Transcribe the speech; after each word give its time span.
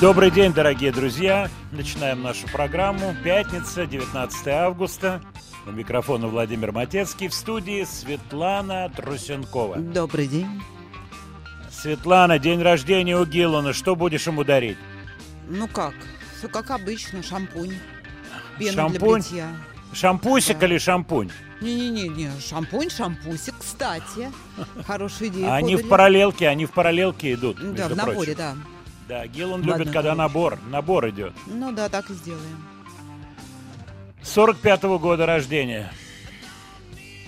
Добрый 0.00 0.30
день, 0.30 0.52
дорогие 0.52 0.92
друзья. 0.92 1.50
Начинаем 1.72 2.22
нашу 2.22 2.46
программу. 2.48 3.14
Пятница, 3.24 3.86
19 3.86 4.46
августа. 4.48 5.20
У 5.66 5.70
микрофона 5.72 6.28
Владимир 6.28 6.70
Матецкий. 6.72 7.28
В 7.28 7.34
студии 7.34 7.84
Светлана 7.84 8.90
Трусенкова. 8.94 9.76
Добрый 9.78 10.28
день. 10.28 10.62
Светлана, 11.70 12.38
день 12.38 12.62
рождения 12.62 13.16
у 13.18 13.24
Гиллана. 13.24 13.72
Что 13.72 13.96
будешь 13.96 14.26
ему 14.26 14.44
дарить? 14.44 14.78
Ну 15.48 15.66
как? 15.66 15.94
Все 16.38 16.48
как 16.48 16.70
обычно, 16.70 17.22
шампунь. 17.22 17.74
Пена 18.58 18.72
Шампунь? 18.72 18.98
для 18.98 19.12
бритья. 19.14 19.46
Шампусик 19.92 20.58
Да. 20.58 20.66
или 20.66 20.78
шампунь? 20.78 21.30
Не-не-не, 21.60 22.30
шампунь, 22.40 22.90
шампусик, 22.90 23.54
кстати. 23.58 24.30
Хорошая 24.86 25.28
идея. 25.28 25.48
А 25.52 25.56
они 25.56 25.74
в 25.74 25.78
подали. 25.78 25.90
параллелке, 25.90 26.48
они 26.48 26.66
в 26.66 26.70
параллелке 26.72 27.32
идут. 27.34 27.56
Да, 27.74 27.88
в 27.88 27.96
наборе, 27.96 28.34
да. 28.34 28.54
Да, 29.08 29.26
Гиллан 29.26 29.62
В 29.62 29.64
любит, 29.64 29.86
когда 29.86 30.02
коробке. 30.02 30.18
набор, 30.18 30.58
набор 30.68 31.08
идет. 31.08 31.32
Ну 31.46 31.72
да, 31.72 31.88
так 31.88 32.10
и 32.10 32.14
сделаем. 32.14 32.64
45-го 34.22 34.98
года 34.98 35.24
рождения. 35.24 35.90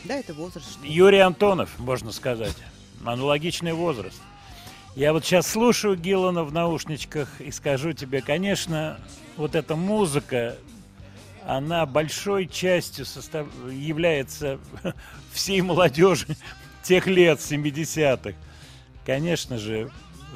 Да, 0.05 0.17
это 0.17 0.35
возраст. 0.35 0.71
что. 0.73 0.87
Юрий 0.87 1.21
Антонов, 1.21 1.71
можно 1.79 2.13
сказать. 2.13 2.57
Аналогичный 3.05 3.73
возраст. 3.73 4.21
Я 4.95 5.13
вот 5.13 5.25
сейчас 5.25 5.47
слушаю 5.47 5.97
Гиллана 5.97 6.45
в 6.45 6.53
наушничках 6.53 7.41
и 7.41 7.51
скажу 7.51 7.93
тебе, 7.93 8.21
конечно, 8.21 8.99
вот 9.37 9.55
эта 9.55 9.77
музыка, 9.77 10.57
она 11.47 11.87
большой 11.87 12.47
частью 12.47 13.07
состав... 13.07 13.47
является 13.71 14.59
всей 15.33 15.63
молодежи 15.63 16.27
тех 16.83 17.07
лет, 17.07 17.39
70-х. 17.39 18.35
Конечно 19.07 19.57
же, 19.59 19.91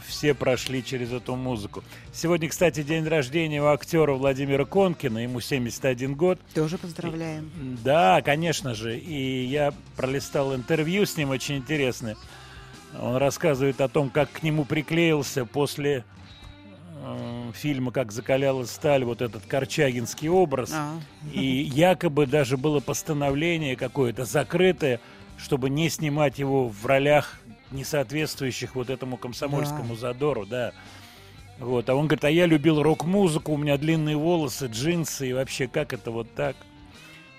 все 0.06 0.34
прошли 0.34 0.84
через 0.84 1.12
эту 1.12 1.36
музыку. 1.36 1.82
Сегодня, 2.12 2.48
кстати, 2.48 2.82
день 2.82 3.06
рождения 3.06 3.62
у 3.62 3.66
актера 3.66 4.14
Владимира 4.14 4.64
Конкина, 4.64 5.18
ему 5.18 5.40
71 5.40 6.14
год. 6.14 6.38
Тоже 6.54 6.78
поздравляем. 6.78 7.50
Да, 7.84 8.22
конечно 8.22 8.74
же. 8.74 8.98
И 8.98 9.44
я 9.44 9.72
пролистал 9.96 10.54
интервью 10.54 11.06
с 11.06 11.16
ним 11.16 11.30
очень 11.30 11.56
интересное. 11.56 12.16
Он 13.00 13.16
рассказывает 13.16 13.80
о 13.80 13.88
том, 13.88 14.10
как 14.10 14.30
к 14.30 14.42
нему 14.42 14.64
приклеился 14.64 15.44
после 15.44 16.04
э, 17.02 17.50
фильма 17.54 17.90
«Как 17.90 18.12
закалялась 18.12 18.70
сталь» 18.70 19.04
вот 19.04 19.20
этот 19.20 19.44
корчагинский 19.46 20.28
образ. 20.28 20.70
А, 20.72 20.98
И 21.32 21.44
якобы 21.44 22.26
даже 22.26 22.56
было 22.56 22.80
постановление 22.80 23.74
какое-то 23.76 24.24
закрытое, 24.24 25.00
чтобы 25.36 25.70
не 25.70 25.88
снимать 25.88 26.38
его 26.38 26.68
в 26.68 26.86
ролях, 26.86 27.40
не 27.70 27.84
соответствующих 27.84 28.74
вот 28.74 28.90
этому 28.90 29.16
комсомольскому 29.16 29.96
задору, 29.96 30.46
да. 30.46 30.72
Вот, 31.58 31.88
а 31.88 31.94
он 31.94 32.06
говорит, 32.06 32.24
а 32.24 32.30
я 32.30 32.46
любил 32.46 32.82
рок-музыку, 32.82 33.52
у 33.52 33.56
меня 33.56 33.76
длинные 33.76 34.16
волосы, 34.16 34.66
джинсы, 34.66 35.28
и 35.28 35.32
вообще, 35.32 35.68
как 35.68 35.92
это 35.92 36.10
вот 36.10 36.32
так? 36.34 36.56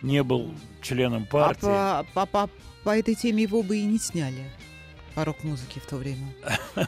Не 0.01 0.23
был 0.23 0.53
членом 0.81 1.23
а 1.29 1.31
партии. 1.31 1.61
по, 2.13 2.25
по, 2.25 2.25
по- 2.25 2.49
по 2.83 2.97
этой 2.97 3.15
теме 3.15 3.43
его 3.43 3.63
бы 3.63 3.77
и 3.77 3.83
не 3.83 3.97
сняли. 3.97 4.49
По 5.15 5.25
рок-музыке 5.25 5.79
в 5.79 5.85
то 5.85 5.97
время. 5.97 6.33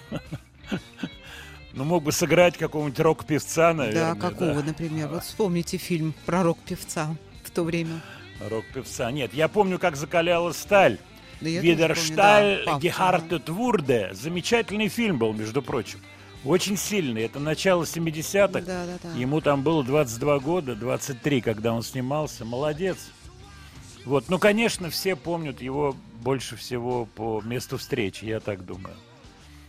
Ну, 1.74 1.84
мог 1.84 2.04
бы 2.04 2.12
сыграть 2.12 2.58
какого-нибудь 2.58 3.00
рок-певца, 3.00 3.72
наверное. 3.72 4.16
да, 4.16 4.20
какого, 4.20 4.64
например? 4.64 5.10
Вот 5.10 5.24
вспомните 5.24 5.78
фильм 5.78 6.16
про 6.26 6.42
рок-певца 6.42 7.16
в 7.44 7.52
то 7.52 7.62
время. 7.62 8.02
Рок-певца. 8.50 9.12
Нет, 9.12 9.32
я 9.36 9.48
помню, 9.48 9.78
как 9.78 9.96
закалялась 9.96 10.58
сталь. 10.58 10.98
Видершталь 11.42 12.60
да, 12.60 12.66
Павка, 12.66 12.82
Гехарте 12.82 13.42
Вурде. 13.48 14.10
Замечательный 14.14 14.88
фильм 14.88 15.18
был, 15.18 15.34
между 15.34 15.62
прочим. 15.62 16.00
Очень 16.44 16.78
сильный. 16.78 17.24
Это 17.24 17.40
начало 17.40 17.84
70-х. 17.84 18.62
Да, 18.62 18.86
да, 18.86 18.98
да. 19.04 19.20
Ему 19.20 19.42
там 19.42 19.64
было 19.64 19.84
22 19.84 20.40
года, 20.40 20.76
23, 20.76 21.42
когда 21.42 21.74
он 21.74 21.84
снимался. 21.84 22.46
Молодец. 22.46 22.98
Вот, 24.06 24.30
ну, 24.30 24.40
конечно, 24.40 24.90
все 24.90 25.16
помнят 25.16 25.62
его 25.62 25.96
больше 26.22 26.56
всего 26.56 27.06
по 27.06 27.42
месту 27.42 27.78
встречи, 27.78 28.26
я 28.26 28.40
так 28.40 28.66
думаю. 28.66 28.96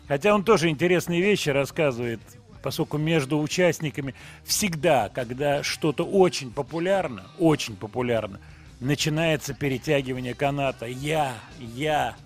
Хотя 0.06 0.34
он 0.34 0.44
тоже 0.44 0.68
интересные 0.68 1.20
вещи 1.20 1.50
рассказывает, 1.50 2.20
поскольку 2.62 2.98
между 2.98 3.38
участниками 3.40 4.14
всегда, 4.44 5.08
когда 5.08 5.62
что-то 5.62 6.04
очень 6.04 6.50
популярно, 6.52 7.26
очень 7.38 7.76
популярно, 7.76 8.40
начинается 8.80 9.54
перетягивание 9.54 10.34
каната. 10.34 10.86
Я, 10.86 11.34
я, 11.58 12.16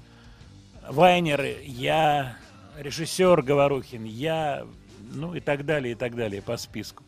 Вайнеры, 0.88 1.58
я, 1.64 2.36
режиссер 2.78 3.42
Говорухин, 3.42 4.04
я, 4.04 4.66
ну 5.12 5.34
и 5.34 5.40
так 5.40 5.64
далее, 5.64 5.92
и 5.92 5.94
так 5.94 6.14
далее 6.14 6.42
по 6.42 6.56
списку. 6.56 7.04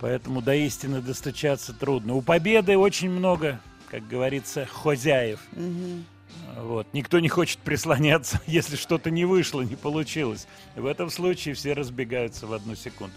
Поэтому 0.00 0.42
до 0.42 0.54
истины 0.54 1.00
достучаться 1.00 1.72
трудно. 1.72 2.14
У 2.14 2.22
победы 2.22 2.76
очень 2.76 3.10
много, 3.10 3.60
как 3.88 4.06
говорится, 4.08 4.66
хозяев. 4.66 5.40
Мгм. 5.52 6.04
Вот. 6.56 6.86
Никто 6.92 7.20
не 7.20 7.28
хочет 7.28 7.58
прислоняться, 7.58 8.40
если 8.46 8.76
что-то 8.76 9.10
не 9.10 9.24
вышло, 9.24 9.62
не 9.62 9.76
получилось. 9.76 10.48
В 10.74 10.86
этом 10.86 11.08
случае 11.08 11.54
все 11.54 11.72
разбегаются 11.72 12.46
в 12.46 12.52
одну 12.52 12.74
секунду. 12.74 13.14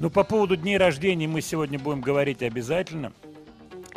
Ну, 0.00 0.10
по 0.10 0.22
поводу 0.22 0.56
дней 0.56 0.76
рождения 0.76 1.26
мы 1.26 1.40
сегодня 1.40 1.78
будем 1.78 2.00
говорить 2.00 2.42
обязательно. 2.42 3.12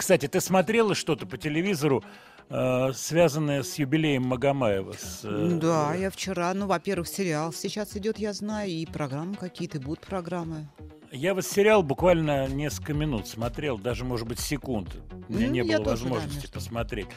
Кстати, 0.01 0.27
ты 0.27 0.41
смотрела 0.41 0.95
что-то 0.95 1.27
по 1.27 1.37
телевизору, 1.37 2.03
э, 2.49 2.91
связанное 2.95 3.61
с 3.61 3.75
юбилеем 3.77 4.23
Магомаева? 4.23 4.93
с, 4.93 5.21
э, 5.23 5.59
Да, 5.61 5.93
я 5.93 6.09
вчера, 6.09 6.51
ну, 6.55 6.65
во-первых, 6.65 7.07
сериал 7.07 7.53
сейчас 7.53 7.95
идет, 7.95 8.17
я 8.17 8.33
знаю, 8.33 8.67
и 8.71 8.83
программы 8.87 9.35
какие-то, 9.35 9.79
будут 9.79 9.99
программы. 10.07 10.67
Я 11.11 11.35
вот 11.35 11.45
сериал 11.45 11.83
буквально 11.83 12.47
несколько 12.47 12.95
минут 12.95 13.27
смотрел, 13.27 13.77
даже, 13.77 14.03
может 14.03 14.27
быть, 14.27 14.39
секунд. 14.39 14.89
У 15.29 15.33
меня 15.33 15.45
Ну, 15.47 15.53
не 15.53 15.61
было 15.61 15.77
тоже, 15.85 16.05
да, 16.05 16.09
возможности 16.09 16.35
между- 16.45 16.51
посмотреть. 16.51 17.07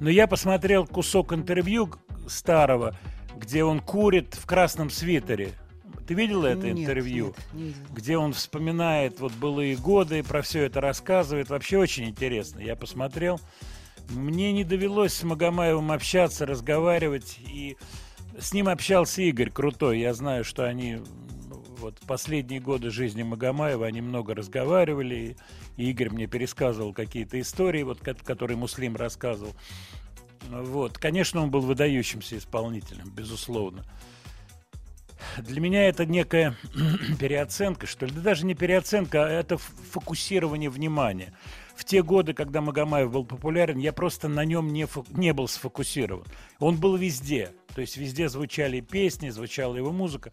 Но 0.00 0.10
я 0.10 0.26
посмотрел 0.26 0.86
кусок 0.86 1.32
интервью 1.32 1.94
старого, 2.28 2.94
где 3.38 3.64
он 3.64 3.80
курит 3.80 4.34
в 4.34 4.44
красном 4.44 4.90
свитере. 4.90 5.52
Ты 6.06 6.14
видела 6.14 6.46
это 6.46 6.66
Нет, 6.70 6.78
интервью? 6.80 7.26
нет, 7.26 7.36
не 7.52 7.62
видела. 7.68 7.86
где 7.92 8.18
он 8.18 8.32
вспоминает 8.32 9.20
вот 9.20 9.32
былые 9.32 9.76
годы, 9.76 10.22
про 10.22 10.42
все 10.42 10.64
это 10.64 10.80
рассказывает. 10.80 11.48
Вообще 11.48 11.78
очень 11.78 12.04
интересно. 12.08 12.60
Я 12.60 12.76
посмотрел. 12.76 13.40
Мне 14.10 14.52
не 14.52 14.64
довелось 14.64 15.14
с 15.14 15.22
Магомаевым 15.22 15.90
общаться, 15.90 16.44
разговаривать, 16.44 17.38
и 17.40 17.78
с 18.38 18.52
ним 18.52 18.68
общался 18.68 19.22
Игорь 19.22 19.50
Крутой. 19.50 20.00
Я 20.00 20.12
знаю, 20.12 20.44
что 20.44 20.64
они 20.64 20.98
вот 21.78 21.98
последние 22.06 22.60
годы 22.60 22.90
жизни 22.90 23.22
Магомаева, 23.22 23.86
они 23.86 24.02
много 24.02 24.34
разговаривали, 24.34 25.36
и 25.76 25.90
Игорь 25.90 26.10
мне 26.10 26.26
пересказывал 26.26 26.92
какие-то 26.92 27.40
истории, 27.40 27.82
вот, 27.82 28.00
ко- 28.00 28.14
которые 28.14 28.56
Муслим 28.58 28.94
рассказывал. 28.96 29.54
Вот. 30.50 30.98
Конечно, 30.98 31.42
он 31.42 31.50
был 31.50 31.60
выдающимся 31.62 32.36
исполнителем, 32.36 33.10
безусловно. 33.10 33.84
Для 35.38 35.60
меня 35.60 35.88
это 35.88 36.06
некая 36.06 36.56
переоценка, 37.18 37.86
что 37.86 38.06
ли. 38.06 38.12
Да 38.12 38.20
даже 38.20 38.46
не 38.46 38.54
переоценка, 38.54 39.24
а 39.24 39.28
это 39.28 39.58
фокусирование 39.58 40.70
внимания. 40.70 41.32
В 41.74 41.84
те 41.84 42.02
годы, 42.02 42.34
когда 42.34 42.60
Магомаев 42.60 43.10
был 43.10 43.24
популярен, 43.24 43.78
я 43.78 43.92
просто 43.92 44.28
на 44.28 44.44
нем 44.44 44.72
не, 44.72 44.82
фо- 44.82 45.06
не 45.10 45.32
был 45.32 45.48
сфокусирован. 45.48 46.24
Он 46.60 46.76
был 46.76 46.96
везде. 46.96 47.52
То 47.74 47.80
есть 47.80 47.96
везде 47.96 48.28
звучали 48.28 48.80
песни, 48.80 49.30
звучала 49.30 49.76
его 49.76 49.90
музыка. 49.90 50.32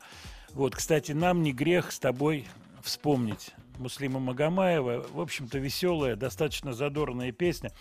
Вот, 0.54 0.76
кстати, 0.76 1.14
нам 1.14 1.42
не 1.42 1.54
грех 1.54 1.92
с 1.92 2.00
тобой 2.00 2.48
вспомнить 2.84 3.52
Муслима 3.80 4.20
Магомаева. 4.20 5.06
В 5.12 5.20
общем-то, 5.20 5.58
веселая, 5.58 6.16
достаточно 6.16 6.74
задорная 6.74 7.32
песня. 7.32 7.72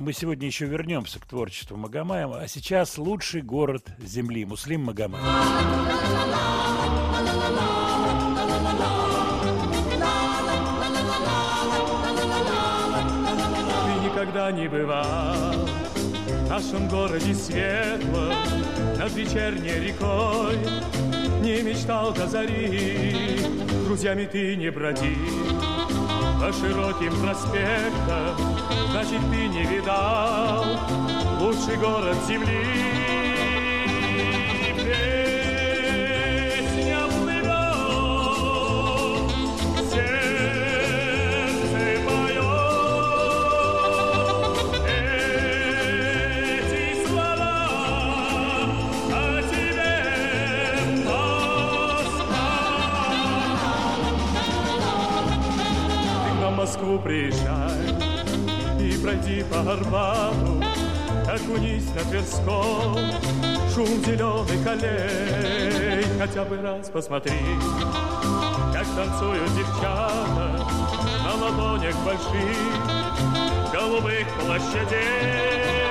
Мы 0.00 0.14
сегодня 0.14 0.46
еще 0.46 0.64
вернемся 0.64 1.20
к 1.20 1.26
творчеству 1.26 1.76
Магомаева, 1.76 2.40
а 2.40 2.48
сейчас 2.48 2.96
лучший 2.96 3.42
город 3.42 3.86
Земли, 3.98 4.46
Муслим 4.46 4.84
Магомаев. 4.84 5.22
Ты 13.84 14.08
никогда 14.08 14.50
не 14.50 14.68
бывал 14.68 15.66
в 15.66 16.48
нашем 16.48 16.88
городе 16.88 17.34
светлом 17.34 18.32
Над 18.96 19.12
вечерней 19.12 19.86
рекой 19.86 20.56
Не 21.42 21.60
мечтал 21.60 22.14
до 22.14 22.26
зари 22.26 23.38
Друзьями 23.84 24.24
ты 24.24 24.56
не 24.56 24.70
бродил 24.70 25.69
По 26.40 26.50
широким 26.54 27.12
проспектам 27.20 28.34
Значит, 28.92 29.20
ты 29.30 29.46
не 29.46 29.62
видал 29.64 30.64
Лучший 31.38 31.76
город 31.76 32.16
земли 32.26 33.29
Москву 56.70 57.00
приезжай 57.00 57.80
и 58.78 58.96
пройди 59.02 59.42
по 59.42 59.58
Арбату, 59.72 60.62
окунись 61.26 61.92
на 61.96 62.00
Тверском, 62.08 62.96
шум 63.74 63.88
зеленых 64.04 64.64
аллей, 64.64 66.04
хотя 66.16 66.44
бы 66.44 66.62
раз 66.62 66.88
посмотри, 66.90 67.32
как 68.72 68.86
танцуют 68.94 69.52
девчата 69.56 70.64
на 71.24 71.44
ладонях 71.44 71.96
больших 72.04 72.56
голубых 73.72 74.28
площадей. 74.38 75.89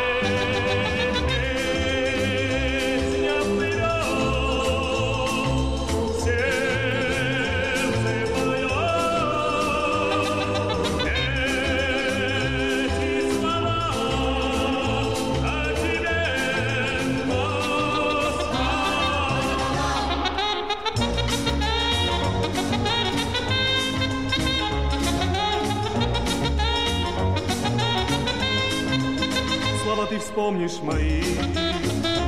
Вспомнишь 30.39 30.79
мои, 30.81 31.21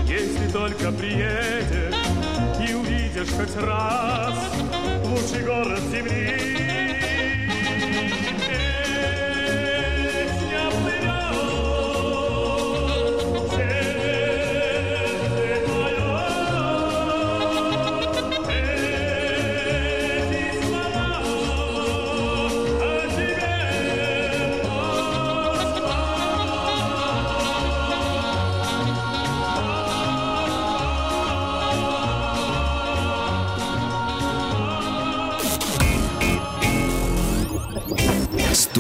если 0.05 0.51
только 0.51 0.91
приедешь 0.91 1.95
и 2.59 2.73
увидишь 2.73 3.29
хоть 3.29 3.55
раз 3.55 4.35
лучший 5.05 5.45
город 5.45 5.79
земли. 5.89 6.60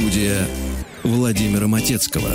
Студия 0.01 0.47
Владимира 1.03 1.67
Матецкого. 1.67 2.29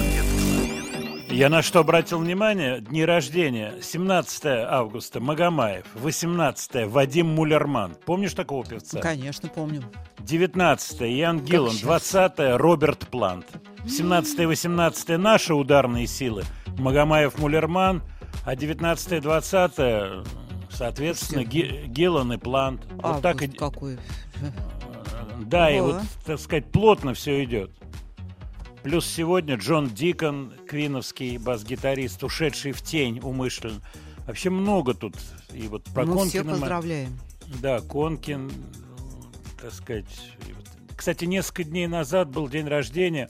Я 1.28 1.48
на 1.48 1.62
что 1.62 1.80
обратил 1.80 2.20
внимание? 2.20 2.80
Дни 2.80 3.04
рождения. 3.04 3.74
17 3.82 4.44
августа 4.44 5.18
Магомаев. 5.18 5.84
18 5.96 6.86
Вадим 6.86 7.26
Мулерман. 7.26 7.96
Помнишь 8.04 8.34
такого 8.34 8.64
певца? 8.64 9.00
Конечно, 9.00 9.48
помню. 9.48 9.82
19 10.20 11.00
Ян 11.00 11.40
Гиллан. 11.40 11.72
щас. 11.72 11.80
20 11.80 12.56
Роберт 12.56 13.08
Плант. 13.08 13.46
17 13.88 14.38
и 14.38 14.46
18 14.46 15.18
наши 15.18 15.52
ударные 15.52 16.06
силы. 16.06 16.44
Магомаев 16.78 17.36
Мулерман. 17.40 18.00
А 18.44 18.54
19 18.54 19.12
и 19.12 19.18
20 19.20 20.24
соответственно, 20.70 21.42
Ги- 21.42 21.86
Гиллан 21.88 22.32
и 22.32 22.36
Плант. 22.36 22.82
Вот 23.02 23.22
так 23.22 23.42
и... 23.42 23.46
Август 23.46 23.58
какой. 23.58 23.98
Да, 25.46 25.70
и 25.70 25.80
Ого. 25.80 25.92
вот, 25.94 26.02
так 26.24 26.40
сказать, 26.40 26.70
плотно 26.70 27.14
все 27.14 27.42
идет. 27.44 27.70
Плюс 28.82 29.06
сегодня 29.06 29.56
Джон 29.56 29.88
Дикон, 29.88 30.52
квиновский 30.68 31.38
бас-гитарист, 31.38 32.22
ушедший 32.22 32.72
в 32.72 32.82
тень 32.82 33.20
умышленно. 33.20 33.80
Вообще 34.26 34.50
много 34.50 34.94
тут. 34.94 35.16
И 35.52 35.66
вот 35.68 35.84
про 35.84 36.04
Мы 36.04 36.12
всех 36.26 36.42
Конкина 36.42 36.44
мы- 36.44 36.50
поздравляем. 36.60 37.18
Да, 37.60 37.80
Конкин, 37.80 38.50
так 39.60 39.72
сказать. 39.72 40.06
и 40.48 40.54
Кстати, 40.96 41.24
несколько 41.24 41.64
дней 41.64 41.86
назад 41.86 42.30
был 42.30 42.48
день 42.48 42.66
рождения 42.66 43.28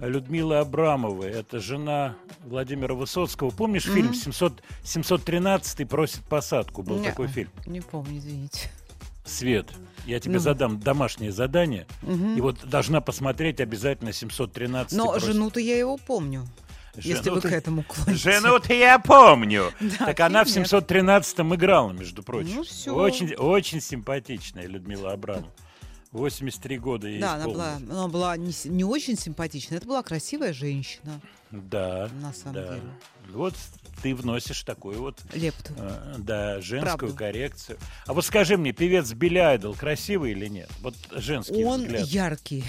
Людмилы 0.00 0.56
Абрамовой. 0.58 1.30
Это 1.30 1.58
жена 1.60 2.14
Владимира 2.44 2.94
Высоцкого. 2.94 3.50
Помнишь 3.50 3.84
фильм 3.84 4.14
700, 4.14 4.62
713 4.84 5.88
просит 5.88 6.22
посадку? 6.24 6.82
Был 6.82 6.98
Не-а. 7.00 7.10
такой 7.10 7.26
фильм. 7.28 7.50
Не 7.66 7.80
помню, 7.80 8.18
извините. 8.18 8.70
Свет, 9.24 9.66
я 10.08 10.18
тебе 10.20 10.34
Ну. 10.34 10.40
задам 10.40 10.80
домашнее 10.80 11.30
задание. 11.32 11.86
И 12.36 12.40
вот 12.40 12.66
должна 12.68 13.00
посмотреть 13.00 13.60
обязательно 13.60 14.12
713 14.12 14.96
Но 14.96 15.10
просит- 15.12 15.26
жену-то 15.28 15.60
я 15.60 15.78
его 15.78 15.96
помню. 15.98 16.46
Если 16.96 17.30
вы 17.30 17.40
к 17.40 17.44
этому 17.44 17.84
клоните. 17.84 18.14
Жену-то 18.14 18.74
я 18.74 18.98
помню. 18.98 19.70
Да, 19.80 20.06
так 20.06 20.18
она 20.20 20.42
в 20.44 20.48
нет. 20.48 20.66
713-м 20.66 21.54
играла, 21.54 21.92
между 21.92 22.24
прочим. 22.24 22.56
Ну, 22.56 22.62
всё. 22.64 22.92
Очень, 22.94 23.34
очень 23.36 23.80
симпатичная 23.80 24.66
Людмила 24.66 25.12
Абрамова. 25.12 25.52
83 26.10 26.78
года 26.78 27.06
ей 27.06 27.20
Да, 27.20 27.34
она 27.34 27.44
была, 27.44 27.76
она 27.76 28.08
была 28.08 28.36
не, 28.36 28.52
не 28.64 28.82
очень 28.82 29.16
симпатичная. 29.16 29.78
Это 29.78 29.86
была 29.86 30.02
красивая 30.02 30.52
женщина, 30.54 31.20
Да, 31.52 32.08
на 32.22 32.32
самом 32.32 32.54
да. 32.54 32.66
деле. 32.68 32.82
Вот 33.32 33.54
ты 34.02 34.14
вносишь 34.14 34.62
такую 34.62 35.00
вот, 35.00 35.18
Лепту. 35.32 35.72
э, 35.76 36.14
да, 36.18 36.60
женскую 36.60 36.96
Правду. 37.12 37.16
коррекцию. 37.16 37.78
А 38.06 38.12
вот 38.12 38.24
скажи 38.24 38.56
мне, 38.56 38.72
певец 38.72 39.12
Билли 39.12 39.38
Айдол 39.38 39.74
красивый 39.74 40.32
или 40.32 40.46
нет? 40.46 40.70
Вот 40.80 40.94
женский 41.12 41.64
Он 41.64 41.82
взгляд. 41.82 42.06
яркий. 42.06 42.64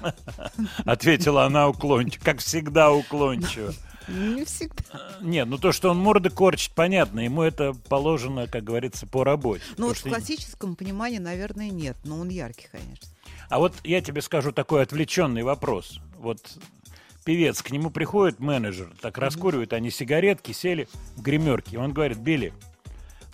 Ответила 0.84 1.44
она 1.44 1.68
уклончиво, 1.68 2.22
как 2.24 2.38
всегда 2.38 2.92
уклончиво. 2.92 3.72
Не 4.08 4.44
всегда. 4.44 4.82
Нет, 5.20 5.46
ну 5.46 5.58
то, 5.58 5.72
что 5.72 5.90
он 5.90 5.98
морды 5.98 6.30
корчит, 6.30 6.72
понятно. 6.74 7.20
Ему 7.20 7.42
это 7.42 7.74
положено, 7.88 8.46
как 8.48 8.64
говорится, 8.64 9.06
по 9.06 9.22
работе. 9.24 9.62
Ну 9.76 9.88
вот 9.88 9.98
в 9.98 10.02
классическом 10.02 10.74
понимании, 10.74 11.18
наверное, 11.18 11.70
нет. 11.70 11.96
Но 12.04 12.18
он 12.18 12.28
яркий, 12.28 12.68
конечно. 12.72 13.08
А 13.48 13.58
вот 13.58 13.74
я 13.84 14.00
тебе 14.00 14.22
скажу 14.22 14.52
такой 14.52 14.82
отвлеченный 14.82 15.42
вопрос. 15.42 16.00
Вот 16.18 16.40
певец, 17.24 17.62
к 17.62 17.70
нему 17.70 17.90
приходит 17.90 18.40
менеджер, 18.40 18.90
так 19.00 19.18
раскуривают 19.18 19.72
они 19.72 19.90
сигаретки, 19.90 20.52
сели 20.52 20.88
в 21.16 21.22
гримерке. 21.22 21.76
И 21.76 21.78
он 21.78 21.92
говорит, 21.92 22.18
Билли, 22.18 22.52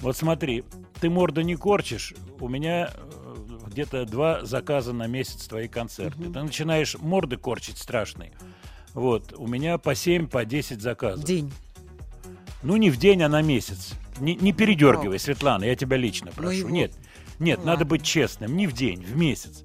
вот 0.00 0.16
смотри, 0.16 0.64
ты 1.00 1.08
морду 1.10 1.40
не 1.42 1.56
корчишь, 1.56 2.14
у 2.40 2.48
меня 2.48 2.90
э, 2.92 3.34
где-то 3.68 4.04
два 4.04 4.44
заказа 4.44 4.92
на 4.92 5.06
месяц 5.06 5.46
твои 5.46 5.68
концерты. 5.68 6.24
Ты 6.24 6.42
начинаешь 6.42 6.96
морды 6.98 7.36
корчить 7.36 7.78
страшные. 7.78 8.32
Вот, 8.94 9.34
у 9.36 9.46
меня 9.46 9.78
по 9.78 9.94
7, 9.94 10.26
по 10.26 10.44
10 10.44 10.80
заказов. 10.80 11.24
День. 11.24 11.52
Ну, 12.62 12.76
не 12.76 12.90
в 12.90 12.96
день, 12.96 13.22
а 13.22 13.28
на 13.28 13.42
месяц. 13.42 13.92
Не, 14.18 14.34
не 14.34 14.52
передергивай, 14.52 15.18
Светлана, 15.18 15.64
я 15.64 15.76
тебя 15.76 15.96
лично 15.98 16.32
прошу. 16.32 16.50
его- 16.52 16.70
Нет, 16.70 16.92
нет, 17.38 17.58
Ну, 17.58 17.66
надо 17.66 17.80
ладно. 17.80 17.84
быть 17.86 18.02
честным. 18.02 18.56
Не 18.56 18.66
в 18.66 18.72
день, 18.72 19.04
в 19.04 19.14
месяц. 19.16 19.62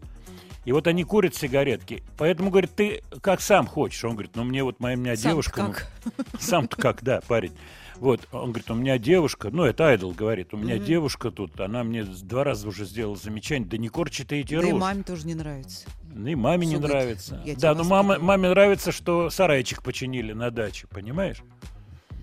И 0.66 0.72
вот 0.72 0.88
они 0.88 1.04
курят 1.04 1.36
сигаретки. 1.36 2.04
Поэтому, 2.18 2.52
говорит, 2.52 2.72
ты 2.76 3.04
как 3.22 3.42
сам 3.42 3.66
хочешь. 3.66 4.04
Он 4.04 4.12
говорит, 4.12 4.36
ну 4.36 4.44
мне 4.44 4.64
вот 4.64 4.80
моя 4.80 4.96
у 4.96 5.00
меня 5.00 5.16
Сам-то 5.16 5.30
девушка... 5.30 5.64
ну, 5.64 5.74
как? 5.74 5.92
Сам-то 6.40 6.78
как, 6.78 7.04
да, 7.04 7.22
парень. 7.28 7.54
Вот, 7.96 8.28
он 8.32 8.50
говорит, 8.52 8.72
у 8.72 8.74
меня 8.74 8.98
девушка, 8.98 9.50
ну, 9.52 9.64
это 9.64 9.86
Айдол 9.86 10.12
говорит, 10.12 10.56
у 10.56 10.58
меня 10.58 10.80
девушка 10.80 11.30
тут, 11.30 11.60
она 11.60 11.84
мне 11.84 12.04
два 12.04 12.44
раза 12.44 12.68
уже 12.68 12.86
сделала 12.86 13.16
замечание, 13.16 13.70
да 13.70 13.78
не 13.78 13.90
корчи 13.90 14.24
ты 14.24 14.40
эти 14.40 14.56
Да 14.56 14.62
и 14.62 14.64
рожи. 14.64 14.76
маме 14.76 15.04
тоже 15.04 15.28
не 15.28 15.36
нравится. 15.36 15.88
Ну, 16.12 16.28
и 16.28 16.34
маме 16.34 16.66
не 16.66 16.78
Всё 16.78 16.88
говорит, 16.88 16.96
нравится. 16.96 17.44
Да, 17.60 17.76
но 17.76 17.84
мама, 17.84 18.10
воспитывала. 18.10 18.28
маме 18.28 18.50
нравится, 18.50 18.92
что 18.92 19.30
сарайчик 19.30 19.84
починили 19.84 20.34
на 20.34 20.50
даче, 20.50 20.88
понимаешь? 20.88 21.44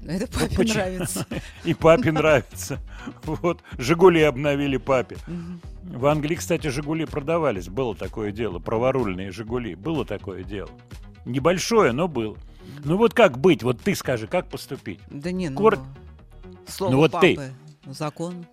Это 0.07 0.27
папе 0.29 0.57
почему? 0.57 0.75
нравится. 0.75 1.27
И 1.65 1.75
папе 1.75 2.13
нравится. 2.13 2.79
Вот, 3.25 3.63
Жигули 3.79 4.21
обновили 4.23 4.77
папе. 4.77 5.17
В 5.83 6.07
Англии, 6.07 6.35
кстати, 6.37 6.69
Жигули 6.69 7.05
продавались. 7.05 7.69
Было 7.69 7.95
такое 7.95 8.31
дело. 8.33 8.59
Праворульные 8.59 9.31
Жигули. 9.33 9.75
Было 9.75 10.05
такое 10.05 10.45
дело. 10.45 10.71
Небольшое, 11.25 11.93
но 11.93 12.09
было. 12.09 12.37
Ну 12.85 12.97
вот 12.97 13.15
как 13.15 13.39
быть? 13.39 13.63
Вот 13.63 13.81
ты 13.81 13.95
скажи, 13.95 14.27
как 14.27 14.49
поступить? 14.49 15.01
Да 15.11 15.31
не, 15.33 15.49
ну... 15.49 15.57
Кор- 15.57 15.79
Слово 16.67 16.91
Ну 16.93 16.99
вот 16.99 17.13
ты. 17.21 17.35
папы. 17.37 17.53
Закон. 17.87 18.47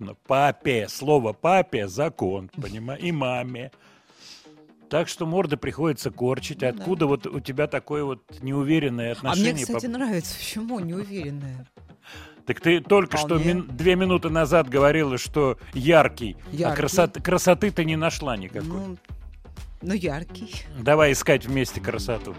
Ну, 0.00 0.16
Папе, 0.26 0.88
слово 0.88 1.32
папе, 1.32 1.86
закон, 1.86 2.50
понимаешь, 2.60 3.00
и 3.00 3.12
маме. 3.12 3.70
Так 4.94 5.08
что 5.08 5.26
морды 5.26 5.56
приходится 5.56 6.12
корчить. 6.12 6.62
Откуда 6.62 7.06
вот 7.08 7.26
у 7.26 7.40
тебя 7.40 7.66
такое 7.66 8.04
вот 8.04 8.22
неуверенное 8.42 9.16
Ну 9.20 9.28
А 9.28 9.32
отношение? 9.32 9.54
мне, 9.54 9.62
кстати, 9.64 9.86
по- 9.86 9.90
нравится. 9.92 10.36
Почему? 10.38 10.78
Неуверенная. 10.78 11.66
Так 12.46 12.60
ты 12.60 12.80
только 12.80 13.16
что 13.16 13.38
мин- 13.38 13.66
две 13.66 13.96
минуты 13.96 14.30
назад 14.30 14.68
говорила, 14.68 15.18
что 15.18 15.58
яркий, 15.72 16.36
а 16.64 16.76
красоты, 16.76 17.72
ты 17.72 17.84
не 17.84 17.96
нашла 17.96 18.36
никакой. 18.36 18.68
Ну, 18.68 18.96
ну, 19.82 19.94
яркий. 19.94 20.62
Давай 20.78 21.10
искать 21.10 21.44
вместе 21.44 21.80
красоту. 21.80 22.36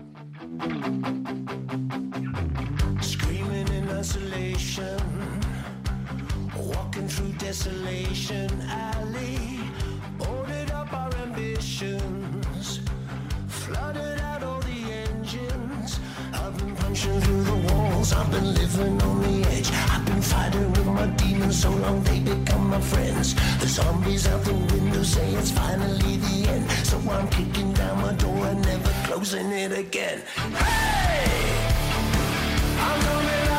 Screaming 3.02 3.68
in 3.68 3.90
isolation, 4.00 5.02
walking 6.56 7.10
through 7.10 7.38
desolation 7.38 8.50
alley, 8.72 9.45
Through 17.06 17.44
the 17.44 17.56
walls, 17.68 18.14
I've 18.14 18.32
been 18.32 18.56
living 18.56 19.00
on 19.02 19.22
the 19.22 19.48
edge. 19.50 19.70
I've 19.92 20.04
been 20.06 20.22
fighting 20.24 20.72
with 20.72 20.88
my 20.88 21.06
demons 21.22 21.62
so 21.62 21.70
long 21.70 22.02
they 22.04 22.20
become 22.20 22.70
my 22.70 22.82
friends. 22.82 23.36
The 23.60 23.68
zombies 23.68 24.28
out 24.28 24.44
the 24.44 24.54
window 24.54 25.04
say 25.04 25.32
it's 25.34 25.52
finally 25.52 26.18
the 26.18 26.50
end, 26.50 26.66
so 26.84 26.98
I'm 27.10 27.28
kicking 27.28 27.74
down 27.74 28.02
my 28.02 28.14
door 28.14 28.48
and 28.48 28.60
never 28.64 28.92
closing 29.06 29.52
it 29.52 29.72
again. 29.72 30.24
Hey! 30.58 31.30
I'm 32.80 33.00
coming 33.02 33.50
out 33.50 33.55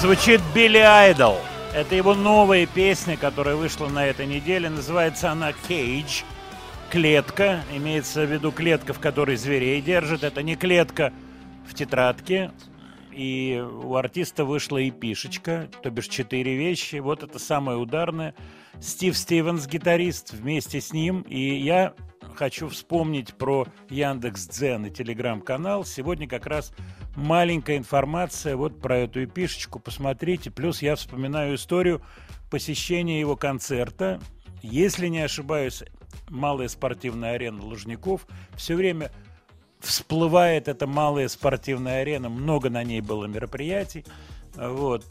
Звучит 0.00 0.40
Билли 0.54 0.78
Айдол. 0.78 1.36
Это 1.74 1.96
его 1.96 2.14
новая 2.14 2.66
песня, 2.66 3.16
которая 3.16 3.56
вышла 3.56 3.88
на 3.88 4.06
этой 4.06 4.26
неделе. 4.26 4.70
Называется 4.70 5.32
она 5.32 5.52
«Кейдж». 5.52 6.22
Клетка. 6.88 7.64
Имеется 7.74 8.24
в 8.24 8.30
виду 8.30 8.52
клетка, 8.52 8.92
в 8.92 9.00
которой 9.00 9.34
зверей 9.34 9.82
держат. 9.82 10.22
Это 10.22 10.44
не 10.44 10.54
клетка 10.54 11.12
в 11.68 11.74
тетрадке. 11.74 12.52
И 13.10 13.60
у 13.82 13.96
артиста 13.96 14.44
вышла 14.44 14.78
и 14.78 14.92
пишечка, 14.92 15.68
то 15.82 15.90
бишь 15.90 16.06
четыре 16.06 16.54
вещи. 16.54 16.96
Вот 16.96 17.24
это 17.24 17.40
самое 17.40 17.76
ударное. 17.76 18.36
Стив 18.80 19.18
Стивенс, 19.18 19.66
гитарист, 19.66 20.32
вместе 20.32 20.80
с 20.80 20.92
ним. 20.92 21.22
И 21.22 21.56
я 21.56 21.92
хочу 22.38 22.68
вспомнить 22.68 23.34
про 23.34 23.66
Яндекс 23.90 24.46
Дзен 24.46 24.86
и 24.86 24.90
Телеграм-канал. 24.90 25.84
Сегодня 25.84 26.28
как 26.28 26.46
раз 26.46 26.72
маленькая 27.16 27.76
информация 27.76 28.54
вот 28.54 28.80
про 28.80 28.98
эту 28.98 29.24
эпишечку. 29.24 29.80
Посмотрите. 29.80 30.52
Плюс 30.52 30.80
я 30.80 30.94
вспоминаю 30.94 31.56
историю 31.56 32.00
посещения 32.48 33.18
его 33.18 33.34
концерта. 33.34 34.20
Если 34.62 35.08
не 35.08 35.18
ошибаюсь, 35.18 35.82
малая 36.28 36.68
спортивная 36.68 37.32
арена 37.32 37.60
Лужников. 37.60 38.24
Все 38.54 38.76
время 38.76 39.10
всплывает 39.80 40.68
эта 40.68 40.86
малая 40.86 41.26
спортивная 41.26 42.02
арена. 42.02 42.28
Много 42.28 42.70
на 42.70 42.84
ней 42.84 43.00
было 43.00 43.26
мероприятий. 43.26 44.04
Вот. 44.54 45.04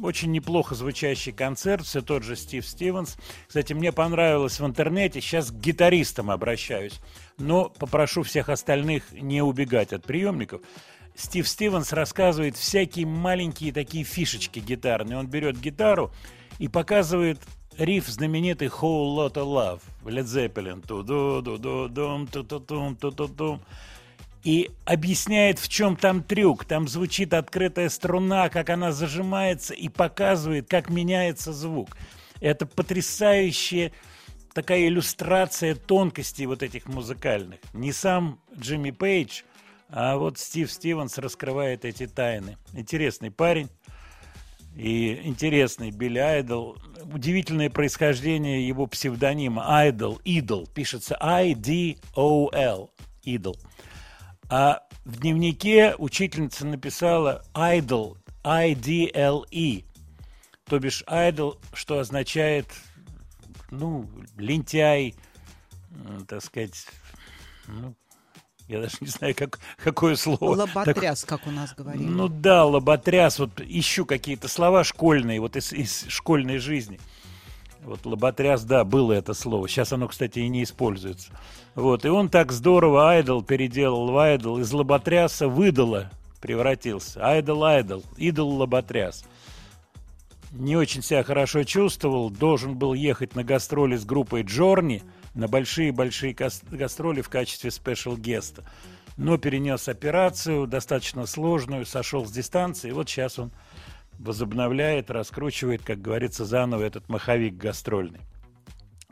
Очень 0.00 0.32
неплохо 0.32 0.74
звучащий 0.74 1.32
концерт, 1.32 1.84
все 1.84 2.02
тот 2.02 2.24
же 2.24 2.34
Стив 2.34 2.66
Стивенс. 2.66 3.16
Кстати, 3.46 3.72
мне 3.74 3.92
понравилось 3.92 4.58
в 4.58 4.66
интернете, 4.66 5.20
сейчас 5.20 5.50
к 5.50 5.54
гитаристам 5.54 6.30
обращаюсь, 6.30 7.00
но 7.38 7.68
попрошу 7.68 8.22
всех 8.22 8.48
остальных 8.48 9.12
не 9.12 9.40
убегать 9.40 9.92
от 9.92 10.04
приемников. 10.04 10.62
Стив 11.14 11.48
Стивенс 11.48 11.92
рассказывает 11.92 12.56
всякие 12.56 13.06
маленькие 13.06 13.72
такие 13.72 14.04
фишечки 14.04 14.58
гитарные. 14.58 15.18
Он 15.18 15.28
берет 15.28 15.60
гитару 15.60 16.12
и 16.58 16.66
показывает 16.66 17.38
риф 17.78 18.08
знаменитый 18.08 18.68
Whole 18.68 19.16
Lotta 19.16 19.44
Love 19.44 19.80
Led 20.04 20.24
Zeppelin. 20.24 20.84
Ту-ду-ду-ду-дум, 20.86 22.26
ту-ту-тум, 22.26 22.96
ту-ту-тум. 22.96 23.62
И 24.44 24.70
объясняет, 24.84 25.58
в 25.58 25.68
чем 25.68 25.96
там 25.96 26.22
трюк. 26.22 26.66
Там 26.66 26.86
звучит 26.86 27.32
открытая 27.32 27.88
струна, 27.88 28.50
как 28.50 28.70
она 28.70 28.92
зажимается, 28.92 29.72
и 29.74 29.88
показывает, 29.88 30.68
как 30.68 30.90
меняется 30.90 31.52
звук. 31.52 31.96
Это 32.40 32.66
потрясающая 32.66 33.90
такая 34.52 34.86
иллюстрация 34.86 35.74
тонкостей 35.74 36.46
вот 36.46 36.62
этих 36.62 36.86
музыкальных. 36.86 37.58
Не 37.72 37.92
сам 37.92 38.40
Джимми 38.56 38.90
Пейдж, 38.90 39.42
а 39.88 40.16
вот 40.16 40.38
Стив 40.38 40.70
Стивенс 40.70 41.18
раскрывает 41.18 41.84
эти 41.84 42.06
тайны. 42.06 42.56
Интересный 42.72 43.30
парень 43.30 43.68
и 44.76 45.20
интересный 45.24 45.90
Билли 45.90 46.18
Айдол. 46.18 46.76
Удивительное 47.12 47.70
происхождение 47.70 48.66
его 48.66 48.86
псевдонима 48.86 49.78
Айдол, 49.78 50.20
Идол, 50.24 50.66
пишется 50.66 51.16
I-D-O-L, 51.20 52.90
Идол. 53.22 53.56
А 54.48 54.82
в 55.04 55.20
дневнике 55.20 55.94
учительница 55.98 56.66
написала 56.66 57.44
Idol, 57.54 58.16
I-D-L-E, 58.44 59.84
то 60.66 60.78
бишь 60.78 61.02
Idol, 61.06 61.58
что 61.72 61.98
означает, 61.98 62.66
ну, 63.70 64.08
лентяй, 64.36 65.14
так 66.28 66.42
сказать, 66.42 66.86
ну, 67.66 67.94
я 68.68 68.80
даже 68.80 68.96
не 69.00 69.08
знаю, 69.08 69.34
как, 69.34 69.60
какое 69.82 70.16
слово. 70.16 70.56
Лоботряс, 70.56 71.24
как 71.24 71.46
у 71.46 71.50
нас 71.50 71.74
говорили. 71.74 72.04
Ну 72.04 72.28
да, 72.28 72.64
лоботряс. 72.64 73.38
Вот 73.38 73.60
ищу 73.60 74.06
какие-то 74.06 74.48
слова 74.48 74.84
школьные, 74.84 75.40
вот 75.40 75.56
из, 75.56 75.72
из 75.72 76.06
школьной 76.08 76.58
жизни. 76.58 76.98
Вот 77.82 78.06
лоботряс, 78.06 78.64
да, 78.64 78.84
было 78.84 79.12
это 79.12 79.34
слово. 79.34 79.68
Сейчас 79.68 79.92
оно, 79.92 80.08
кстати, 80.08 80.38
и 80.38 80.48
не 80.48 80.62
используется. 80.62 81.30
Вот, 81.74 82.04
и 82.04 82.08
он 82.08 82.28
так 82.28 82.52
здорово 82.52 83.10
айдол 83.10 83.42
переделал 83.42 84.10
в 84.10 84.16
айдол. 84.16 84.58
Из 84.58 84.72
лоботряса 84.72 85.48
выдало 85.48 86.10
превратился. 86.44 87.26
Айдол, 87.26 87.64
айдол, 87.64 88.04
идол 88.18 88.50
лоботряс. 88.50 89.24
Не 90.52 90.76
очень 90.76 91.02
себя 91.02 91.24
хорошо 91.24 91.64
чувствовал. 91.64 92.28
Должен 92.28 92.76
был 92.76 92.92
ехать 92.92 93.34
на 93.34 93.42
гастроли 93.42 93.96
с 93.96 94.04
группой 94.04 94.42
Journey 94.42 95.02
на 95.34 95.48
большие-большие 95.48 96.34
гас- 96.34 96.62
гастроли 96.70 97.22
в 97.22 97.28
качестве 97.28 97.70
special 97.70 98.13
guest 98.13 98.44
'а. 98.44 98.62
Но 99.16 99.38
перенес 99.38 99.88
операцию, 99.88 100.66
достаточно 100.66 101.24
сложную, 101.26 101.86
сошел 101.86 102.26
с 102.26 102.30
дистанции. 102.30 102.90
И 102.90 102.92
вот 102.92 103.08
сейчас 103.08 103.38
он 103.38 103.50
возобновляет, 104.18 105.10
раскручивает, 105.10 105.82
как 105.82 106.02
говорится, 106.02 106.44
заново 106.44 106.82
этот 106.82 107.08
маховик 107.08 107.56
гастрольный. 107.56 108.20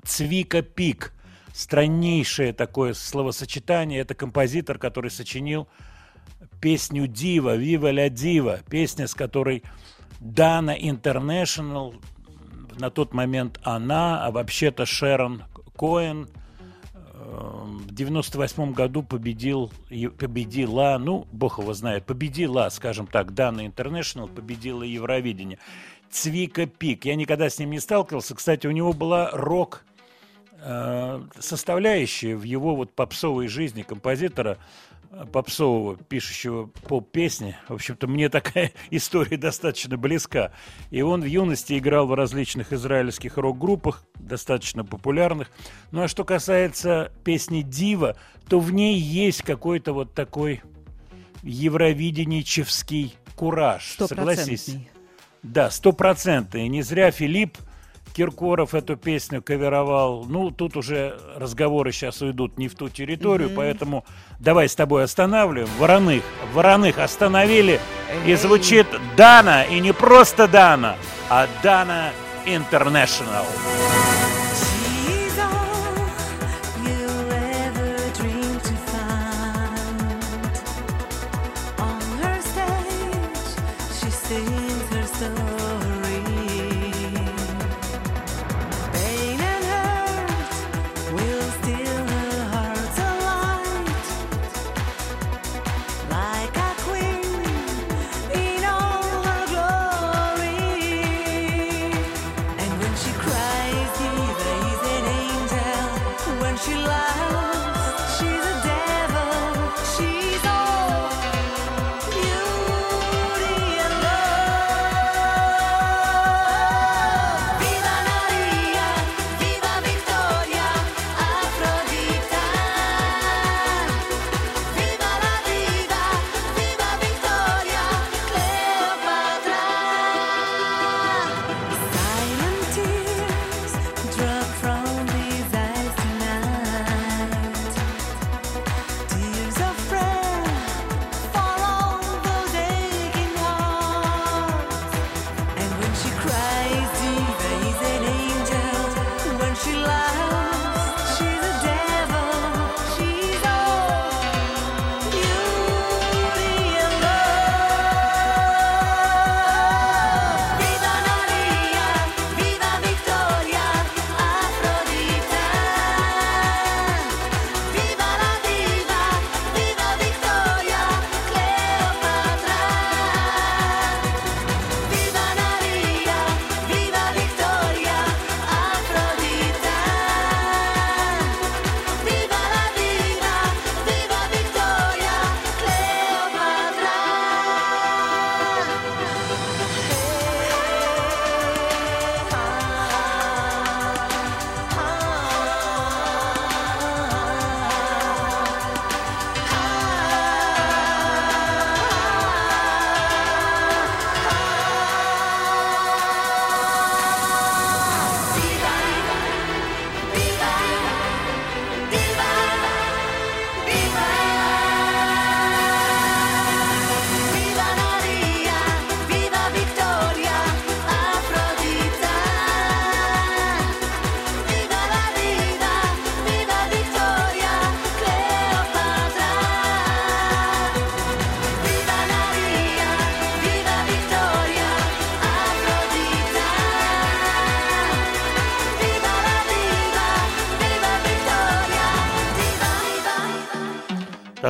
Цвика 0.04 0.61
Пик. 0.61 1.12
Страннейшее 1.52 2.52
такое 2.52 2.94
словосочетание. 2.94 4.00
Это 4.00 4.14
композитор, 4.14 4.78
который 4.78 5.11
сочинил 5.11 5.68
песню 6.61 7.06
«Дива», 7.06 7.56
«Вива 7.56 7.90
ля 7.90 8.09
Дива», 8.09 8.61
песня, 8.71 9.06
с 9.06 9.14
которой 9.14 9.62
Дана 10.21 10.71
Интернешнл, 10.71 11.94
на 12.78 12.90
тот 12.90 13.12
момент 13.12 13.61
она, 13.64 14.25
а 14.25 14.30
вообще-то 14.30 14.87
Шерон 14.87 15.42
Коэн, 15.76 16.28
э, 16.94 16.99
в 16.99 17.92
98 17.92 18.73
году 18.73 19.02
победил, 19.02 19.71
победила, 20.18 20.96
ну, 20.98 21.27
бог 21.33 21.59
его 21.59 21.74
знает, 21.74 22.07
победила, 22.07 22.68
скажем 22.70 23.07
так, 23.07 23.35
Дана 23.35 23.66
Интернешнл, 23.66 24.29
победила 24.29 24.83
Евровидение. 24.85 25.59
Цвика 26.11 26.66
Пик. 26.66 27.07
Я 27.07 27.16
никогда 27.16 27.48
с 27.48 27.59
ним 27.59 27.70
не 27.70 27.81
сталкивался. 27.81 28.35
Кстати, 28.35 28.66
у 28.66 28.70
него 28.70 28.92
была 28.92 29.31
рок 29.33 29.85
э, 30.62 31.22
составляющая 31.38 32.37
в 32.37 32.42
его 32.42 32.77
вот 32.77 32.94
попсовой 32.94 33.48
жизни 33.48 33.83
композитора 33.83 34.59
э, 35.11 35.27
попсового, 35.33 35.96
пишущего 35.96 36.66
поп-песни. 36.88 37.57
В 37.68 37.75
общем-то, 37.75 38.07
мне 38.07 38.29
такая 38.29 38.72
история 38.90 39.37
достаточно 39.37 39.96
близка. 39.96 40.53
И 40.90 41.03
он 41.03 41.22
в 41.22 41.27
юности 41.27 41.79
играл 41.79 42.07
в 42.07 42.14
различных 42.14 42.72
израильских 42.72 43.37
рок-группах, 43.37 44.05
достаточно 44.14 44.85
популярных. 44.85 45.51
Ну 45.90 46.03
а 46.03 46.09
что 46.09 46.25
касается 46.25 47.12
песни 47.25 47.62
«Дива», 47.62 48.16
то 48.48 48.61
в 48.61 48.72
ней 48.72 48.98
есть 48.98 49.42
какой-то 49.42 49.92
вот 49.92 50.14
такой 50.14 50.62
евровиденичевский 51.42 53.16
кураж. 53.35 53.96
Согласись? 53.98 54.77
Да, 55.42 55.70
стопроцентный. 55.70 56.68
Не 56.68 56.83
зря 56.83 57.11
Филипп 57.11 57.59
Киркоров 58.12 58.75
эту 58.75 58.96
песню 58.96 59.42
каверовал. 59.42 60.25
Ну, 60.25 60.51
тут 60.51 60.77
уже 60.77 61.18
разговоры 61.37 61.92
сейчас 61.92 62.22
уйдут 62.22 62.59
не 62.59 62.68
в 62.68 62.75
ту 62.75 62.88
территорию, 62.88 63.51
поэтому 63.55 64.05
давай 64.38 64.68
с 64.68 64.75
тобой 64.75 65.05
останавливаем. 65.05 65.68
Вороных, 65.79 66.22
вороных 66.53 66.98
остановили. 66.98 67.81
И 68.27 68.31
Эй. 68.31 68.37
звучит 68.37 68.87
Дана, 69.16 69.64
и 69.64 69.81
не 69.81 69.92
просто 69.92 70.46
Дана, 70.46 70.96
а 71.31 71.46
Дана 71.62 72.11
International. 72.46 73.46
She's 73.75 74.32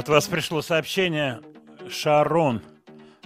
От 0.03 0.09
вас 0.09 0.27
пришло 0.27 0.63
сообщение 0.63 1.41
Шарон. 1.89 2.61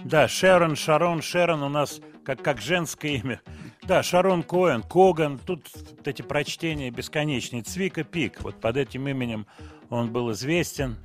Да, 0.03 0.27
Шерон, 0.27 0.75
Шарон, 0.75 1.23
Шерон 1.23 1.63
у 1.63 1.69
нас 1.69 1.99
как, 2.23 2.43
как 2.43 2.61
женское 2.61 3.13
имя. 3.13 3.41
Да, 3.81 4.03
Шарон 4.03 4.43
Коэн, 4.43 4.83
Коган. 4.83 5.39
Тут 5.39 5.67
эти 6.05 6.21
прочтения 6.21 6.91
бесконечные. 6.91 7.63
Цвика 7.63 8.03
Пик. 8.03 8.43
Вот 8.43 8.61
под 8.61 8.77
этим 8.77 9.07
именем 9.07 9.47
он 9.89 10.11
был 10.13 10.31
известен. 10.33 10.97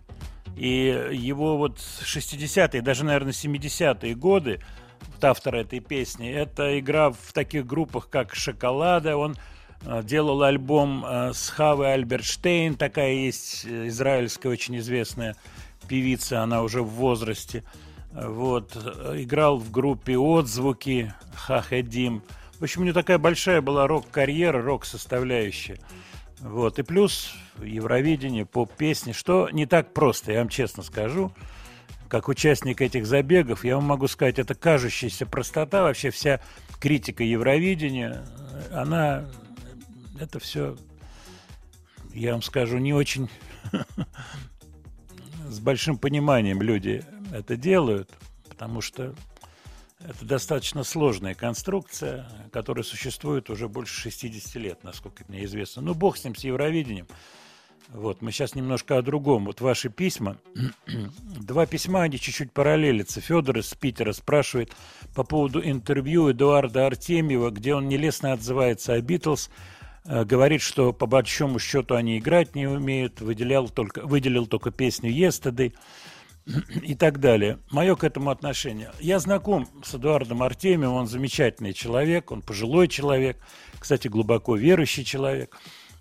И 0.59 1.09
его 1.11 1.57
вот 1.57 1.79
60-е, 1.79 2.83
даже, 2.83 3.07
наверное, 3.07 3.33
70-е 3.33 4.15
годы, 4.15 4.61
вот 5.15 5.25
автор 5.25 5.55
этой 5.55 5.81
песни, 5.81 6.31
это 6.31 6.79
игра 6.79 7.13
в 7.13 7.33
таких 7.33 7.65
группах, 7.67 8.11
как 8.11 8.35
«Шоколада». 8.35 9.17
Он 9.17 9.37
э, 9.87 10.03
делал 10.03 10.43
альбом 10.43 11.03
э, 11.03 11.33
с 11.33 11.49
Хавой 11.49 11.95
Альберштейн, 11.95 12.75
такая 12.75 13.15
есть 13.15 13.65
э, 13.65 13.89
израильская 13.89 14.51
очень 14.51 14.77
известная 14.77 15.35
певица, 15.93 16.43
она 16.43 16.63
уже 16.63 16.81
в 16.81 16.89
возрасте. 16.89 17.65
Вот, 18.13 18.75
играл 19.15 19.59
в 19.59 19.71
группе 19.71 20.17
«Отзвуки», 20.17 21.13
«Хахедим». 21.35 22.23
В 22.59 22.63
общем, 22.63 22.81
у 22.81 22.85
него 22.85 22.95
такая 22.95 23.19
большая 23.19 23.61
была 23.61 23.87
рок-карьера, 23.87 24.63
рок-составляющая. 24.63 25.79
Вот, 26.41 26.79
и 26.79 26.83
плюс 26.83 27.35
Евровидение, 27.63 28.47
поп-песни, 28.47 29.13
что 29.13 29.51
не 29.53 29.67
так 29.67 29.93
просто, 29.93 30.33
я 30.33 30.39
вам 30.39 30.49
честно 30.49 30.83
скажу. 30.83 31.31
Как 32.09 32.29
участник 32.29 32.81
этих 32.81 33.05
забегов, 33.05 33.63
я 33.63 33.75
вам 33.75 33.85
могу 33.85 34.09
сказать, 34.09 34.39
это 34.39 34.55
кажущаяся 34.55 35.27
простота, 35.27 35.83
вообще 35.83 36.09
вся 36.09 36.41
критика 36.81 37.23
Евровидения, 37.23 38.25
она, 38.73 39.27
это 40.19 40.41
все, 40.41 40.75
я 42.15 42.33
вам 42.33 42.41
скажу, 42.41 42.79
не 42.79 42.95
очень 42.95 43.29
с 45.53 45.61
большим 45.61 45.99
пониманием 45.99 46.63
люди 46.63 47.05
это 47.33 47.57
делают, 47.57 48.11
потому 48.49 48.81
что 48.81 49.15
это 50.01 50.25
достаточно 50.25 50.83
сложная 50.83 51.35
конструкция, 51.35 52.29
которая 52.53 52.83
существует 52.83 53.51
уже 53.51 53.69
больше 53.69 54.01
60 54.01 54.55
лет, 54.57 54.83
насколько 54.83 55.25
мне 55.29 55.45
известно. 55.45 55.83
Ну, 55.83 55.95
бог 55.95 56.17
с 56.17 56.25
ним, 56.25 56.35
с 56.35 56.43
Евровидением. 56.43 57.07
Вот, 57.89 58.23
мы 58.23 58.33
сейчас 58.33 58.55
немножко 58.55 58.97
о 58.97 59.03
другом. 59.03 59.45
Вот 59.45 59.61
ваши 59.61 59.91
письма. 59.91 60.39
Два 60.87 61.67
письма, 61.67 62.03
они 62.03 62.19
чуть-чуть 62.19 62.53
параллелятся. 62.53 63.21
Федор 63.21 63.59
из 63.59 63.75
Питера 63.75 64.13
спрашивает 64.13 64.73
по 65.15 65.25
поводу 65.25 65.61
интервью 65.63 66.31
Эдуарда 66.31 66.87
Артемьева, 66.87 67.51
где 67.51 67.75
он 67.75 67.89
нелестно 67.89 68.33
отзывается 68.33 68.95
о 68.95 69.01
Битлз, 69.01 69.51
говорит, 70.05 70.63
что 70.63 70.93
по 70.93 71.07
большому 71.07 71.59
счету 71.59 71.95
они 71.95 72.19
играть 72.19 72.55
не 72.55 72.67
умеют, 72.67 73.21
выделял 73.21 73.69
только, 73.69 74.07
выделил 74.07 74.47
только 74.47 74.71
песню 74.71 75.11
«Yesterday» 75.11 75.75
и 76.83 76.95
так 76.95 77.21
далее. 77.21 77.59
Мое 77.71 77.95
к 77.95 78.05
этому 78.05 78.31
отношение. 78.31 78.91
Я 79.01 79.19
знаком 79.19 79.69
с 79.85 79.95
Эдуардом 79.95 80.43
Артемьевым, 80.43 80.97
он 80.97 81.07
замечательный 81.07 81.73
человек, 81.73 82.31
он 82.33 82.43
пожилой 82.43 82.89
человек, 82.89 83.39
кстати, 83.79 84.09
глубоко 84.09 84.57
верующий 84.57 85.05
человек. 85.05 85.57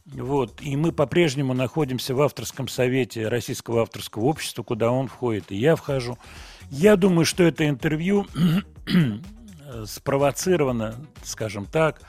Вот. 0.05 0.61
И 0.61 0.75
мы 0.75 0.91
по-прежнему 0.91 1.53
находимся 1.53 2.15
в 2.15 2.21
авторском 2.21 2.67
совете 2.67 3.27
Российского 3.27 3.83
авторского 3.83 4.23
общества, 4.23 4.63
куда 4.63 4.91
он 4.91 5.07
входит, 5.07 5.51
и 5.51 5.55
я 5.55 5.75
вхожу. 5.75 6.17
Я 6.69 6.95
думаю, 6.95 7.25
что 7.25 7.43
это 7.43 7.67
интервью 7.67 8.25
спровоцировано, 9.85 10.95
скажем 11.23 11.65
так, 11.65 12.01
э, 12.01 12.05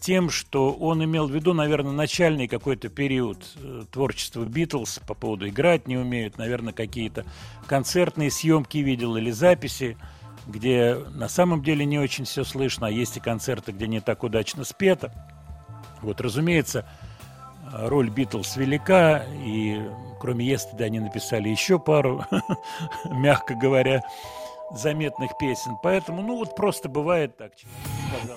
тем, 0.00 0.30
что 0.30 0.72
он 0.72 1.04
имел 1.04 1.28
в 1.28 1.34
виду, 1.34 1.54
наверное, 1.54 1.92
начальный 1.92 2.48
какой-то 2.48 2.88
период 2.88 3.38
э, 3.56 3.84
творчества 3.90 4.44
Битлз 4.44 5.00
по 5.06 5.14
поводу 5.14 5.48
играть 5.48 5.86
не 5.86 5.96
умеют, 5.96 6.36
наверное, 6.36 6.72
какие-то 6.72 7.24
концертные 7.66 8.30
съемки 8.30 8.78
видел 8.78 9.16
или 9.16 9.30
записи, 9.30 9.96
где 10.46 10.96
на 11.14 11.28
самом 11.28 11.62
деле 11.62 11.84
не 11.84 11.98
очень 11.98 12.24
все 12.24 12.44
слышно, 12.44 12.88
а 12.88 12.90
есть 12.90 13.16
и 13.16 13.20
концерты, 13.20 13.72
где 13.72 13.86
не 13.86 14.00
так 14.00 14.24
удачно 14.24 14.64
спето. 14.64 15.12
Вот, 16.02 16.20
разумеется, 16.20 16.86
э, 17.72 17.88
роль 17.88 18.10
Битлз 18.10 18.56
велика, 18.56 19.24
и 19.44 19.80
кроме 20.20 20.46
Естеда 20.46 20.84
они 20.84 21.00
написали 21.00 21.48
еще 21.48 21.78
пару, 21.78 22.24
мягко 23.04 23.54
говоря, 23.54 24.02
заметных 24.72 25.38
песен. 25.38 25.76
Поэтому, 25.82 26.22
ну 26.22 26.36
вот 26.36 26.56
просто 26.56 26.88
бывает 26.88 27.36
так, 27.36 27.52
сказал. 28.08 28.36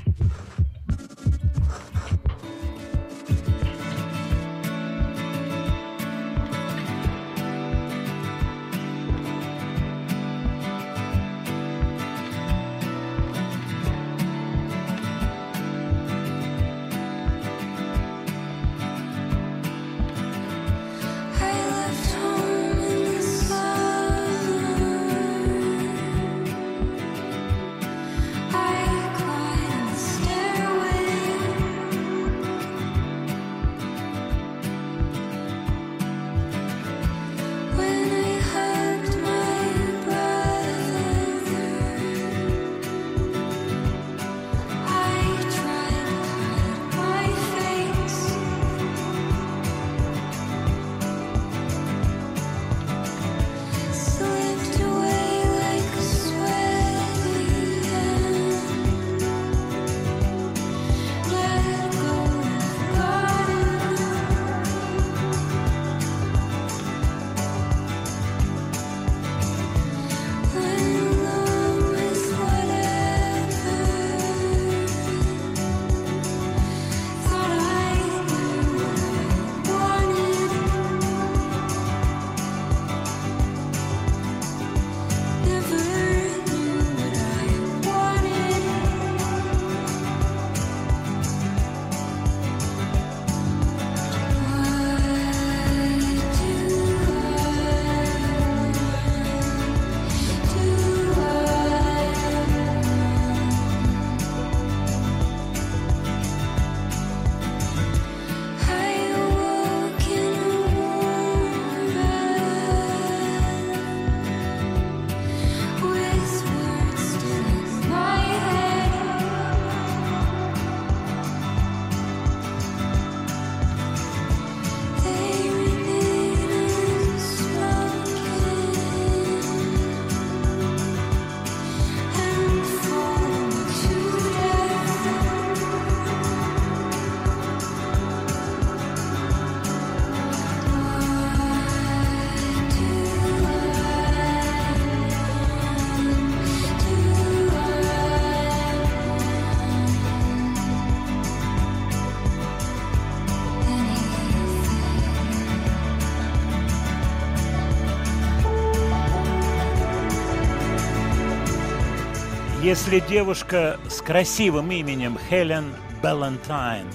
Если 162.71 163.01
девушка 163.01 163.77
с 163.89 164.01
красивым 164.01 164.71
именем 164.71 165.19
Хелен 165.29 165.73
Балантайн 166.01 166.87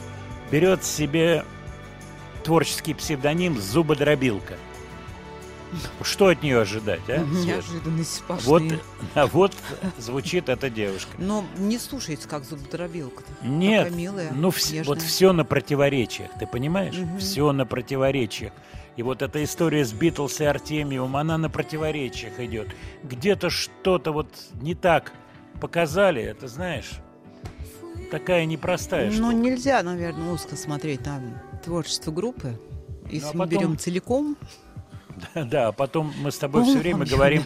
берет 0.50 0.82
себе 0.82 1.44
творческий 2.44 2.94
псевдоним 2.94 3.60
«Зубодробилка», 3.60 4.54
что 6.00 6.28
от 6.28 6.42
нее 6.42 6.62
ожидать, 6.62 7.02
а? 7.08 7.18
Неожиданность 7.18 8.22
Вот, 8.26 8.40
сплошные. 8.40 8.80
а 9.14 9.26
вот 9.26 9.52
звучит 9.98 10.48
эта 10.48 10.70
девушка. 10.70 11.10
Но 11.18 11.44
не 11.58 11.76
слушается, 11.76 12.26
как 12.26 12.44
зубодробилка-то. 12.44 13.46
Нет, 13.46 13.94
милая, 13.94 14.32
ну 14.32 14.48
вс- 14.48 14.72
нежная. 14.72 14.84
вот 14.84 15.02
все 15.02 15.34
на 15.34 15.44
противоречиях, 15.44 16.30
ты 16.40 16.46
понимаешь? 16.46 16.96
Мгм. 16.96 17.18
Все 17.18 17.52
на 17.52 17.66
противоречиях. 17.66 18.54
И 18.96 19.02
вот 19.02 19.20
эта 19.20 19.44
история 19.44 19.84
с 19.84 19.92
Битлз 19.92 20.40
и 20.40 20.44
Артемиум, 20.46 21.18
она 21.18 21.36
на 21.36 21.50
противоречиях 21.50 22.40
идет. 22.40 22.68
Где-то 23.02 23.50
что-то 23.50 24.12
вот 24.12 24.28
не 24.54 24.74
так 24.74 25.12
показали, 25.56 26.22
это 26.22 26.48
знаешь, 26.48 26.92
такая 28.10 28.44
непростая 28.44 29.06
Ну, 29.06 29.12
штука. 29.12 29.34
нельзя, 29.34 29.82
наверное, 29.82 30.32
узко 30.32 30.56
смотреть 30.56 31.04
на 31.06 31.20
творчество 31.64 32.10
группы. 32.12 32.58
Если 33.10 33.28
а 33.28 33.32
мы 33.34 33.44
потом- 33.46 33.48
берем 33.58 33.78
целиком, 33.78 34.36
Да, 35.34 35.68
а 35.68 35.72
потом 35.72 36.12
мы 36.20 36.30
с 36.30 36.38
тобой 36.38 36.64
все 36.64 36.78
время 36.78 37.06
говорим 37.06 37.44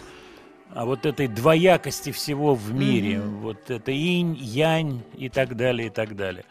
о 0.73 0.85
вот 0.85 1.05
этой 1.05 1.27
двоякости 1.27 2.11
всего 2.11 2.53
в 2.55 2.73
мире. 2.73 3.21
Вот 3.21 3.69
это 3.69 3.91
инь, 3.91 4.35
янь 4.35 5.03
и 5.17 5.29
так 5.29 5.55
далее, 5.55 5.87
и 5.87 5.89
так 5.89 6.15
далее. 6.15 6.43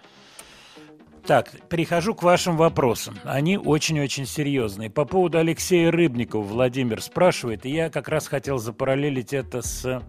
Так, 1.26 1.50
перехожу 1.68 2.14
к 2.14 2.22
вашим 2.22 2.56
вопросам. 2.56 3.18
Они 3.24 3.58
очень-очень 3.58 4.24
серьезные. 4.26 4.88
По 4.88 5.04
поводу 5.04 5.36
Алексея 5.38 5.90
Рыбникова 5.90 6.42
Владимир 6.42 7.02
спрашивает, 7.02 7.66
и 7.66 7.70
я 7.70 7.90
как 7.90 8.08
раз 8.08 8.26
хотел 8.26 8.56
запараллелить 8.58 9.34
это 9.34 9.60
с 9.60 10.02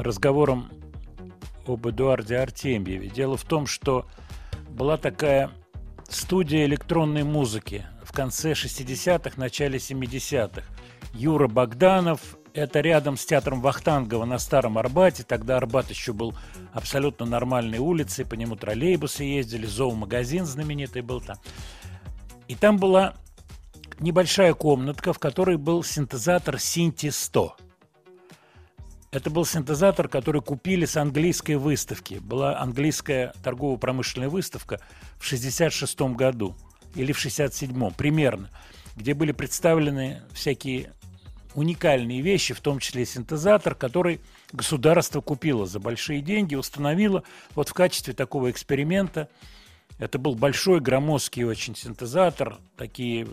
разговором 0.00 0.70
об 1.66 1.86
Эдуарде 1.86 2.38
Артемьеве. 2.38 3.08
Дело 3.08 3.36
в 3.36 3.44
том, 3.44 3.66
что 3.66 4.06
была 4.70 4.96
такая 4.96 5.50
студия 6.08 6.64
электронной 6.64 7.22
музыки 7.24 7.86
в 8.04 8.12
конце 8.12 8.52
60-х, 8.52 9.32
начале 9.36 9.78
70-х. 9.78 10.62
Юра 11.14 11.48
Богданов, 11.48 12.36
это 12.54 12.80
рядом 12.80 13.16
с 13.16 13.24
театром 13.24 13.60
Вахтангова 13.60 14.24
на 14.24 14.38
Старом 14.38 14.78
Арбате. 14.78 15.24
Тогда 15.24 15.56
Арбат 15.56 15.90
еще 15.90 16.12
был 16.12 16.34
абсолютно 16.72 17.26
нормальной 17.26 17.78
улицей, 17.78 18.24
по 18.24 18.34
нему 18.34 18.56
троллейбусы 18.56 19.24
ездили, 19.24 19.66
зоомагазин 19.66 20.46
знаменитый 20.46 21.02
был 21.02 21.20
там. 21.20 21.36
И 22.48 22.54
там 22.54 22.78
была 22.78 23.14
небольшая 24.00 24.54
комнатка, 24.54 25.12
в 25.12 25.18
которой 25.18 25.56
был 25.56 25.82
синтезатор 25.82 26.58
Синти 26.58 27.10
100. 27.10 27.56
Это 29.12 29.28
был 29.28 29.44
синтезатор, 29.44 30.08
который 30.08 30.40
купили 30.40 30.86
с 30.86 30.96
английской 30.96 31.56
выставки. 31.56 32.14
Была 32.14 32.58
английская 32.58 33.34
торгово-промышленная 33.44 34.30
выставка 34.30 34.80
в 35.18 35.26
66 35.26 36.00
году 36.00 36.56
или 36.94 37.12
в 37.12 37.18
67 37.18 37.90
примерно, 37.90 38.48
где 38.96 39.12
были 39.12 39.32
представлены 39.32 40.22
всякие 40.32 40.94
уникальные 41.54 42.22
вещи, 42.22 42.54
в 42.54 42.62
том 42.62 42.78
числе 42.78 43.04
синтезатор, 43.04 43.74
который 43.74 44.18
государство 44.50 45.20
купило 45.20 45.66
за 45.66 45.78
большие 45.78 46.22
деньги, 46.22 46.54
установило 46.54 47.22
вот 47.54 47.68
в 47.68 47.74
качестве 47.74 48.14
такого 48.14 48.50
эксперимента. 48.50 49.28
Это 49.98 50.18
был 50.18 50.36
большой 50.36 50.80
громоздкий 50.80 51.44
очень 51.44 51.76
синтезатор, 51.76 52.56
такие, 52.78 53.28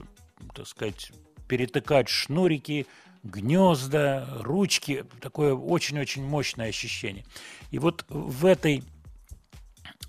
так 0.54 0.68
сказать, 0.68 1.14
перетыкать 1.48 2.10
шнурики, 2.10 2.86
гнезда, 3.24 4.28
ручки, 4.40 5.06
такое 5.22 5.54
очень-очень 5.54 6.24
мощное 6.24 6.70
ощущение. 6.70 7.26
И 7.72 7.80
вот 7.80 8.06
в 8.10 8.46
этой 8.46 8.84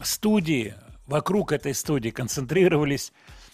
студии, 0.02 0.74
вокруг 1.06 1.52
этой 1.52 1.74
студии 1.74 2.10
концентрировались 2.10 3.12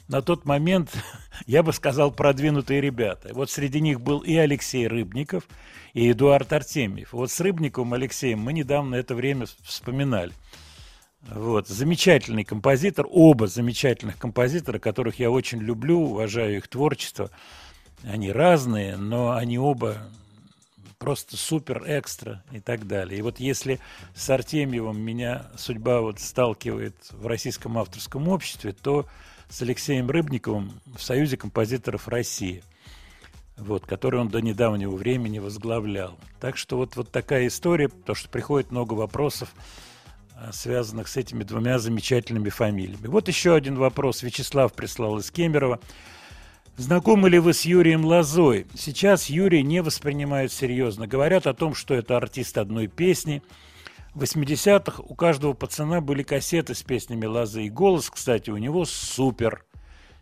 на 0.09 0.23
тот 0.23 0.45
момент, 0.45 0.93
я 1.47 1.63
бы 1.63 1.73
сказал, 1.73 2.11
продвинутые 2.11 2.81
ребята. 2.81 3.31
Вот 3.33 3.51
среди 3.51 3.81
них 3.81 4.01
был 4.01 4.21
и 4.21 4.35
Алексей 4.37 4.87
Рыбников, 4.87 5.45
и 5.95 6.11
Эдуард 6.11 6.53
Артемьев. 6.53 7.13
Вот 7.13 7.31
с 7.31 7.41
Рыбниковым 7.41 7.95
Алексеем 7.95 8.41
мы 8.41 8.53
недавно 8.53 8.95
это 8.97 9.15
время 9.15 9.47
вспоминали. 9.63 10.33
Вот, 11.23 11.67
замечательный 11.67 12.45
композитор, 12.45 13.07
оба 13.11 13.49
замечательных 13.49 14.17
композитора, 14.17 14.79
которых 14.79 15.19
я 15.19 15.31
очень 15.31 15.59
люблю, 15.59 15.99
уважаю 15.99 16.59
их 16.59 16.69
творчество. 16.69 17.31
Они 18.07 18.31
разные, 18.31 18.97
но 18.97 19.33
они 19.33 19.59
оба 19.59 19.99
просто 20.99 21.37
супер 21.37 21.83
экстра 21.87 22.43
и 22.53 22.61
так 22.61 22.87
далее. 22.87 23.19
И 23.19 23.23
вот 23.23 23.41
если 23.41 23.81
с 24.15 24.31
Артемьевым 24.31 24.99
меня 25.01 25.47
судьба 25.57 26.01
вот 26.01 26.21
сталкивает 26.21 26.95
в 27.11 27.27
российском 27.27 27.77
авторском 27.77 28.29
обществе, 28.29 28.73
то 28.73 29.07
с 29.49 29.61
Алексеем 29.61 30.09
Рыбниковым 30.09 30.81
в 30.97 31.03
Союзе 31.03 31.37
композиторов 31.37 32.07
России, 32.07 32.63
вот, 33.57 33.87
который 33.87 34.21
он 34.21 34.29
до 34.29 34.41
недавнего 34.41 34.95
времени 34.95 35.41
возглавлял. 35.41 36.17
Так 36.41 36.57
что 36.57 36.77
вот, 36.77 36.95
вот 36.95 37.11
такая 37.11 37.49
история, 37.49 37.89
потому 37.89 38.15
что 38.15 38.29
приходит 38.29 38.71
много 38.71 38.95
вопросов, 38.95 39.53
а, 40.37 40.53
связанных 40.53 41.09
с 41.09 41.17
этими 41.17 41.43
двумя 41.43 41.79
замечательными 41.79 42.51
фамилиями. 42.51 43.07
Вот 43.09 43.27
еще 43.29 43.55
один 43.55 43.77
вопрос. 43.77 44.23
Вячеслав 44.23 44.73
прислал 44.75 45.19
из 45.19 45.31
Кемерово. 45.31 45.81
Знакомы 46.79 47.31
ли 47.31 47.39
вы 47.39 47.55
с 47.55 47.63
Юрием 47.63 48.05
Лозой? 48.05 48.67
Сейчас 48.75 49.31
Юрия 49.31 49.63
не 49.63 49.81
воспринимают 49.81 50.53
серьезно. 50.53 51.07
Говорят 51.07 51.47
о 51.47 51.55
том, 51.55 51.75
что 51.75 51.95
это 51.95 52.19
артист 52.19 52.59
одной 52.59 52.87
песни. 52.87 53.43
В 54.15 54.23
80-х 54.23 55.03
у 55.03 55.15
каждого 55.15 55.55
пацана 55.55 56.03
были 56.03 56.23
кассеты 56.23 56.75
с 56.75 56.83
песнями 56.83 57.25
Лозы. 57.25 57.65
И 57.65 57.71
голос, 57.71 58.11
кстати, 58.11 58.51
у 58.51 58.59
него 58.59 58.85
супер. 58.85 59.65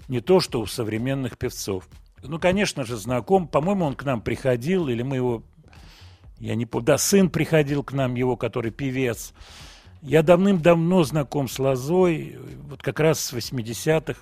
Не 0.07 0.21
то, 0.21 0.39
что 0.39 0.61
у 0.61 0.67
современных 0.67 1.39
певцов. 1.39 1.89
Ну, 2.23 2.39
конечно 2.39 2.85
же, 2.85 2.97
знаком. 2.97 3.49
По-моему, 3.49 3.87
он 3.87 3.97
к 3.97 4.05
нам 4.05 4.21
приходил, 4.21 4.87
или 4.87 5.03
мы 5.03 5.17
его... 5.17 5.43
Я 6.39 6.55
не 6.55 6.67
помню. 6.67 6.87
Да, 6.87 6.99
сын 6.99 7.31
приходил 7.31 7.83
к 7.83 7.93
нам, 7.93 8.15
его, 8.15 8.37
который 8.37 8.71
певец. 8.71 9.33
Я 10.03 10.23
давным-давно 10.23 11.03
знаком 11.03 11.49
с 11.49 11.59
Лозой, 11.59 12.39
вот 12.69 12.81
как 12.81 13.01
раз 13.01 13.19
с 13.19 13.33
80-х. 13.33 14.21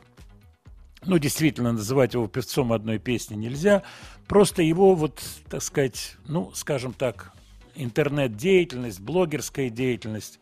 Ну, 1.05 1.19
действительно, 1.19 1.73
называть 1.73 2.15
его 2.15 2.29
певцом 2.29 2.73
одной 2.73 2.99
песни 2.99 3.35
нельзя. 3.35 3.83
Просто 4.29 4.63
его, 4.63 4.95
вот, 4.95 5.21
так 5.51 5.63
сказать, 5.63 6.17
ну, 6.27 6.53
скажем 6.55 6.93
так, 6.93 7.33
интернет-деятельность, 7.75 9.01
блогерская 9.01 9.69
деятельность, 9.69 10.39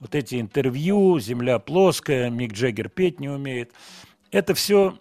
вот 0.00 0.14
эти 0.14 0.40
интервью, 0.40 1.18
земля 1.18 1.58
плоская, 1.58 2.28
Мик 2.28 2.52
Джаггер 2.52 2.88
петь 2.88 3.20
не 3.20 3.28
умеет. 3.28 3.72
Это 4.30 4.54
все 4.54 4.98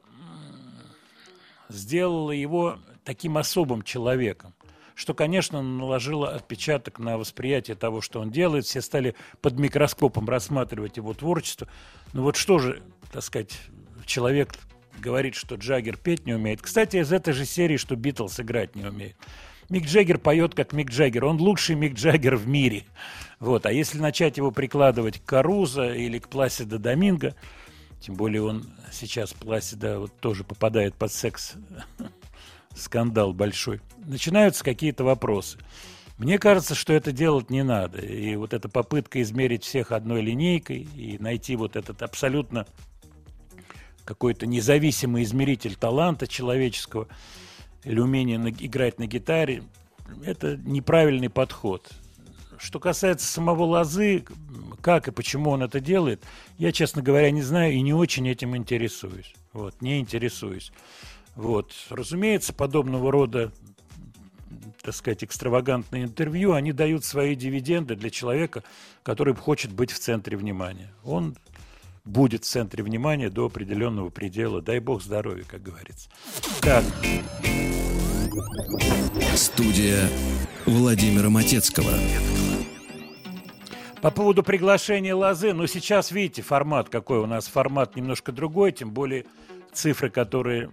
сделало 1.67 2.31
его 2.31 2.77
таким 3.03 3.37
особым 3.37 3.81
человеком, 3.81 4.53
что, 4.95 5.13
конечно, 5.13 5.61
наложило 5.61 6.29
отпечаток 6.29 6.99
на 6.99 7.17
восприятие 7.17 7.75
того, 7.75 7.99
что 8.01 8.21
он 8.21 8.29
делает. 8.29 8.65
Все 8.65 8.81
стали 8.81 9.15
под 9.41 9.57
микроскопом 9.59 10.29
рассматривать 10.29 10.97
его 10.97 11.13
творчество. 11.13 11.67
Ну 12.13 12.23
вот 12.23 12.35
что 12.35 12.59
же, 12.59 12.81
так 13.11 13.23
сказать, 13.23 13.59
человек 14.05 14.53
говорит, 14.99 15.35
что 15.35 15.55
Джаггер 15.55 15.97
петь 15.97 16.25
не 16.25 16.33
умеет. 16.33 16.61
Кстати, 16.61 16.97
из 16.97 17.11
этой 17.11 17.33
же 17.33 17.45
серии, 17.45 17.77
что 17.77 17.95
Битлз 17.95 18.39
играть 18.39 18.75
не 18.75 18.85
умеет. 18.85 19.15
Мик 19.69 19.85
Джаггер 19.85 20.17
поет 20.17 20.53
как 20.53 20.73
Мик 20.73 20.89
Джаггер. 20.89 21.23
Он 21.25 21.39
лучший 21.39 21.75
Мик 21.75 21.93
Джаггер 21.93 22.35
в 22.35 22.47
мире. 22.47 22.83
Вот. 23.39 23.65
А 23.65 23.71
если 23.71 23.99
начать 23.99 24.37
его 24.37 24.51
прикладывать 24.51 25.19
к 25.19 25.25
Карузо 25.25 25.93
или 25.93 26.19
к 26.19 26.27
Пласидо 26.27 26.77
Доминго, 26.77 27.35
тем 28.01 28.15
более 28.15 28.43
он 28.43 28.69
сейчас 28.91 29.31
Пласидо 29.33 29.99
вот 29.99 30.19
тоже 30.19 30.43
попадает 30.43 30.95
под 30.95 31.13
секс 31.13 31.53
скандал 32.75 33.33
большой, 33.33 33.79
начинаются 34.05 34.63
какие-то 34.63 35.03
вопросы. 35.03 35.57
Мне 36.17 36.37
кажется, 36.37 36.75
что 36.75 36.93
это 36.93 37.11
делать 37.11 37.49
не 37.49 37.63
надо. 37.63 37.99
И 37.99 38.35
вот 38.35 38.53
эта 38.53 38.69
попытка 38.69 39.21
измерить 39.21 39.63
всех 39.63 39.91
одной 39.91 40.21
линейкой 40.21 40.87
и 40.95 41.17
найти 41.17 41.55
вот 41.55 41.75
этот 41.75 42.01
абсолютно 42.01 42.67
какой-то 44.05 44.45
независимый 44.45 45.23
измеритель 45.23 45.75
таланта 45.75 46.27
человеческого 46.27 47.07
или 47.83 47.99
умения 47.99 48.37
на- 48.37 48.49
играть 48.49 48.99
на 48.99 49.07
гитаре, 49.07 49.63
это 50.23 50.57
неправильный 50.57 51.29
подход. 51.29 51.91
Что 52.57 52.79
касается 52.79 53.25
самого 53.25 53.63
Лозы, 53.63 54.23
как 54.81 55.07
и 55.07 55.11
почему 55.11 55.49
он 55.49 55.63
это 55.63 55.79
делает, 55.79 56.23
я, 56.57 56.71
честно 56.71 57.01
говоря, 57.01 57.31
не 57.31 57.41
знаю 57.41 57.73
и 57.73 57.81
не 57.81 57.93
очень 57.93 58.27
этим 58.27 58.55
интересуюсь. 58.55 59.33
Вот, 59.53 59.81
не 59.81 59.99
интересуюсь. 59.99 60.71
Вот. 61.35 61.73
Разумеется, 61.89 62.53
подобного 62.53 63.11
рода, 63.11 63.51
так 64.83 64.93
сказать, 64.93 65.23
экстравагантные 65.23 66.03
интервью, 66.03 66.53
они 66.53 66.71
дают 66.71 67.03
свои 67.03 67.35
дивиденды 67.35 67.95
для 67.95 68.09
человека, 68.09 68.63
который 69.01 69.33
хочет 69.33 69.71
быть 69.71 69.91
в 69.91 69.97
центре 69.97 70.37
внимания. 70.37 70.91
Он 71.03 71.35
будет 72.05 72.43
в 72.43 72.47
центре 72.47 72.83
внимания 72.83 73.29
до 73.29 73.45
определенного 73.45 74.09
предела. 74.09 74.61
Дай 74.61 74.79
бог 74.79 75.01
здоровья, 75.01 75.43
как 75.47 75.61
говорится. 75.61 76.09
Так, 76.61 76.83
Студия 79.35 80.09
Владимира 80.65 81.29
Матецкого. 81.29 81.91
По 84.01 84.09
поводу 84.09 84.41
приглашения 84.41 85.13
Лозы, 85.13 85.53
ну 85.53 85.67
сейчас 85.67 86.11
видите 86.11 86.41
формат 86.41 86.89
какой 86.89 87.19
у 87.19 87.27
нас, 87.27 87.47
формат 87.47 87.95
немножко 87.95 88.31
другой, 88.31 88.71
тем 88.71 88.91
более 88.91 89.25
цифры, 89.73 90.09
которые 90.09 90.71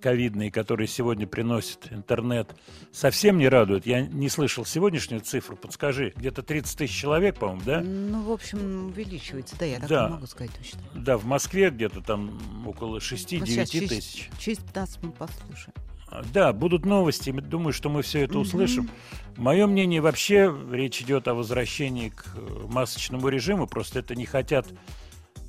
ковидные, 0.00 0.50
которые 0.50 0.86
сегодня 0.88 1.26
приносит 1.26 1.92
интернет, 1.92 2.54
совсем 2.92 3.38
не 3.38 3.48
радуют. 3.48 3.86
Я 3.86 4.02
не 4.02 4.28
слышал 4.28 4.64
сегодняшнюю 4.64 5.20
цифру, 5.22 5.56
подскажи, 5.56 6.12
где-то 6.16 6.42
30 6.42 6.78
тысяч 6.78 6.94
человек, 6.94 7.38
по-моему, 7.38 7.62
да? 7.64 7.80
Ну, 7.80 8.22
в 8.22 8.30
общем, 8.32 8.86
увеличивается, 8.88 9.56
да, 9.58 9.64
я 9.64 9.78
так 9.80 9.88
Да. 9.88 10.06
не 10.08 10.12
могу 10.14 10.26
сказать 10.26 10.52
точно. 10.56 10.80
Да, 10.94 11.16
в 11.16 11.24
Москве 11.24 11.70
где-то 11.70 12.00
там 12.00 12.38
около 12.66 12.94
Ну, 12.94 13.00
6-9 13.00 13.46
сейчас 13.48 13.70
через- 13.70 13.88
тысяч. 13.88 14.30
Через 14.38 14.58
15 14.58 15.02
мы 15.02 15.12
послушаем. 15.12 15.74
А, 16.10 16.22
Да, 16.32 16.52
будут 16.54 16.86
новости. 16.86 17.30
Думаю, 17.30 17.72
что 17.74 17.90
мы 17.90 18.00
все 18.02 18.20
это 18.20 18.38
услышим. 18.38 18.88
Мое 19.36 19.66
мнение, 19.66 20.00
вообще 20.00 20.50
речь 20.72 21.02
идет 21.02 21.28
о 21.28 21.34
возвращении 21.34 22.08
к 22.08 22.26
э, 22.34 22.66
масочному 22.68 23.28
режиму. 23.28 23.66
Просто 23.66 23.98
это 23.98 24.14
не 24.14 24.24
хотят 24.24 24.66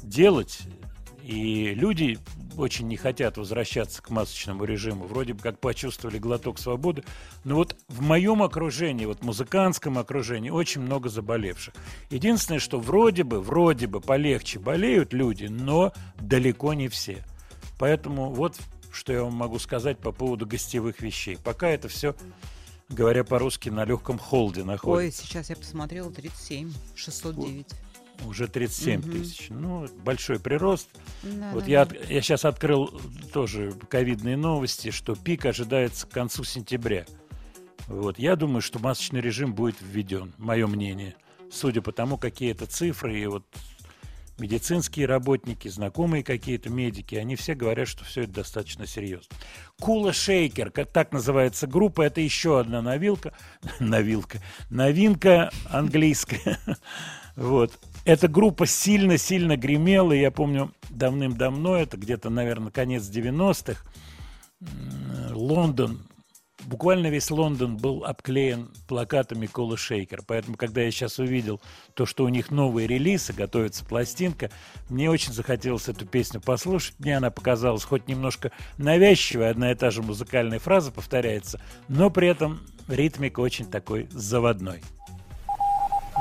делать. 0.04 0.60
И 1.30 1.76
люди 1.76 2.18
очень 2.58 2.88
не 2.88 2.98
хотят 2.98 3.38
возвращаться 3.38 4.02
к 4.02 4.10
масочному 4.10 4.64
режиму. 4.64 5.06
Вроде 5.06 5.34
бы 5.34 5.42
как 5.42 5.60
почувствовали 5.60 6.18
глоток 6.18 6.58
свободы. 6.58 7.04
Но 7.44 7.54
вот 7.54 7.76
в 7.88 8.02
моем 8.02 8.42
окружении, 8.42 9.06
вот 9.06 9.22
музыкантском 9.22 10.00
окружении, 10.00 10.50
очень 10.50 10.82
много 10.82 11.08
заболевших. 11.08 11.76
Единственное, 12.10 12.60
что 12.60 12.80
вроде 12.80 13.24
бы, 13.24 13.42
вроде 13.42 13.86
бы 13.86 14.02
полегче 14.02 14.58
болеют 14.58 15.14
люди, 15.14 15.46
но 15.46 15.94
далеко 16.20 16.74
не 16.74 16.88
все. 16.88 17.24
Поэтому 17.78 18.32
вот 18.32 18.58
что 18.92 19.14
я 19.14 19.24
вам 19.24 19.36
могу 19.36 19.60
сказать 19.60 20.00
по 20.00 20.12
поводу 20.12 20.48
гостевых 20.48 21.00
вещей. 21.00 21.38
Пока 21.44 21.70
это 21.70 21.88
все, 21.90 22.16
говоря 22.90 23.24
по-русски, 23.24 23.70
на 23.70 23.86
легком 23.86 24.18
холде 24.18 24.62
Ой, 24.62 24.66
находится. 24.66 25.28
сейчас 25.28 25.52
я 25.52 25.56
посмотрела 25.56 26.12
37, 26.12 26.74
609. 26.96 27.68
Уже 28.26 28.48
37 28.48 29.00
Мгм. 29.00 29.12
тысяч. 29.12 29.48
Ну, 29.50 29.88
большой 30.04 30.40
прирост. 30.40 30.90
Да, 31.24 31.52
вот 31.54 31.66
да, 31.66 31.70
я, 31.70 31.86
да. 31.86 31.96
я 32.10 32.22
сейчас 32.22 32.46
открыл 32.46 32.88
тоже 33.34 33.74
ковидные 33.90 34.38
новости, 34.38 34.92
что 34.92 35.16
пик 35.16 35.46
ожидается 35.46 36.06
к 36.08 36.12
концу 36.12 36.44
сентября. 36.44 37.06
Вот. 37.88 38.20
Я 38.20 38.36
думаю, 38.36 38.62
что 38.62 38.80
масочный 38.80 39.22
режим 39.22 39.54
будет 39.54 39.78
введен, 39.82 40.34
мое 40.38 40.68
мнение. 40.68 41.16
Судя 41.52 41.82
по 41.82 41.92
тому, 41.92 42.18
какие 42.18 42.52
это 42.52 42.68
цифры, 42.68 43.20
и 43.20 43.26
вот 43.26 43.44
медицинские 44.40 45.06
работники, 45.06 45.68
знакомые 45.68 46.24
какие-то 46.24 46.70
медики, 46.70 47.16
они 47.16 47.36
все 47.36 47.56
говорят, 47.56 47.88
что 47.88 48.06
все 48.06 48.22
это 48.22 48.34
достаточно 48.34 48.86
серьезно. 48.86 49.36
Кула 49.80 50.14
Шейкер, 50.14 50.72
как 50.72 50.92
так 50.92 51.12
называется 51.12 51.68
группа, 51.68 52.04
это 52.04 52.22
еще 52.22 52.60
одна 52.60 52.82
новилка, 52.82 53.34
новилка, 53.80 54.40
новинка 54.70 55.52
английская. 55.70 56.60
Вот. 57.36 57.80
Эта 58.06 58.28
группа 58.28 58.66
сильно-сильно 58.66 59.58
гремела, 59.58 60.14
я 60.14 60.32
помню, 60.32 60.72
давным-давно, 60.90 61.78
это 61.78 61.98
где-то, 61.98 62.30
наверное, 62.30 62.72
конец 62.72 63.04
90-х, 63.04 63.84
м, 64.62 65.36
Лондон, 65.36 66.00
буквально 66.66 67.08
весь 67.08 67.30
Лондон 67.32 67.78
был 67.78 68.06
обклеен 68.06 68.70
плакатами 68.88 69.46
Кола 69.48 69.78
Шейкер. 69.78 70.22
Поэтому, 70.26 70.58
когда 70.58 70.82
я 70.82 70.92
сейчас 70.92 71.20
увидел 71.20 71.62
то, 71.94 72.06
что 72.06 72.26
у 72.26 72.30
них 72.30 72.52
новые 72.52 72.88
релизы, 72.88 73.34
готовится 73.34 73.86
пластинка, 73.86 74.50
мне 74.90 75.10
очень 75.10 75.34
захотелось 75.34 75.88
эту 75.88 76.06
песню 76.06 76.42
послушать. 76.42 77.00
Мне 77.00 77.18
она 77.18 77.32
показалась 77.32 77.84
хоть 77.84 78.08
немножко 78.08 78.52
навязчивой, 78.78 79.50
одна 79.50 79.72
и 79.72 79.76
та 79.76 79.92
же 79.92 80.02
музыкальная 80.02 80.60
фраза 80.60 80.92
повторяется, 80.92 81.60
но 81.88 82.10
при 82.10 82.28
этом 82.28 82.62
ритмик 82.88 83.40
очень 83.40 83.70
такой 83.70 84.08
заводной. 84.12 84.82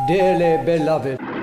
Dearly 0.09 0.65
beloved. 0.65 1.38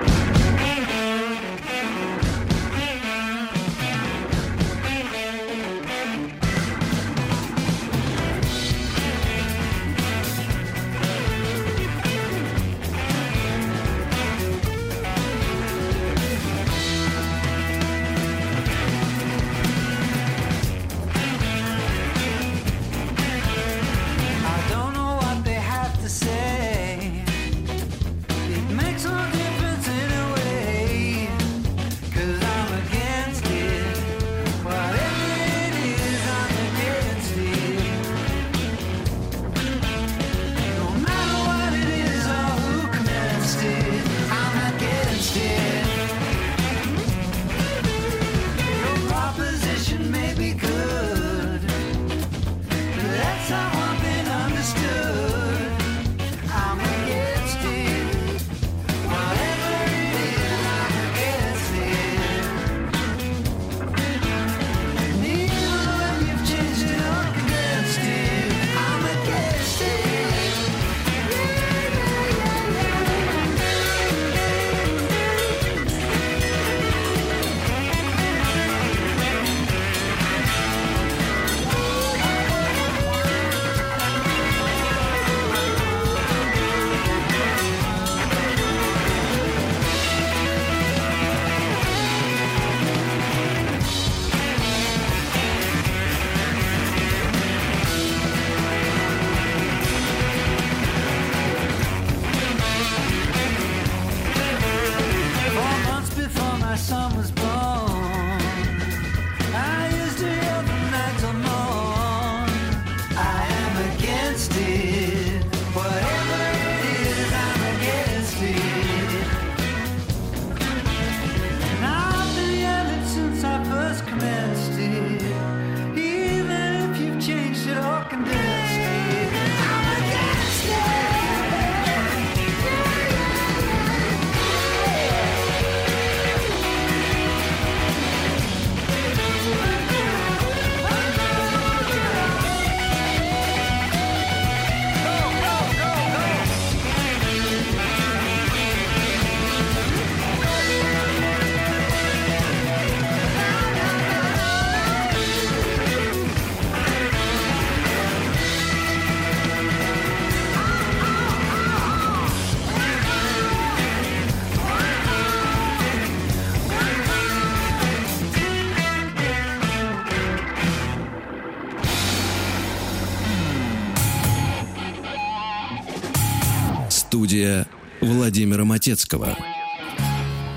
Матецкого. 178.86 179.36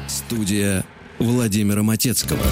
Студия 0.07 0.85
Владимира 1.19 1.83
Матецкого. 1.83 2.45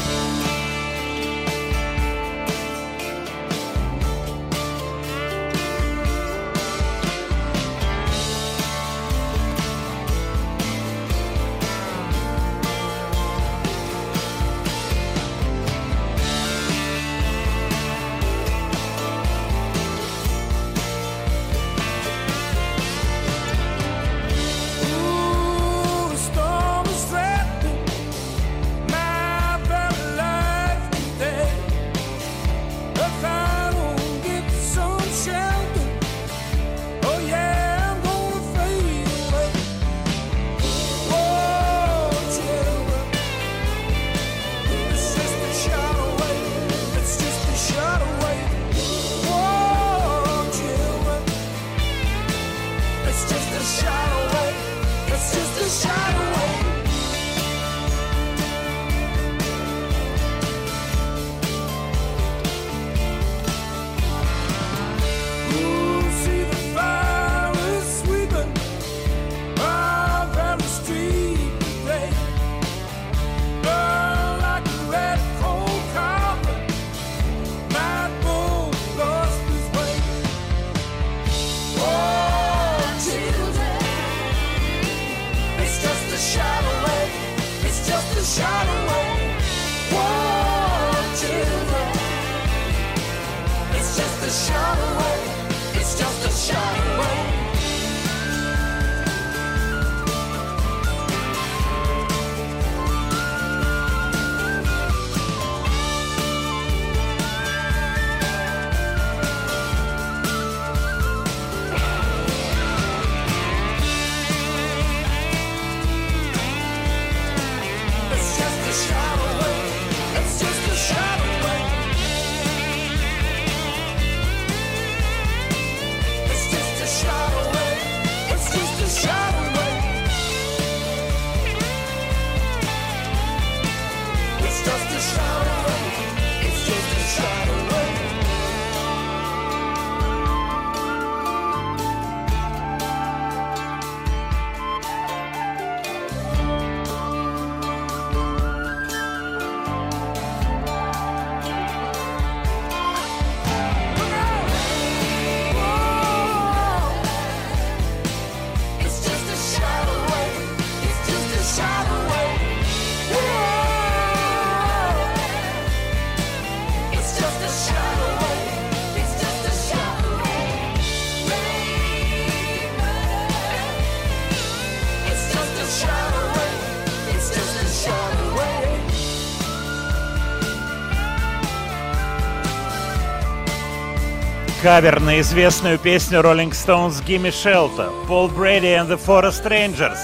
Кавер 184.67 184.99
на 184.99 185.21
известную 185.21 185.79
песню 185.79 186.19
Rolling 186.19 186.51
Stones 186.51 187.01
«Gimme 187.07 187.31
Shelter» 187.31 187.89
Пол 188.09 188.27
Брэди 188.27 188.67
and 188.67 188.89
the 188.89 188.99
Forest 188.99 189.47
Rangers. 189.47 189.97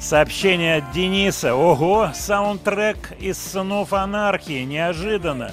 Сообщение 0.00 0.78
от 0.78 0.90
Дениса. 0.90 1.54
Ого, 1.54 2.10
саундтрек 2.12 3.12
из 3.20 3.38
«Сынов 3.38 3.92
анархии». 3.92 4.64
Неожиданно. 4.64 5.52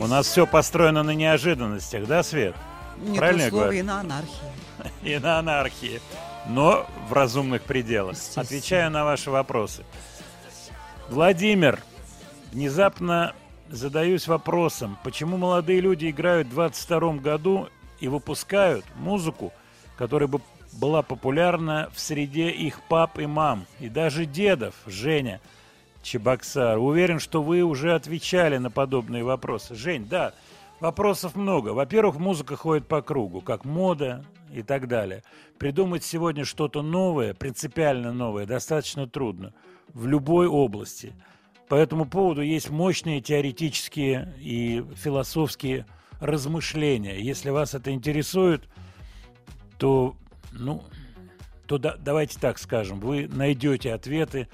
У 0.00 0.08
нас 0.08 0.26
все 0.26 0.44
построено 0.44 1.04
на 1.04 1.12
неожиданностях, 1.12 2.04
да, 2.08 2.24
Свет? 2.24 2.56
Не 2.96 3.16
Правильно 3.16 3.42
я 3.42 3.50
говорю? 3.50 3.78
и 3.78 3.82
на 3.82 4.00
анархии. 4.00 4.52
И 5.04 5.18
на 5.18 5.38
анархии. 5.38 6.00
Но 6.48 6.84
в 7.08 7.12
разумных 7.12 7.62
пределах. 7.62 8.16
Отвечаю 8.34 8.90
на 8.90 9.04
ваши 9.04 9.30
вопросы. 9.30 9.84
Владимир, 11.08 11.78
внезапно 12.50 13.34
задаюсь 13.70 14.28
вопросом, 14.28 14.98
почему 15.04 15.36
молодые 15.36 15.80
люди 15.80 16.10
играют 16.10 16.48
в 16.48 16.52
22 16.52 17.14
году 17.14 17.68
и 18.00 18.08
выпускают 18.08 18.84
музыку, 18.96 19.52
которая 19.96 20.28
бы 20.28 20.40
была 20.72 21.02
популярна 21.02 21.90
в 21.94 22.00
среде 22.00 22.50
их 22.50 22.80
пап 22.82 23.18
и 23.18 23.26
мам, 23.26 23.66
и 23.80 23.88
даже 23.88 24.26
дедов, 24.26 24.74
Женя 24.86 25.40
Чебоксар. 26.02 26.78
Уверен, 26.78 27.18
что 27.18 27.42
вы 27.42 27.62
уже 27.62 27.94
отвечали 27.94 28.58
на 28.58 28.70
подобные 28.70 29.24
вопросы. 29.24 29.74
Жень, 29.74 30.06
да, 30.06 30.32
вопросов 30.80 31.36
много. 31.36 31.70
Во-первых, 31.70 32.16
музыка 32.16 32.56
ходит 32.56 32.86
по 32.86 33.02
кругу, 33.02 33.40
как 33.40 33.64
мода 33.64 34.24
и 34.52 34.62
так 34.62 34.88
далее. 34.88 35.22
Придумать 35.58 36.04
сегодня 36.04 36.44
что-то 36.44 36.82
новое, 36.82 37.34
принципиально 37.34 38.12
новое, 38.12 38.46
достаточно 38.46 39.06
трудно 39.08 39.52
в 39.92 40.06
любой 40.06 40.46
области. 40.46 41.12
По 41.68 41.74
этому 41.74 42.06
поводу 42.06 42.40
есть 42.42 42.70
мощные 42.70 43.20
теоретические 43.20 44.34
и 44.38 44.84
философские 44.96 45.86
размышления. 46.20 47.20
Если 47.20 47.50
вас 47.50 47.74
это 47.74 47.90
интересует, 47.90 48.68
то, 49.76 50.16
ну, 50.52 50.82
то 51.66 51.78
да- 51.78 51.96
давайте 51.98 52.38
так 52.40 52.58
скажем, 52.58 53.00
вы 53.00 53.28
найдете 53.28 53.92
ответы 53.92 54.48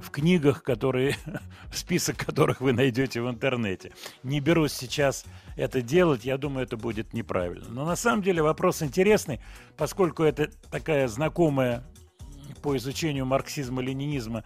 в 0.00 0.10
книгах, 0.10 0.62
которые, 0.62 1.16
список 1.72 2.16
которых 2.16 2.60
вы 2.60 2.72
найдете 2.72 3.20
в 3.20 3.28
интернете. 3.28 3.92
Не 4.22 4.40
берусь 4.40 4.72
сейчас 4.72 5.24
это 5.56 5.82
делать, 5.82 6.24
я 6.24 6.38
думаю, 6.38 6.64
это 6.64 6.76
будет 6.76 7.12
неправильно. 7.12 7.68
Но 7.68 7.84
на 7.84 7.94
самом 7.94 8.22
деле 8.22 8.42
вопрос 8.42 8.82
интересный, 8.82 9.40
поскольку 9.76 10.22
это 10.22 10.50
такая 10.70 11.06
знакомая 11.08 11.84
по 12.62 12.76
изучению 12.76 13.26
марксизма-ленинизма 13.26 14.44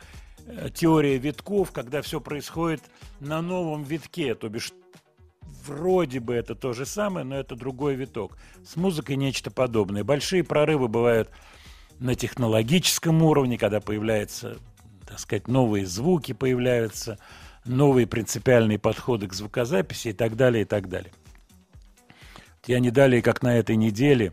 теория 0.75 1.19
витков, 1.19 1.73
когда 1.73 2.03
все 2.03 2.21
происходит 2.21 2.83
на 3.21 3.43
новом 3.43 3.83
витке, 3.83 4.35
то 4.35 4.49
бишь 4.49 4.73
вроде 5.67 6.21
бы 6.21 6.35
это 6.35 6.55
то 6.55 6.73
же 6.73 6.87
самое, 6.87 7.25
но 7.25 7.37
это 7.37 7.55
другой 7.55 7.95
виток. 7.95 8.39
С 8.65 8.77
музыкой 8.77 9.17
нечто 9.17 9.51
подобное. 9.51 10.05
Большие 10.05 10.45
прорывы 10.45 10.89
бывают 10.89 11.31
на 11.99 12.15
технологическом 12.15 13.23
уровне, 13.23 13.59
когда 13.59 13.81
появляются, 13.81 14.57
так 15.07 15.19
сказать, 15.19 15.49
новые 15.49 15.87
звуки 15.87 16.33
появляются, 16.33 17.19
новые 17.65 18.07
принципиальные 18.07 18.79
подходы 18.79 19.27
к 19.27 19.35
звукозаписи 19.35 20.09
и 20.09 20.13
так 20.13 20.37
далее, 20.37 20.63
и 20.63 20.65
так 20.65 20.89
далее. 20.89 21.13
Я 22.67 22.81
не 22.81 22.91
далее, 22.91 23.23
как 23.23 23.43
на 23.43 23.57
этой 23.59 23.77
неделе, 23.77 24.33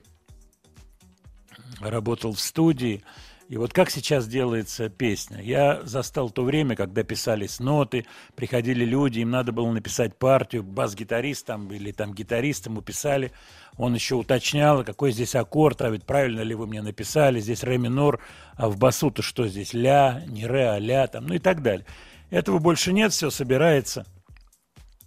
работал 1.80 2.34
в 2.34 2.40
студии, 2.40 3.04
И 3.48 3.58
вот 3.58 3.74
как 3.74 3.92
сейчас 3.92 4.28
делается 4.28 4.90
песня? 4.90 5.40
Я 5.40 5.82
застал 5.84 6.32
то 6.32 6.44
время, 6.44 6.76
когда 6.76 7.04
писались 7.04 7.60
ноты, 7.60 8.08
приходили 8.36 8.84
люди, 8.84 9.20
им 9.20 9.30
надо 9.30 9.52
было 9.52 9.72
написать 9.72 10.18
партию, 10.18 10.64
бас-гитарист 10.64 11.46
там 11.46 11.72
или 11.72 11.92
там 11.92 12.16
гитарист 12.16 12.66
ему 12.66 12.82
писали, 12.82 13.32
он 13.78 13.94
еще 13.94 14.16
уточнял, 14.16 14.84
какой 14.84 15.12
здесь 15.12 15.36
аккорд, 15.36 15.84
а 15.84 15.90
ведь 15.92 16.06
правильно 16.06 16.42
ли 16.42 16.56
вы 16.56 16.66
мне 16.66 16.82
написали, 16.82 17.40
здесь 17.40 17.64
ре 17.64 17.78
минор, 17.78 18.20
а 18.56 18.68
в 18.68 18.78
басу-то 18.78 19.22
что 19.22 19.48
здесь, 19.48 19.74
ля, 19.74 20.24
не 20.28 20.48
ре, 20.48 20.70
а 20.70 20.80
ля, 20.80 21.06
там, 21.06 21.28
ну 21.28 21.36
и 21.36 21.40
так 21.40 21.62
далее. 21.62 21.86
Этого 22.32 22.58
больше 22.58 22.94
нет, 22.94 23.14
все 23.14 23.30
собирается. 23.30 24.08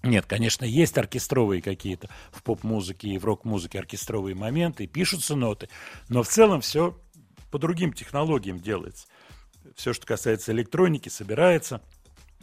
Нет, 0.05 0.27
конечно, 0.27 0.65
есть 0.65 0.97
оркестровые 0.97 1.61
какие-то 1.61 2.09
в 2.31 2.45
поп-музыке 2.45 3.09
и 3.09 3.19
в 3.19 3.25
рок-музыке 3.25 3.81
оркестровые 3.81 4.37
моменты, 4.37 4.87
пишутся 4.87 5.35
ноты, 5.35 5.69
но 6.09 6.23
в 6.23 6.29
целом 6.29 6.61
все 6.61 6.97
по 7.51 7.59
другим 7.59 7.93
технологиям 7.93 8.59
делается. 8.59 9.07
Все, 9.75 9.93
что 9.93 10.07
касается 10.07 10.53
электроники, 10.53 11.09
собирается, 11.09 11.81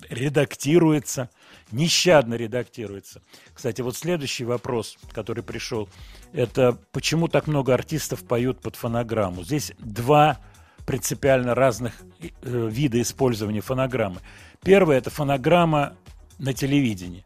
редактируется, 0.10 1.30
нещадно 1.72 2.36
редактируется. 2.36 3.22
Кстати, 3.54 3.82
вот 3.82 3.96
следующий 3.96 4.46
вопрос, 4.46 4.98
который 5.12 5.44
пришел, 5.44 5.90
это 6.34 6.78
почему 6.92 7.28
так 7.28 7.48
много 7.48 7.74
артистов 7.74 8.26
поют 8.26 8.62
под 8.62 8.76
фонограмму? 8.76 9.44
Здесь 9.44 9.72
два 9.80 10.40
принципиально 10.86 11.56
разных 11.56 11.96
э, 12.22 12.30
вида 12.72 13.02
использования 13.02 13.62
фонограммы. 13.62 14.20
Первое– 14.64 14.98
это 15.00 15.10
фонограмма 15.10 15.96
на 16.38 16.54
телевидении. 16.54 17.24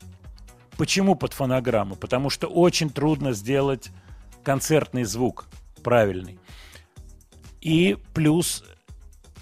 Почему 0.78 1.16
под 1.16 1.34
фонограмму? 1.34 1.96
Потому 1.96 2.30
что 2.30 2.48
очень 2.48 2.90
трудно 2.90 3.34
сделать 3.34 3.90
концертный 4.44 5.04
звук 5.04 5.46
правильный. 5.84 6.39
И 7.62 7.98
плюс 8.14 8.64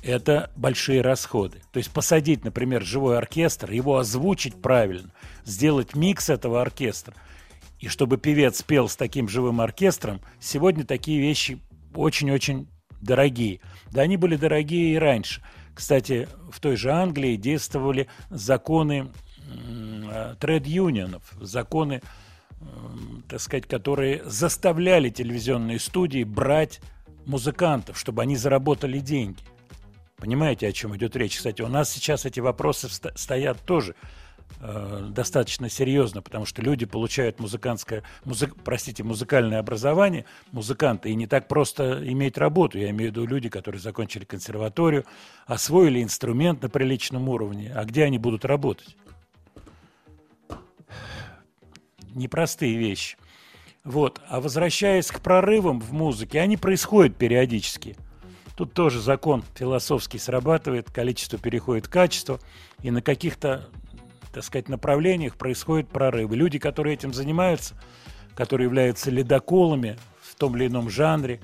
это 0.03 0.51
большие 0.55 1.01
расходы. 1.01 1.61
То 1.71 1.77
есть 1.77 1.91
посадить, 1.91 2.43
например, 2.43 2.83
живой 2.83 3.17
оркестр, 3.17 3.71
его 3.71 3.97
озвучить 3.97 4.61
правильно, 4.61 5.11
сделать 5.45 5.95
микс 5.95 6.29
этого 6.29 6.61
оркестра. 6.61 7.13
И 7.79 7.89
чтобы 7.89 8.17
певец 8.17 8.63
пел 8.63 8.89
с 8.89 8.95
таким 8.95 9.27
живым 9.29 9.61
оркестром, 9.61 10.21
сегодня 10.39 10.85
такие 10.85 11.19
вещи 11.19 11.59
очень-очень 11.93 12.67
дорогие. 13.01 13.59
Да 13.91 14.01
они 14.01 14.17
были 14.17 14.35
дорогие 14.35 14.93
и 14.93 14.97
раньше. 14.97 15.43
Кстати, 15.75 16.27
в 16.51 16.59
той 16.59 16.75
же 16.75 16.91
Англии 16.91 17.35
действовали 17.35 18.07
законы 18.29 19.11
тред-юнионов, 20.39 21.23
законы, 21.39 22.01
так 23.29 23.39
сказать, 23.39 23.67
которые 23.67 24.23
заставляли 24.25 25.09
телевизионные 25.09 25.79
студии 25.79 26.23
брать 26.23 26.81
музыкантов, 27.27 27.99
чтобы 27.99 28.21
они 28.21 28.35
заработали 28.35 28.99
деньги. 28.99 29.43
Понимаете, 30.15 30.67
о 30.67 30.71
чем 30.71 30.95
идет 30.95 31.15
речь? 31.15 31.37
Кстати, 31.37 31.61
у 31.61 31.67
нас 31.67 31.91
сейчас 31.91 32.25
эти 32.25 32.39
вопросы 32.39 32.89
стоят 32.89 33.59
тоже 33.61 33.93
э, 34.59 35.07
достаточно 35.11 35.69
серьезно, 35.69 36.23
потому 36.23 36.45
что 36.45 36.63
люди 36.63 36.87
получают 36.87 37.39
музыкантское, 37.39 38.01
музык, 38.25 38.55
простите, 38.63 39.03
музыкальное 39.03 39.59
образование, 39.59 40.25
музыканты, 40.51 41.11
и 41.11 41.15
не 41.15 41.27
так 41.27 41.47
просто 41.47 42.01
иметь 42.11 42.37
работу. 42.39 42.79
Я 42.79 42.89
имею 42.89 43.11
в 43.11 43.15
виду 43.15 43.27
люди, 43.27 43.49
которые 43.49 43.79
закончили 43.79 44.25
консерваторию, 44.25 45.05
освоили 45.45 46.01
инструмент 46.01 46.63
на 46.63 46.69
приличном 46.69 47.29
уровне. 47.29 47.71
А 47.75 47.85
где 47.85 48.03
они 48.03 48.17
будут 48.17 48.43
работать? 48.43 48.97
Непростые 52.15 52.75
вещи. 52.75 53.17
Вот. 53.87 54.19
А 54.27 54.41
возвращаясь 54.41 55.07
к 55.07 55.21
прорывам 55.21 55.79
в 55.79 55.93
музыке, 55.93 56.41
они 56.41 56.57
происходят 56.57 57.15
периодически. 57.15 57.95
Тут 58.57 58.73
тоже 58.73 58.99
закон 58.99 59.45
философский 59.55 60.19
срабатывает, 60.19 60.91
количество 60.91 61.39
переходит 61.39 61.85
в 61.85 61.89
качество, 61.89 62.41
и 62.81 62.91
на 62.91 63.01
каких-то, 63.01 63.69
так 64.33 64.43
сказать, 64.43 64.67
направлениях 64.67 65.37
происходят 65.37 65.87
прорывы. 65.87 66.35
Люди, 66.35 66.59
которые 66.59 66.95
этим 66.95 67.13
занимаются, 67.13 67.75
которые 68.35 68.65
являются 68.65 69.09
ледоколами 69.09 69.97
в 70.19 70.35
том 70.35 70.57
или 70.57 70.67
ином 70.67 70.89
жанре, 70.89 71.39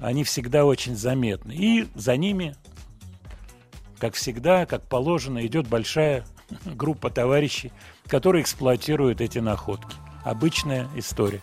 они 0.00 0.24
всегда 0.24 0.64
очень 0.64 0.96
заметны. 0.96 1.52
И 1.52 1.86
за 1.94 2.16
ними, 2.16 2.56
как 4.00 4.14
всегда, 4.14 4.66
как 4.66 4.88
положено, 4.88 5.46
идет 5.46 5.68
большая 5.68 6.26
группа 6.64 7.10
товарищей, 7.10 7.70
которые 8.08 8.42
эксплуатируют 8.42 9.20
эти 9.20 9.38
находки. 9.38 9.94
Обычная 10.24 10.88
история. 10.96 11.42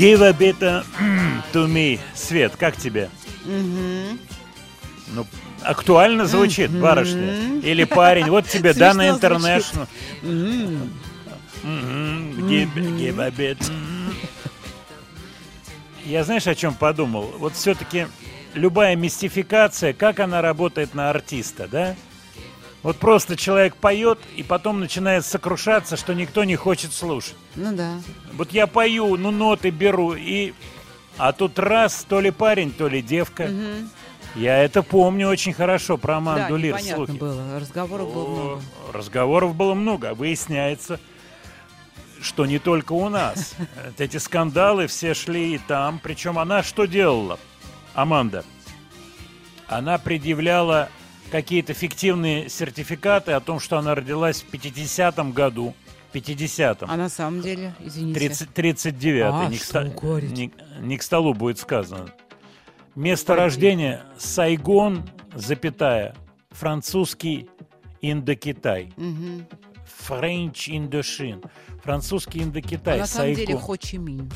Give 0.00 0.22
a 0.22 0.32
bit 0.32 0.62
uh, 0.62 0.82
to 1.52 1.68
me. 1.68 2.00
Свет, 2.14 2.56
как 2.56 2.74
тебе? 2.74 3.10
Ну, 3.44 5.26
актуально 5.62 6.24
звучит, 6.24 6.70
барышня. 6.70 7.60
Или 7.60 7.84
парень. 7.84 8.30
Вот 8.30 8.48
тебе 8.48 8.72
Дана. 8.72 9.10
Интернешнл. 9.10 9.86
Give, 11.62 13.20
a 13.20 13.28
bit. 13.28 13.58
Я 16.06 16.24
знаешь, 16.24 16.46
о 16.46 16.54
чем 16.54 16.72
подумал? 16.72 17.34
Вот 17.36 17.54
все-таки 17.54 18.06
любая 18.54 18.96
мистификация, 18.96 19.92
как 19.92 20.18
она 20.20 20.40
работает 20.40 20.94
на 20.94 21.10
артиста, 21.10 21.68
да? 21.68 21.94
Вот 22.82 22.96
просто 22.96 23.36
человек 23.36 23.76
поет, 23.76 24.18
и 24.36 24.42
потом 24.42 24.80
начинает 24.80 25.26
сокрушаться, 25.26 25.96
что 25.96 26.14
никто 26.14 26.44
не 26.44 26.56
хочет 26.56 26.92
слушать. 26.92 27.36
Ну 27.54 27.74
да. 27.74 28.00
Вот 28.32 28.52
я 28.52 28.66
пою, 28.66 29.16
ну 29.16 29.30
ноты 29.30 29.70
беру, 29.70 30.14
и... 30.14 30.54
А 31.18 31.32
тут 31.32 31.58
раз, 31.58 32.06
то 32.08 32.20
ли 32.20 32.30
парень, 32.30 32.72
то 32.72 32.88
ли 32.88 33.02
девка. 33.02 33.50
Я 34.34 34.56
это 34.58 34.82
помню 34.82 35.28
очень 35.28 35.52
хорошо 35.52 35.98
про 35.98 36.12
Да, 36.14 36.18
Аманду 36.18 36.56
Лир. 36.56 36.74
непонятно 36.76 37.06
слухи. 37.06 37.18
было. 37.18 37.60
Разговоров 37.60 38.14
было 38.14 38.24
О, 38.24 38.28
много. 38.30 38.62
Разговоров 38.92 39.54
было 39.54 39.74
много. 39.74 40.10
а 40.10 40.14
Выясняется, 40.14 40.98
что 42.22 42.46
не 42.46 42.58
только 42.58 42.92
у 42.92 43.08
нас. 43.10 43.54
Эти 43.98 44.16
скандалы 44.16 44.86
все 44.86 45.12
шли 45.12 45.56
и 45.56 45.58
там. 45.58 45.98
Причем 46.02 46.38
она 46.38 46.62
что 46.62 46.86
делала, 46.86 47.38
Аманда? 47.92 48.44
Она 49.66 49.98
предъявляла 49.98 50.88
какие-то 51.30 51.74
фиктивные 51.74 52.48
сертификаты 52.48 53.32
о 53.32 53.40
том, 53.40 53.60
что 53.60 53.78
она 53.78 53.94
родилась 53.94 54.42
в 54.42 54.52
50-м 54.52 55.32
году. 55.32 55.74
50-м. 56.12 56.90
А 56.90 56.96
на 56.96 57.08
самом 57.08 57.40
деле, 57.40 57.72
извините. 57.78 58.18
30, 58.18 58.52
39 58.52 59.22
А, 59.32 59.46
не, 59.48 59.56
что 59.58 59.84
не- 59.84 60.50
не 60.80 60.96
к 60.98 61.02
столу 61.02 61.34
будет 61.34 61.58
сказано. 61.58 62.08
Место 62.96 63.36
рождения 63.36 64.02
Сайгон, 64.18 65.08
запятая, 65.34 66.16
французский 66.50 67.48
Индокитай. 68.02 68.92
Мгм. 68.96 69.46
French 70.10 70.68
Indochine. 70.68 71.48
Французский 71.82 72.40
А 72.40 72.42
Индокитай. 72.44 72.98
на 72.98 73.06
самом 73.06 73.34
деле. 73.34 73.56
Хо 73.56 73.76
Чи 73.76 73.98
Минь. 73.98 74.30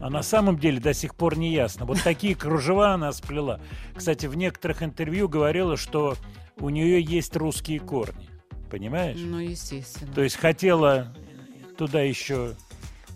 А 0.00 0.10
на 0.10 0.22
самом 0.22 0.58
деле 0.58 0.80
до 0.80 0.94
сих 0.94 1.14
пор 1.14 1.36
не 1.36 1.52
ясно. 1.52 1.84
Вот 1.84 2.02
такие 2.02 2.34
кружева 2.34 2.92
она 2.94 3.12
сплела. 3.12 3.60
Кстати, 3.96 4.26
в 4.26 4.36
некоторых 4.36 4.82
интервью 4.82 5.28
говорила, 5.28 5.76
что 5.76 6.16
у 6.58 6.68
нее 6.70 7.00
есть 7.02 7.34
русские 7.36 7.80
корни. 7.80 8.28
Понимаешь? 8.70 9.16
Ну, 9.18 9.38
естественно. 9.38 10.12
То 10.12 10.22
есть 10.22 10.36
хотела 10.36 11.14
туда 11.76 12.00
еще, 12.02 12.54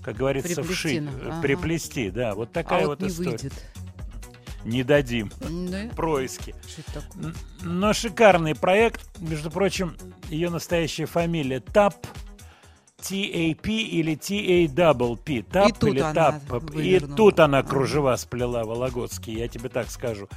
как 0.03 0.16
говорится, 0.16 0.57
Приплести, 0.57 0.74
вшить, 0.74 1.03
ну, 1.03 1.11
э, 1.11 1.28
ага. 1.30 1.42
приплести, 1.42 2.11
да, 2.11 2.34
вот 2.34 2.48
а 2.50 2.53
такая 2.53 2.86
вот 2.86 3.00
вот 3.00 3.00
не 3.03 3.09
история. 3.09 3.30
выйдет. 3.30 3.53
Не 4.64 4.82
дадим. 4.84 5.30
Да? 5.40 5.88
Происки. 5.94 6.54
Но 7.62 7.92
шикарный 7.92 8.54
проект. 8.54 9.00
Между 9.20 9.50
прочим, 9.50 9.96
ее 10.28 10.50
настоящая 10.50 11.06
фамилия 11.06 11.60
ТАП. 11.60 12.06
TAP 13.00 13.66
или 13.66 14.16
TAWP. 14.16 15.42
ТАП 15.50 15.84
или 15.84 16.00
ТАП. 16.00 16.74
И 16.76 17.00
тут 17.00 17.40
она 17.40 17.62
кружева 17.64 18.14
сплела 18.16 18.64
Вологодский, 18.64 19.34
я 19.38 19.48
тебе 19.48 19.68
так 19.68 19.90
скажу. 19.90 20.28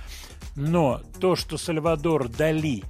Но 0.55 1.01
то, 1.19 1.36
что 1.36 1.57
Сальвадор 1.57 2.28
Дали 2.30 2.84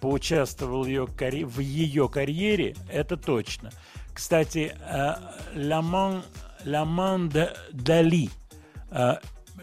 поучаствовал 0.00 0.84
ее 0.86 1.06
карь- 1.06 1.44
в 1.44 1.60
ее 1.60 2.08
карьере, 2.08 2.74
это 2.90 3.16
точно. 3.16 3.70
Кстати, 4.14 4.74
э, 4.80 5.14
Ламан, 5.54 6.22
Ламан 6.64 7.30
Дали, 7.72 8.30
э, 8.90 9.16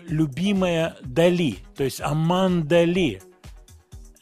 любимая 0.07 0.95
Дали, 1.01 1.57
то 1.75 1.83
есть 1.83 2.01
Аман 2.01 2.67
Дали. 2.67 3.21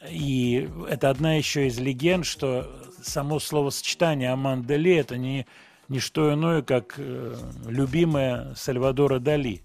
И 0.08 0.68
это 0.88 1.10
одна 1.10 1.34
еще 1.34 1.66
из 1.66 1.78
легенд, 1.78 2.26
что 2.26 2.70
само 3.02 3.38
словосочетание 3.38 4.32
Аман 4.32 4.62
Дали 4.62 4.94
это 4.94 5.16
не, 5.16 5.46
не 5.88 5.98
что 5.98 6.32
иное, 6.32 6.62
как 6.62 6.94
э, 6.98 7.36
любимая 7.66 8.54
Сальвадора 8.54 9.18
Дали. 9.18 9.62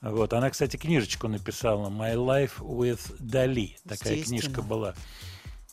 Вот. 0.00 0.32
Она, 0.32 0.50
кстати, 0.50 0.76
книжечку 0.76 1.28
написала 1.28 1.88
«My 1.88 2.14
Life 2.14 2.60
with 2.60 3.16
Дали». 3.18 3.76
Такая 3.88 4.22
книжка 4.22 4.62
была. 4.62 4.94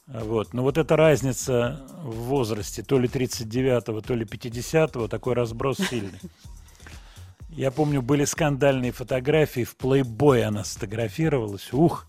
Вот. 0.08 0.54
Но 0.54 0.64
вот 0.64 0.78
эта 0.78 0.96
разница 0.96 1.86
в 2.04 2.16
возрасте, 2.26 2.84
то 2.84 3.00
ли 3.00 3.08
39-го, 3.08 4.02
то 4.02 4.16
ли 4.16 4.26
50-го, 4.26 5.08
такой 5.08 5.34
разброс 5.34 5.78
сильный. 5.78 6.20
Я 7.56 7.70
помню, 7.70 8.02
были 8.02 8.26
скандальные 8.26 8.92
фотографии, 8.92 9.64
в 9.64 9.78
плейбой 9.78 10.44
она 10.44 10.64
сфотографировалась. 10.64 11.72
Ух, 11.72 12.08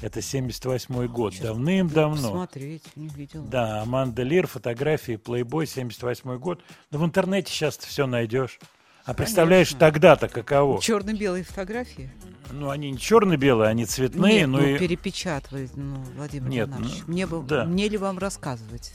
это 0.00 0.18
78-й 0.18 1.06
год, 1.06 1.34
давным-давно. 1.40 2.30
Посмотреть, 2.30 2.82
не 2.96 3.06
видела. 3.08 3.46
Да, 3.46 3.82
Аманда 3.82 4.24
Лир, 4.24 4.48
фотографии, 4.48 5.16
плейбой, 5.16 5.66
78-й 5.66 6.38
год. 6.38 6.62
Да 6.90 6.98
в 6.98 7.04
интернете 7.04 7.52
сейчас 7.52 7.78
все 7.78 8.06
найдешь. 8.06 8.58
А 9.04 9.14
представляешь, 9.14 9.68
Конечно. 9.68 9.86
тогда-то 9.86 10.28
каково? 10.28 10.80
Черно-белые 10.80 11.44
фотографии? 11.44 12.10
Ну, 12.50 12.70
они 12.70 12.90
не 12.90 12.98
черно-белые, 12.98 13.70
они 13.70 13.84
цветные, 13.84 14.40
Нет, 14.40 14.48
но 14.48 14.58
ну, 14.58 14.66
и... 14.66 14.78
перепечатывать, 14.78 15.76
ну, 15.76 15.96
Владимир 16.16 16.48
Нет, 16.48 16.68
ну, 16.68 16.88
мне, 17.06 17.26
бы, 17.26 17.42
да. 17.42 17.64
мне 17.64 17.88
ли 17.88 17.96
вам 17.96 18.18
рассказывать? 18.18 18.94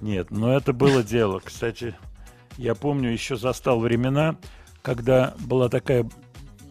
Нет, 0.00 0.30
но 0.30 0.54
это 0.54 0.72
было 0.72 1.02
дело. 1.02 1.40
Кстати, 1.42 1.94
я 2.56 2.74
помню, 2.74 3.10
еще 3.10 3.36
застал 3.36 3.80
времена, 3.80 4.36
когда 4.88 5.34
была 5.40 5.68
такая, 5.68 6.08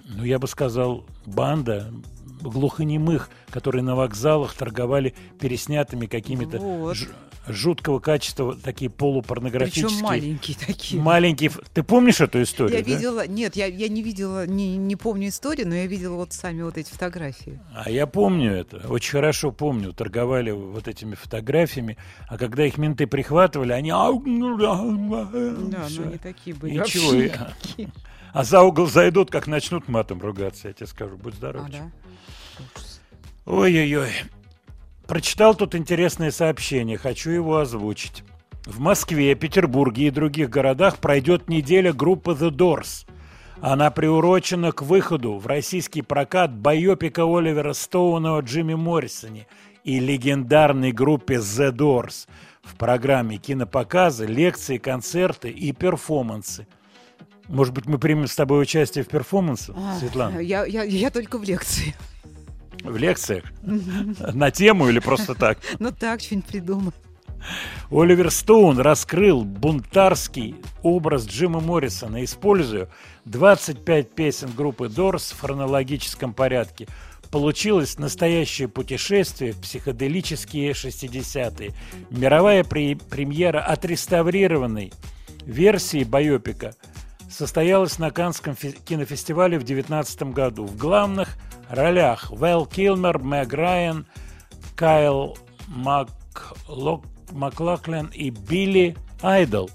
ну, 0.05 0.23
я 0.23 0.39
бы 0.39 0.47
сказал, 0.47 1.05
банда, 1.27 1.93
глухонемых, 2.51 3.29
которые 3.49 3.83
на 3.83 3.95
вокзалах 3.95 4.53
торговали 4.53 5.13
переснятыми 5.39 6.05
какими-то 6.05 6.57
Вот. 6.57 6.95
ж- 6.95 7.07
жуткого 7.47 7.99
качества, 7.99 8.55
такие 8.61 8.89
полупорнографические. 8.89 9.87
Причем 9.87 10.03
маленькие 10.03 10.57
такие. 10.57 11.01
Маленькие. 11.01 11.51
Ты 11.73 11.83
помнишь 11.83 12.21
эту 12.21 12.41
историю? 12.41 12.77
Я 12.77 12.83
да? 12.83 12.91
видела, 12.91 13.27
нет, 13.27 13.55
я, 13.55 13.65
я 13.67 13.87
не 13.87 14.01
видела, 14.03 14.45
не, 14.45 14.77
не 14.77 14.95
помню 14.95 15.29
историю, 15.29 15.67
но 15.67 15.75
я 15.75 15.87
видела 15.87 16.15
вот 16.15 16.33
сами 16.33 16.61
вот 16.63 16.77
эти 16.77 16.89
фотографии. 16.89 17.59
А 17.73 17.89
я 17.89 18.07
помню 18.07 18.51
это, 18.53 18.87
очень 18.89 19.11
хорошо 19.11 19.51
помню. 19.51 19.93
Торговали 19.93 20.51
вот 20.51 20.87
этими 20.87 21.15
фотографиями, 21.15 21.97
а 22.27 22.37
когда 22.37 22.65
их 22.65 22.77
менты 22.77 23.07
прихватывали, 23.07 23.71
они... 23.71 23.91
ну 23.91 24.57
да, 24.57 24.75
всё. 25.87 26.01
ну 26.01 26.07
они 26.09 26.17
такие 26.17 26.55
были. 26.55 26.73
Ничего, 26.73 27.13
никакие. 27.13 27.89
А 28.33 28.43
за 28.43 28.61
угол 28.61 28.87
зайдут, 28.87 29.31
как 29.31 29.47
начнут 29.47 29.87
матом 29.87 30.21
ругаться, 30.21 30.67
я 30.67 30.73
тебе 30.73 30.87
скажу, 30.87 31.17
будь 31.17 31.33
здоров. 31.33 31.65
А, 31.67 31.71
да? 31.71 31.91
Ой-ой-ой. 33.45 34.11
Прочитал 35.07 35.55
тут 35.55 35.73
интересное 35.73 36.31
сообщение, 36.31 36.97
хочу 36.97 37.29
его 37.29 37.57
озвучить. 37.59 38.23
В 38.65 38.79
Москве, 38.79 39.33
Петербурге 39.35 40.07
и 40.07 40.11
других 40.11 40.49
городах 40.49 40.97
пройдет 40.97 41.47
неделя 41.47 41.93
группы 41.93 42.31
The 42.31 42.49
Doors. 42.49 43.07
Она 43.61 43.89
приурочена 43.89 44.73
к 44.73 44.81
выходу 44.81 45.37
в 45.37 45.47
российский 45.47 46.01
прокат 46.01 46.53
байопика 46.53 47.23
Оливера 47.23 47.71
Стоуна 47.71 48.35
о 48.37 48.41
Джимми 48.41 48.73
Моррисоне 48.75 49.47
и 49.85 49.99
легендарной 49.99 50.91
группе 50.91 51.35
The 51.35 51.71
Doors. 51.71 52.27
В 52.61 52.75
программе 52.75 53.37
кинопоказы, 53.37 54.25
лекции, 54.25 54.77
концерты 54.77 55.49
и 55.49 55.71
перформансы. 55.71 56.67
Может 57.47 57.73
быть, 57.73 57.85
мы 57.85 57.97
примем 57.97 58.27
с 58.27 58.35
тобой 58.35 58.61
участие 58.61 59.05
в 59.05 59.07
перформансе, 59.07 59.73
А, 59.73 59.97
Светлана? 59.97 60.39
Я, 60.39 60.65
я, 60.65 60.83
я 60.83 61.09
только 61.09 61.37
в 61.37 61.43
лекции. 61.43 61.95
В 62.83 62.97
лекциях? 62.97 63.43
На 63.63 64.51
тему 64.51 64.89
или 64.89 64.99
просто 64.99 65.35
так? 65.35 65.57
Ну 65.79 65.91
так, 65.91 66.21
что-нибудь 66.21 66.47
придумай. 66.47 66.91
Оливер 67.91 68.31
Стоун 68.31 68.79
раскрыл 68.79 69.43
бунтарский 69.43 70.55
образ 70.83 71.27
Джима 71.27 71.59
Моррисона, 71.59 72.23
используя 72.23 72.89
25 73.25 74.11
песен 74.11 74.49
группы 74.55 74.87
Doors 74.87 75.33
в 75.35 75.39
хронологическом 75.39 76.33
порядке. 76.33 76.87
Получилось 77.31 77.99
настоящее 77.99 78.67
путешествие 78.69 79.51
в 79.51 79.59
психоделические 79.61 80.71
60-е. 80.71 81.73
Мировая 82.09 82.63
пре- 82.63 83.01
премьера 83.09 83.59
отреставрированной 83.61 84.91
версии 85.45 86.03
байопика 86.03 86.73
состоялась 87.29 87.99
на 87.99 88.11
Каннском 88.11 88.55
фе- 88.55 88.71
кинофестивале 88.73 89.57
в 89.59 89.63
2019 89.63 90.33
году. 90.33 90.65
В 90.65 90.77
главных 90.77 91.29
ролях 91.69 92.29
Вэл 92.31 92.65
Килмер, 92.65 93.19
Мэг 93.19 93.53
Райан, 93.53 94.05
Кайл 94.75 95.37
Маклок- 95.67 97.05
Маклаклен 97.31 98.07
и 98.13 98.29
Билли 98.29 98.95
Айдол. 99.21 99.69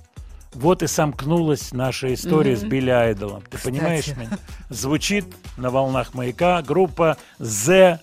Вот 0.54 0.82
и 0.82 0.86
сомкнулась 0.86 1.72
наша 1.72 2.12
история 2.12 2.56
с 2.56 2.62
Билли 2.62 2.90
Айдолом. 2.90 3.42
Ты 3.50 3.58
понимаешь 3.58 4.04
Кстати. 4.04 4.18
меня? 4.18 4.38
Звучит 4.68 5.24
на 5.56 5.70
волнах 5.70 6.12
маяка 6.14 6.60
группа 6.62 7.16
The 7.40 7.98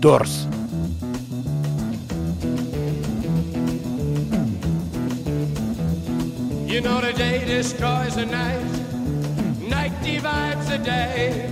Doors. 0.00 0.46
You 6.66 6.80
know 6.82 7.00
the 7.00 7.12
day 7.14 7.44
destroys 7.46 8.14
the 8.16 8.26
night, 8.26 8.62
night 9.88 10.02
divides 10.02 10.68
the 10.68 10.78
day. 10.78 11.48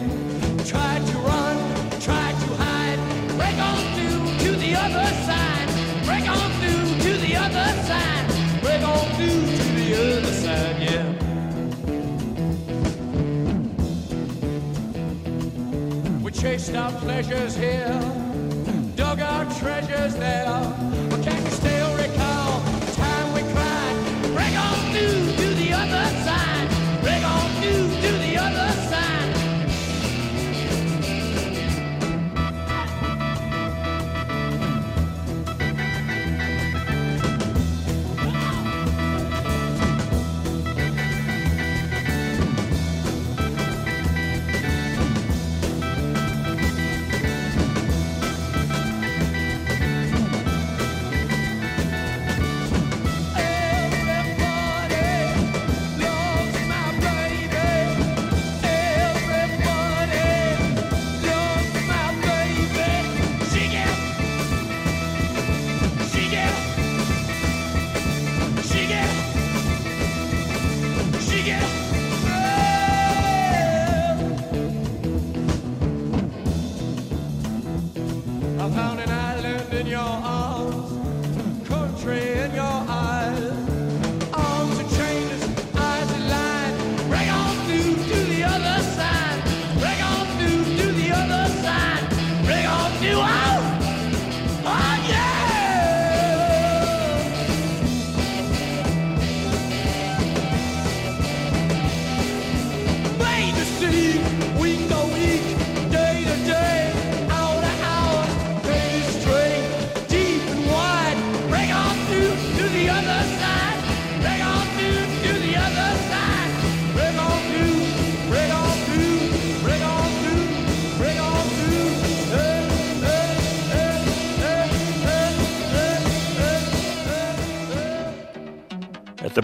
Try 0.64 0.98
to 0.98 1.18
run, 1.18 1.56
try 2.00 2.32
to 2.32 2.54
hide, 2.56 2.98
break 3.36 3.58
on 3.58 3.78
through 3.94 4.24
to 4.44 4.56
the 4.56 4.74
other 4.74 5.06
side, 5.26 5.68
break 6.04 6.28
on 6.28 6.50
through 6.60 6.98
to 7.04 7.18
the 7.18 7.36
other 7.36 7.82
side, 7.82 8.26
break 8.62 8.82
on 8.82 9.08
through 9.16 9.40
to 9.56 9.64
the 9.78 9.94
other 9.94 10.32
side, 10.32 10.82
yeah. 10.82 11.12
We 16.22 16.30
chased 16.32 16.74
our 16.74 16.92
pleasures 16.92 17.56
here, 17.56 18.00
dug 18.96 19.20
our 19.20 19.44
treasures 19.54 20.14
there. 20.16 21.15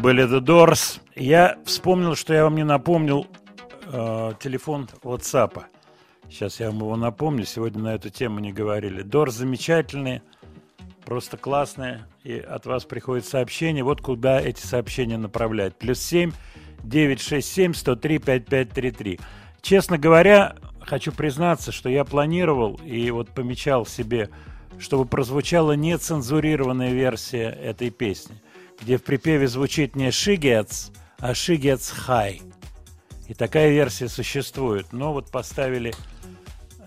Были 0.02 0.24
The 0.24 0.40
Doors. 0.40 1.00
Я 1.14 1.58
вспомнил, 1.64 2.16
что 2.16 2.34
я 2.34 2.42
вам 2.42 2.56
не 2.56 2.64
напомнил 2.64 3.28
э, 3.86 4.32
телефон 4.40 4.88
WhatsApp. 5.04 5.62
Сейчас 6.28 6.58
я 6.58 6.70
вам 6.70 6.78
его 6.80 6.96
напомню. 6.96 7.44
Сегодня 7.44 7.82
на 7.82 7.94
эту 7.94 8.10
тему 8.10 8.40
не 8.40 8.52
говорили. 8.52 9.04
Doors 9.04 9.30
замечательные, 9.30 10.22
просто 11.04 11.36
классные. 11.36 12.06
И 12.24 12.36
от 12.36 12.66
вас 12.66 12.84
приходит 12.84 13.26
сообщение. 13.26 13.84
Вот 13.84 14.00
куда 14.00 14.40
эти 14.40 14.66
сообщения 14.66 15.18
направлять. 15.18 15.76
Плюс 15.76 16.00
7 16.00 16.32
967 16.82 17.72
103 17.72 18.18
5533. 18.18 19.20
Честно 19.60 19.98
говоря, 19.98 20.56
хочу 20.80 21.12
признаться, 21.12 21.70
что 21.70 21.88
я 21.88 22.04
планировал 22.04 22.80
и 22.84 23.08
вот 23.12 23.28
помечал 23.28 23.86
себе, 23.86 24.30
чтобы 24.80 25.04
прозвучала 25.04 25.72
нецензурированная 25.72 26.90
версия 26.90 27.50
этой 27.50 27.90
песни, 27.90 28.41
где 28.82 28.98
в 28.98 29.02
припеве 29.04 29.48
звучит 29.48 29.96
не 29.96 30.08
«She 30.08 30.36
gets», 30.36 30.92
а 31.18 31.32
«She 31.32 31.56
gets 31.56 31.92
high». 32.06 32.42
И 33.28 33.34
такая 33.34 33.70
версия 33.70 34.08
существует. 34.08 34.92
Но 34.92 35.12
вот 35.12 35.30
поставили 35.30 35.94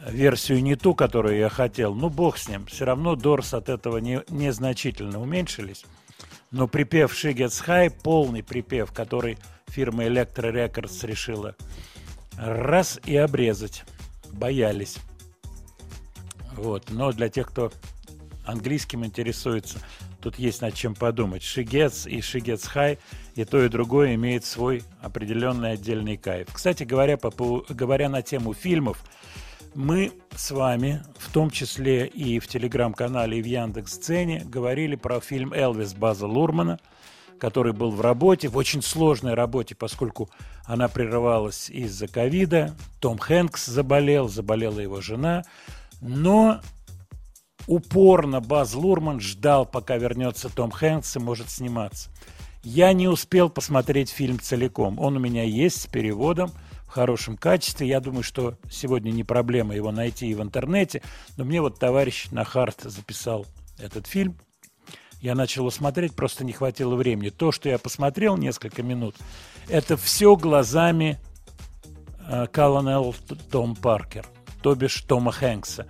версию 0.08 0.62
не 0.62 0.76
ту, 0.76 0.94
которую 0.94 1.38
я 1.38 1.50
хотел. 1.50 1.96
Ну, 1.96 2.10
бог 2.10 2.38
с 2.38 2.48
ним. 2.48 2.66
Все 2.68 2.86
равно 2.86 3.16
Дорс 3.16 3.54
от 3.54 3.70
этого 3.70 3.98
не, 3.98 4.22
незначительно 4.30 5.22
уменьшились. 5.22 5.86
Но 6.52 6.68
припев 6.68 7.14
Gets 7.14 7.66
High, 7.66 7.94
полный 8.04 8.44
припев, 8.44 8.92
который 8.92 9.38
фирма 9.68 10.06
Electro 10.06 10.54
Records 10.54 11.06
решила 11.08 11.56
раз 12.38 13.00
и 13.06 13.16
обрезать. 13.16 13.84
Боялись. 14.32 14.98
Вот. 16.56 16.92
Но 16.92 17.12
для 17.12 17.30
тех, 17.30 17.48
кто 17.48 17.72
английским 18.46 19.06
интересуется, 19.06 19.80
тут 20.26 20.40
есть 20.40 20.64
над 20.64 20.74
чем 20.74 20.96
подумать. 20.96 21.44
Шигец 21.44 22.08
и 22.08 22.20
Шигец 22.20 22.66
Хай, 22.66 22.98
и 23.36 23.46
то, 23.46 23.64
и 23.64 23.70
другое 23.70 24.16
имеет 24.16 24.44
свой 24.44 24.82
определенный 25.00 25.74
отдельный 25.74 26.18
кайф. 26.18 26.48
Кстати 26.52 26.82
говоря, 26.82 27.16
по, 27.16 27.64
говоря 27.70 28.10
на 28.10 28.24
тему 28.24 28.56
фильмов, 28.56 29.04
мы 29.76 30.12
с 30.36 30.50
вами, 30.50 31.04
в 31.20 31.32
том 31.32 31.52
числе 31.52 32.08
и 32.08 32.40
в 32.40 32.48
телеграм-канале, 32.48 33.38
и 33.38 33.42
в 33.44 33.46
Яндекс.Сцене, 33.46 34.42
говорили 34.46 34.96
про 34.96 35.20
фильм 35.20 35.54
«Элвис» 35.54 35.94
База 35.94 36.26
Лурмана, 36.26 36.80
который 37.38 37.74
был 37.74 37.92
в 37.92 38.02
работе, 38.02 38.48
в 38.48 38.58
очень 38.58 38.82
сложной 38.82 39.36
работе, 39.36 39.76
поскольку 39.76 40.32
она 40.66 40.88
прерывалась 40.88 41.70
из-за 41.70 42.08
ковида. 42.08 42.74
Том 43.00 43.20
Хэнкс 43.20 43.68
заболел, 43.68 44.28
заболела 44.28 44.80
его 44.80 45.02
жена. 45.02 45.44
Но 46.02 46.62
упорно 47.68 48.42
Баз 48.42 48.74
Лурман 48.76 49.20
ждал, 49.20 49.66
пока 49.66 49.98
вернется 49.98 50.50
Том 50.50 50.72
Хэнкс 50.72 51.16
и 51.16 51.20
может 51.20 51.50
сниматься. 51.50 52.10
Я 52.64 52.94
не 52.94 53.08
успел 53.08 53.50
посмотреть 53.50 54.10
фильм 54.10 54.40
целиком. 54.40 55.00
Он 55.00 55.18
у 55.18 55.20
меня 55.20 55.44
есть 55.44 55.82
с 55.82 55.88
переводом 55.88 56.52
в 56.88 56.90
хорошем 56.90 57.38
качестве. 57.38 57.88
Я 57.88 58.00
думаю, 58.00 58.24
что 58.24 58.58
сегодня 58.72 59.12
не 59.12 59.24
проблема 59.24 59.76
его 59.76 59.92
найти 59.92 60.28
и 60.28 60.34
в 60.34 60.42
интернете. 60.42 61.04
Но 61.38 61.46
мне 61.46 61.62
вот 61.62 61.78
товарищ 61.78 62.28
Нахарт 62.32 62.82
записал 62.82 63.46
этот 63.78 64.08
фильм. 64.08 64.36
Я 65.22 65.36
начал 65.36 65.62
его 65.62 65.72
смотреть, 65.72 66.16
просто 66.16 66.44
не 66.44 66.54
хватило 66.54 66.96
времени. 66.96 67.30
То, 67.30 67.52
что 67.52 67.70
я 67.70 67.78
посмотрел 67.78 68.38
несколько 68.38 68.84
минут, 68.84 69.16
это 69.70 69.98
все 69.98 70.36
глазами 70.36 71.20
э, 72.28 72.48
Колонел 72.52 73.16
Том 73.52 73.76
Паркер, 73.76 74.26
то 74.62 74.76
бишь 74.76 75.02
Тома 75.02 75.32
Хэнкса. 75.32 75.88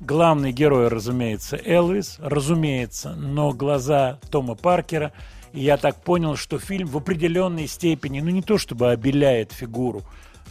Главный 0.00 0.52
герой, 0.52 0.88
разумеется, 0.88 1.56
Элвис, 1.56 2.16
разумеется, 2.18 3.14
но 3.14 3.52
глаза 3.52 4.18
Тома 4.30 4.54
Паркера. 4.54 5.12
И 5.52 5.60
я 5.60 5.78
так 5.78 6.02
понял, 6.02 6.36
что 6.36 6.58
фильм 6.58 6.88
в 6.88 6.98
определенной 6.98 7.66
степени, 7.66 8.20
ну 8.20 8.28
не 8.28 8.42
то 8.42 8.58
чтобы 8.58 8.90
обеляет 8.90 9.52
фигуру, 9.52 10.02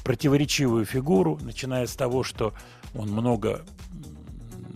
противоречивую 0.03 0.85
фигуру, 0.85 1.37
начиная 1.41 1.85
с 1.85 1.95
того, 1.95 2.23
что 2.23 2.53
он 2.95 3.09
много 3.09 3.61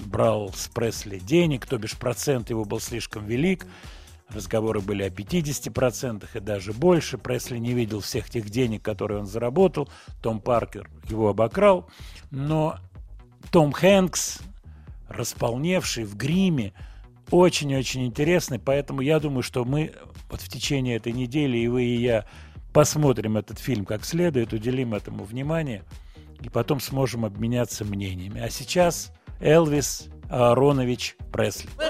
брал 0.06 0.52
с 0.54 0.68
Пресли 0.68 1.18
денег, 1.18 1.66
то 1.66 1.78
бишь 1.78 1.98
процент 1.98 2.52
его 2.52 2.64
был 2.64 2.80
слишком 2.80 3.26
велик. 3.26 3.66
Разговоры 4.30 4.82
были 4.82 5.02
о 5.02 5.10
50% 5.10 6.28
и 6.36 6.40
даже 6.40 6.74
больше. 6.74 7.18
Пресли 7.18 7.58
не 7.58 7.74
видел 7.74 8.02
всех 8.02 8.30
тех 8.30 8.50
денег, 8.52 8.84
которые 8.84 9.20
он 9.20 9.26
заработал. 9.26 9.90
Том 10.22 10.40
Паркер 10.40 10.88
его 11.10 11.30
обокрал. 11.30 11.90
Но 12.30 12.78
Том 13.52 13.72
Хэнкс, 13.72 14.40
располневший 15.10 16.06
в 16.06 16.16
гриме, 16.16 16.74
очень-очень 17.32 18.06
интересный. 18.06 18.60
Поэтому 18.60 19.02
я 19.02 19.20
думаю, 19.20 19.44
что 19.44 19.66
мы 19.66 19.94
вот 20.30 20.42
в 20.42 20.50
течение 20.50 20.96
этой 20.96 21.12
недели, 21.12 21.58
и 21.58 21.68
вы, 21.68 21.84
и 21.84 22.02
я, 22.02 22.26
посмотрим 22.74 23.38
этот 23.38 23.60
фильм 23.60 23.86
как 23.86 24.06
следует, 24.06 24.54
уделим 24.54 24.94
этому 24.94 25.24
внимание, 25.24 25.84
и 26.42 26.50
потом 26.50 26.80
сможем 26.80 27.26
обменяться 27.26 27.84
мнениями. 27.86 28.42
А 28.42 28.50
сейчас 28.50 29.12
Элвис 29.40 30.08
Ааронович 30.30 31.18
Пресли. 31.32 31.70
Well, 31.78 31.90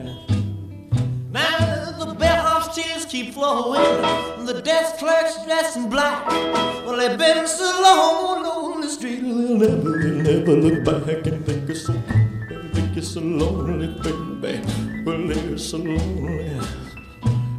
Keep 3.21 3.33
flowing, 3.33 4.45
the 4.45 4.61
desk 4.63 4.97
clerk's 4.97 5.43
dressed 5.45 5.77
in 5.77 5.89
black. 5.89 6.25
Well, 6.85 6.97
they've 6.97 7.17
been 7.17 7.47
so 7.47 7.65
long 7.65 8.43
oh, 8.45 8.73
on 8.73 8.81
the 8.81 8.89
street, 8.89 9.21
they'll 9.21 9.57
never, 9.57 9.91
they'll 9.99 10.39
never 10.39 10.55
look 10.55 10.83
back 10.83 11.27
and 11.27 11.45
think 11.45 11.69
it's 11.69 11.85
so, 11.85 11.93
think 12.73 12.97
it's 12.97 13.09
so 13.09 13.21
lonely, 13.21 13.87
baby. 14.41 15.03
Well, 15.05 15.27
they're 15.27 15.57
so 15.57 15.77
lonely, 15.77 16.59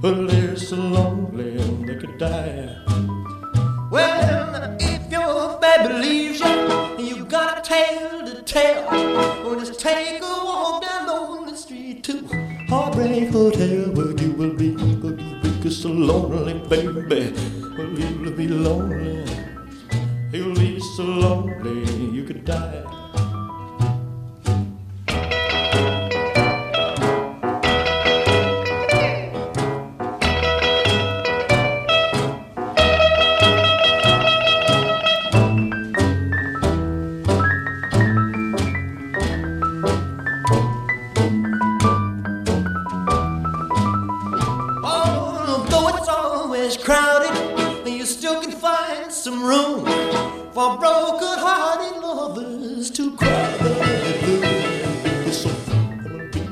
well, 0.02 0.26
they're 0.26 0.56
so 0.56 0.76
lonely, 0.76 1.58
they 1.86 1.96
could 1.96 2.18
die. 2.18 2.76
Well, 3.90 4.76
if 4.80 5.12
your 5.12 5.60
baby 5.60 5.94
leaves 5.94 6.40
you, 6.40 6.46
and 6.46 7.06
you 7.06 7.24
got 7.24 7.58
a 7.58 7.62
tale 7.62 8.26
to 8.26 8.42
tell, 8.42 8.90
well, 9.44 9.60
just 9.60 9.78
take 9.78 10.22
a 10.22 10.44
walk 10.44 10.82
down 10.82 11.08
on 11.08 11.46
the 11.46 11.56
street 11.56 12.02
to 12.04 12.26
Heartbreak 12.68 13.28
Hotel, 13.30 13.92
where 13.92 14.12
you 14.20 14.32
will 14.32 14.54
be, 14.54 14.91
will 15.64 15.70
so 15.70 15.88
lonely, 15.90 16.54
baby. 16.68 17.32
Well, 17.78 17.88
you'll 17.90 18.32
be 18.32 18.48
lonely, 18.48 19.24
you'll 20.32 20.54
be 20.54 20.80
so 20.80 21.04
lonely, 21.04 22.10
you 22.10 22.24
could 22.24 22.44
die. 22.44 22.91
For 50.52 50.76
broken-hearted 50.76 52.00
lovers 52.02 52.90
to 52.90 53.16
cry. 53.16 53.56
Be 55.24 55.32
so, 55.32 55.50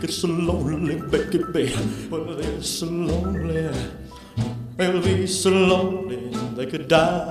be 0.00 0.08
so 0.10 0.28
lonely, 0.28 0.96
baby. 0.96 1.74
Well, 2.10 2.24
they're 2.36 2.62
so 2.62 2.86
lonely. 2.86 3.68
They'll 4.76 5.02
be 5.02 5.26
so 5.26 5.50
lonely 5.50 6.32
they 6.56 6.66
could 6.66 6.88
die. 6.88 7.28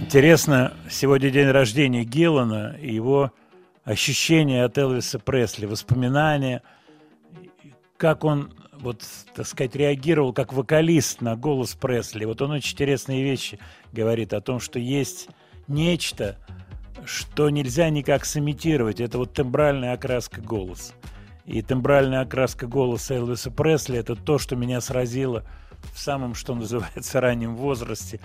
Интересно, 0.00 0.74
сегодня 0.90 1.30
день 1.30 1.48
рождения 1.48 2.04
Гиллана 2.04 2.76
и 2.78 2.92
его 2.92 3.32
ощущения 3.84 4.64
от 4.64 4.76
Элвиса 4.76 5.18
Пресли, 5.18 5.64
воспоминания, 5.64 6.60
как 7.96 8.24
он, 8.24 8.52
вот, 8.82 9.02
так 9.34 9.46
сказать, 9.46 9.76
реагировал 9.76 10.32
как 10.32 10.52
вокалист 10.52 11.20
на 11.20 11.36
голос 11.36 11.74
Пресли. 11.74 12.24
Вот 12.24 12.42
он 12.42 12.50
очень 12.50 12.74
интересные 12.74 13.22
вещи 13.22 13.58
говорит 13.92 14.34
о 14.34 14.40
том, 14.40 14.60
что 14.60 14.78
есть 14.78 15.28
нечто, 15.68 16.36
что 17.04 17.48
нельзя 17.48 17.88
никак 17.90 18.24
сымитировать. 18.24 19.00
Это 19.00 19.18
вот 19.18 19.32
тембральная 19.32 19.94
окраска 19.94 20.40
голоса. 20.40 20.92
И 21.46 21.62
тембральная 21.62 22.22
окраска 22.22 22.66
голоса 22.66 23.14
Элвиса 23.14 23.50
Пресли– 23.50 23.98
это 24.00 24.16
то, 24.16 24.38
что 24.38 24.56
меня 24.56 24.80
сразило 24.80 25.44
в 25.92 25.98
самом, 25.98 26.34
что 26.34 26.54
называется, 26.54 27.20
раннем 27.20 27.56
возрасте, 27.56 28.20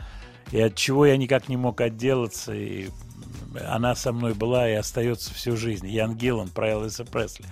и 0.52 0.60
от 0.60 0.76
чего 0.76 1.06
я 1.06 1.18
никак 1.18 1.50
не 1.50 1.58
мог 1.58 1.82
отделаться, 1.82 2.54
и 2.54 2.90
она 3.68 3.96
со 3.96 4.14
мной 4.14 4.34
была 4.34 4.70
и 4.70 4.74
остается 4.74 5.34
всю 5.34 5.58
жизнь. 5.58 5.88
Ян 5.88 6.16
Гиллан 6.16 6.50
про 6.50 6.70
Элвиса 6.70 7.06
Пресли. 7.06 7.46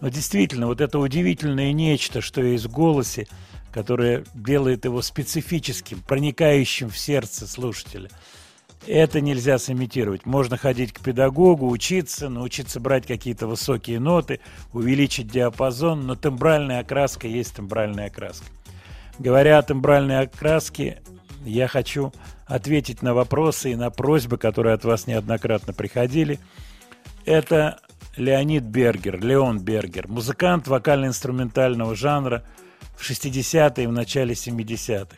Но 0.00 0.08
действительно, 0.08 0.66
вот 0.66 0.80
это 0.80 0.98
удивительное 0.98 1.72
нечто, 1.72 2.20
что 2.20 2.42
есть 2.42 2.64
в 2.64 2.72
голосе, 2.72 3.26
которое 3.72 4.24
делает 4.34 4.84
его 4.84 5.02
специфическим, 5.02 6.00
проникающим 6.00 6.90
в 6.90 6.98
сердце 6.98 7.46
слушателя. 7.46 8.10
Это 8.86 9.20
нельзя 9.20 9.58
сымитировать. 9.58 10.24
Можно 10.24 10.56
ходить 10.56 10.92
к 10.92 11.00
педагогу, 11.00 11.68
учиться, 11.68 12.30
научиться 12.30 12.80
брать 12.80 13.06
какие-то 13.06 13.46
высокие 13.46 14.00
ноты, 14.00 14.40
увеличить 14.72 15.28
диапазон, 15.28 16.06
но 16.06 16.16
тембральная 16.16 16.80
окраска 16.80 17.28
есть 17.28 17.54
тембральная 17.54 18.06
окраска. 18.06 18.46
Говоря 19.18 19.58
о 19.58 19.62
тембральной 19.62 20.20
окраске, 20.20 21.02
я 21.44 21.68
хочу 21.68 22.12
ответить 22.46 23.02
на 23.02 23.12
вопросы 23.12 23.72
и 23.72 23.76
на 23.76 23.90
просьбы, 23.90 24.38
которые 24.38 24.74
от 24.74 24.84
вас 24.84 25.06
неоднократно 25.06 25.74
приходили. 25.74 26.38
Это 27.26 27.80
Леонид 28.16 28.64
Бергер, 28.64 29.20
Леон 29.20 29.60
Бергер, 29.60 30.08
музыкант 30.08 30.66
вокально-инструментального 30.68 31.94
жанра 31.94 32.44
в 32.96 33.08
60-е 33.08 33.84
и 33.84 33.86
в 33.86 33.92
начале 33.92 34.34
70-х. 34.34 35.16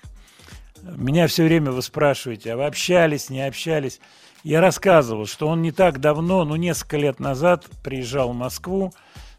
Меня 0.82 1.26
все 1.26 1.44
время 1.44 1.70
вы 1.70 1.82
спрашиваете, 1.82 2.52
а 2.52 2.56
вы 2.56 2.66
общались, 2.66 3.30
не 3.30 3.40
общались? 3.46 4.00
Я 4.42 4.60
рассказывал, 4.60 5.26
что 5.26 5.46
он 5.46 5.62
не 5.62 5.70
так 5.70 6.00
давно, 6.00 6.44
ну, 6.44 6.56
несколько 6.56 6.96
лет 6.96 7.20
назад 7.20 7.66
приезжал 7.84 8.32
в 8.32 8.36
Москву, 8.36 8.92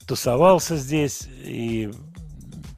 тусовался 0.07 0.77
здесь, 0.77 1.27
и 1.43 1.91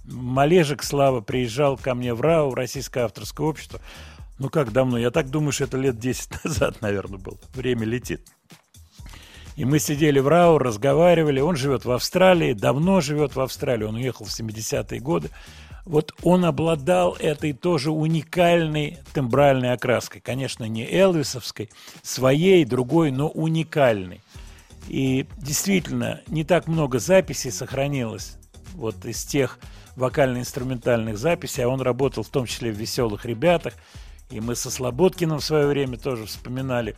Малежик 0.05 0.83
Слава 0.83 1.21
приезжал 1.21 1.77
ко 1.77 1.93
мне 1.93 2.13
в 2.13 2.21
РАУ, 2.21 2.55
Российское 2.55 3.05
авторское 3.05 3.45
общество. 3.45 3.79
Ну, 4.39 4.49
как 4.49 4.71
давно? 4.71 4.97
Я 4.97 5.11
так 5.11 5.29
думаю, 5.29 5.51
что 5.51 5.65
это 5.65 5.77
лет 5.77 5.99
10 5.99 6.29
назад, 6.43 6.81
наверное, 6.81 7.19
было. 7.19 7.37
Время 7.53 7.85
летит. 7.85 8.27
И 9.55 9.63
мы 9.63 9.79
сидели 9.79 10.19
в 10.19 10.27
РАУ, 10.27 10.57
разговаривали. 10.57 11.39
Он 11.39 11.55
живет 11.55 11.85
в 11.85 11.91
Австралии, 11.91 12.53
давно 12.53 12.99
живет 13.01 13.35
в 13.35 13.41
Австралии. 13.41 13.85
Он 13.85 13.95
уехал 13.95 14.25
в 14.25 14.29
70-е 14.29 14.99
годы. 14.99 15.29
Вот 15.85 16.13
он 16.23 16.45
обладал 16.45 17.15
этой 17.19 17.53
тоже 17.53 17.91
уникальной 17.91 18.97
тембральной 19.13 19.71
окраской. 19.71 20.19
Конечно, 20.19 20.65
не 20.65 20.83
элвисовской, 20.83 21.69
своей, 22.01 22.65
другой, 22.65 23.11
но 23.11 23.29
уникальной. 23.29 24.21
И 24.87 25.25
действительно, 25.37 26.21
не 26.27 26.43
так 26.43 26.67
много 26.67 26.99
записей 26.99 27.51
сохранилось 27.51 28.37
вот 28.73 29.05
из 29.05 29.23
тех 29.23 29.59
вокально-инструментальных 29.95 31.17
записей, 31.17 31.63
а 31.63 31.69
он 31.69 31.81
работал 31.81 32.23
в 32.23 32.29
том 32.29 32.45
числе 32.45 32.71
в 32.71 32.75
«Веселых 32.75 33.25
ребятах», 33.25 33.73
и 34.29 34.41
мы 34.41 34.55
со 34.55 34.71
Слободкиным 34.71 35.39
в 35.39 35.45
свое 35.45 35.67
время 35.67 35.97
тоже 35.97 36.25
вспоминали, 36.25 36.95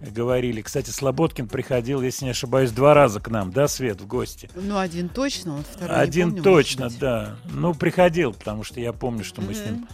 говорили. 0.00 0.60
Кстати, 0.62 0.90
Слободкин 0.90 1.48
приходил, 1.48 2.02
если 2.02 2.24
не 2.26 2.30
ошибаюсь, 2.32 2.70
два 2.70 2.94
раза 2.94 3.20
к 3.20 3.28
нам, 3.28 3.50
да, 3.52 3.68
Свет, 3.68 4.00
в 4.00 4.06
гости? 4.06 4.48
Ну, 4.54 4.78
один 4.78 5.08
точно, 5.08 5.56
вот 5.56 5.66
второй 5.66 5.96
Один 5.96 6.28
помню, 6.30 6.42
точно, 6.42 6.88
да. 7.00 7.36
Ну, 7.52 7.74
приходил, 7.74 8.32
потому 8.32 8.62
что 8.64 8.80
я 8.80 8.92
помню, 8.92 9.24
что 9.24 9.40
мы 9.42 9.54
с 9.54 9.60
Мгм. 9.60 9.66
ним 9.72 9.88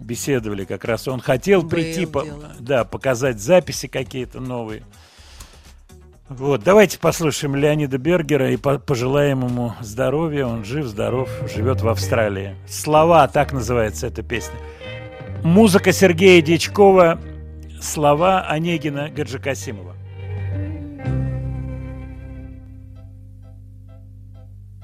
беседовали 0.00 0.64
как 0.64 0.84
раз. 0.84 1.08
Он 1.08 1.20
хотел 1.20 1.62
Было 1.62 1.70
прийти, 1.70 2.06
по- 2.06 2.24
да, 2.60 2.84
показать 2.84 3.40
записи 3.40 3.88
какие-то 3.88 4.40
новые. 4.40 4.82
Вот, 6.28 6.62
давайте 6.62 6.98
послушаем 6.98 7.56
Леонида 7.56 7.96
Бергера 7.96 8.52
и 8.52 8.58
по- 8.58 8.78
пожелаем 8.78 9.46
ему 9.46 9.72
здоровья. 9.80 10.44
Он 10.44 10.62
жив, 10.62 10.84
здоров, 10.86 11.30
живет 11.52 11.80
в 11.80 11.88
Австралии. 11.88 12.54
Слова, 12.68 13.26
так 13.28 13.52
называется 13.54 14.06
эта 14.08 14.22
песня. 14.22 14.54
Музыка 15.42 15.90
Сергея 15.92 16.42
Дьячкова, 16.42 17.18
слова 17.80 18.42
Онегина 18.48 19.10
Гаджикасимова. 19.10 19.94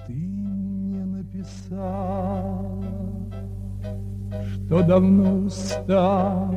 Ты 0.07 0.13
мне 0.13 1.05
написал, 1.05 2.85
что 4.43 4.83
давно 4.83 5.45
устал 5.45 6.55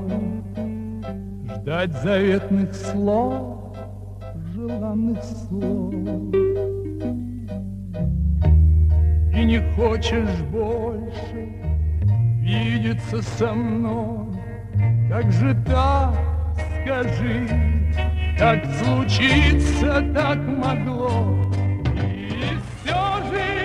ждать 1.56 1.94
заветных 2.02 2.74
слов, 2.74 3.76
желанных 4.54 5.24
слов. 5.24 5.94
И 9.34 9.44
не 9.44 9.60
хочешь 9.76 10.42
больше 10.52 11.58
видеться 12.42 13.22
со 13.22 13.54
мной, 13.54 14.27
как 15.10 15.32
же 15.32 15.56
так, 15.66 16.14
скажи, 16.82 17.48
как 18.38 18.66
случиться 18.76 20.04
так 20.14 20.38
могло? 20.38 21.52
И 21.96 22.58
все 22.84 23.02
же 23.30 23.57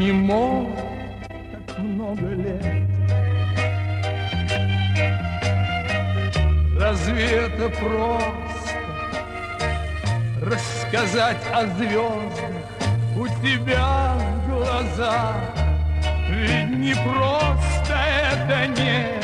не 0.00 0.12
мог 0.12 0.70
так 1.66 1.78
много 1.78 2.28
лет. 2.28 2.88
Разве 6.78 7.24
это 7.24 7.68
просто 7.68 8.34
рассказать 10.40 11.42
о 11.52 11.66
звездах 11.66 12.50
у 13.14 13.28
тебя 13.44 14.16
в 14.16 14.50
глазах? 14.50 15.36
Ведь 16.30 16.78
не 16.78 16.94
просто 16.94 17.94
это 18.32 18.80
нет. 18.80 19.19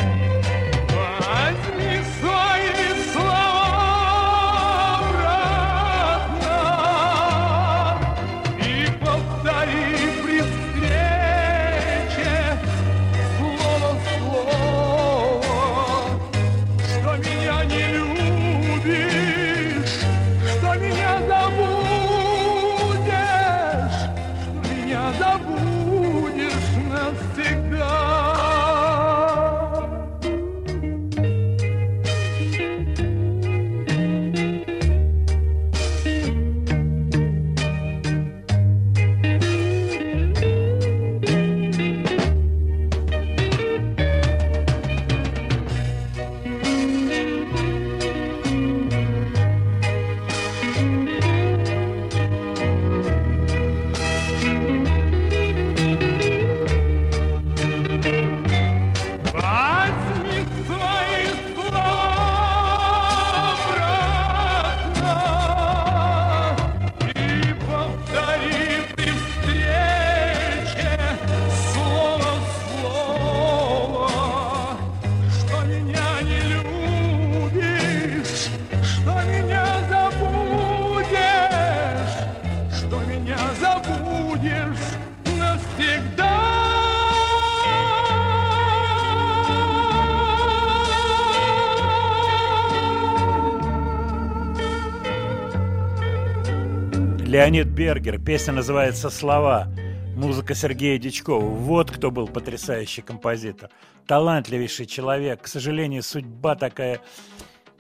Бергер. 97.76 98.18
Песня 98.18 98.54
называется 98.54 99.10
«Слова». 99.10 99.68
Музыка 100.16 100.54
Сергея 100.54 100.96
Дичкова. 100.96 101.44
Вот 101.44 101.90
кто 101.90 102.10
был 102.10 102.26
потрясающий 102.26 103.02
композитор. 103.02 103.68
Талантливейший 104.06 104.86
человек. 104.86 105.42
К 105.42 105.46
сожалению, 105.46 106.02
судьба 106.02 106.54
такая... 106.54 107.00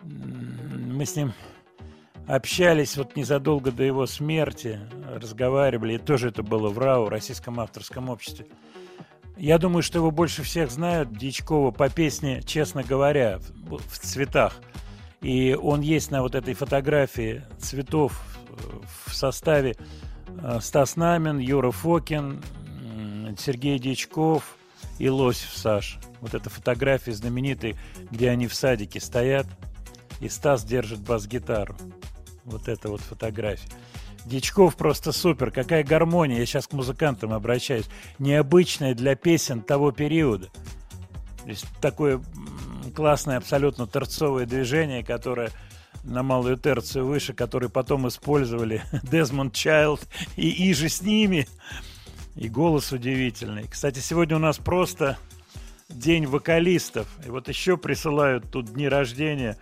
Мы 0.02 1.06
с 1.06 1.16
ним 1.16 1.32
общались 2.26 2.98
вот 2.98 3.16
незадолго 3.16 3.72
до 3.72 3.84
его 3.84 4.04
смерти, 4.04 4.80
разговаривали, 5.14 5.94
и 5.94 5.98
тоже 5.98 6.28
это 6.28 6.42
было 6.42 6.68
в 6.68 6.78
РАУ, 6.78 7.08
Российском 7.08 7.58
авторском 7.58 8.10
обществе. 8.10 8.44
Я 9.38 9.56
думаю, 9.56 9.82
что 9.82 10.00
его 10.00 10.10
больше 10.10 10.42
всех 10.42 10.70
знают, 10.70 11.16
Дичкова, 11.16 11.70
по 11.70 11.88
песне 11.88 12.42
«Честно 12.42 12.82
говоря», 12.82 13.38
в, 13.66 13.98
цветах. 13.98 14.60
И 15.22 15.54
он 15.54 15.80
есть 15.80 16.10
на 16.10 16.20
вот 16.20 16.34
этой 16.34 16.52
фотографии 16.52 17.44
цветов 17.58 18.35
в 19.06 19.14
составе 19.14 19.76
э, 20.42 20.58
Стас 20.60 20.96
Намин, 20.96 21.38
Юра 21.38 21.70
Фокин, 21.70 22.42
Сергей 23.38 23.78
Дичков 23.78 24.56
и 24.98 25.08
Лосев 25.08 25.50
Саша. 25.54 25.98
Вот 26.20 26.34
эта 26.34 26.50
фотография 26.50 27.12
знаменитая, 27.12 27.76
где 28.10 28.30
они 28.30 28.46
в 28.46 28.54
садике 28.54 29.00
стоят, 29.00 29.46
и 30.20 30.28
Стас 30.28 30.64
держит 30.64 31.00
бас-гитару. 31.00 31.76
Вот 32.44 32.68
это 32.68 32.88
вот 32.88 33.00
фотография. 33.00 33.68
Дичков 34.24 34.76
просто 34.76 35.12
супер. 35.12 35.50
Какая 35.50 35.84
гармония. 35.84 36.38
Я 36.38 36.46
сейчас 36.46 36.66
к 36.66 36.72
музыкантам 36.72 37.32
обращаюсь. 37.32 37.86
Необычная 38.18 38.94
для 38.94 39.14
песен 39.14 39.62
того 39.62 39.92
периода. 39.92 40.48
То 41.44 41.50
есть 41.50 41.66
такое 41.80 42.20
классное 42.94 43.36
абсолютно 43.36 43.86
торцовое 43.86 44.46
движение, 44.46 45.04
которое 45.04 45.50
на 46.06 46.22
малую 46.22 46.56
терцию 46.56 47.06
выше, 47.06 47.32
который 47.34 47.68
потом 47.68 48.08
использовали 48.08 48.82
Дезмонд 49.02 49.54
Чайлд 49.54 50.06
и 50.36 50.70
Иже 50.70 50.88
с 50.88 51.02
ними. 51.02 51.46
И 52.34 52.48
голос 52.48 52.92
удивительный. 52.92 53.66
Кстати, 53.68 53.98
сегодня 53.98 54.36
у 54.36 54.40
нас 54.40 54.58
просто 54.58 55.18
день 55.88 56.26
вокалистов. 56.26 57.06
И 57.26 57.30
вот 57.30 57.48
еще 57.48 57.76
присылают 57.76 58.50
тут 58.50 58.72
дни 58.72 58.88
рождения. 58.88 59.56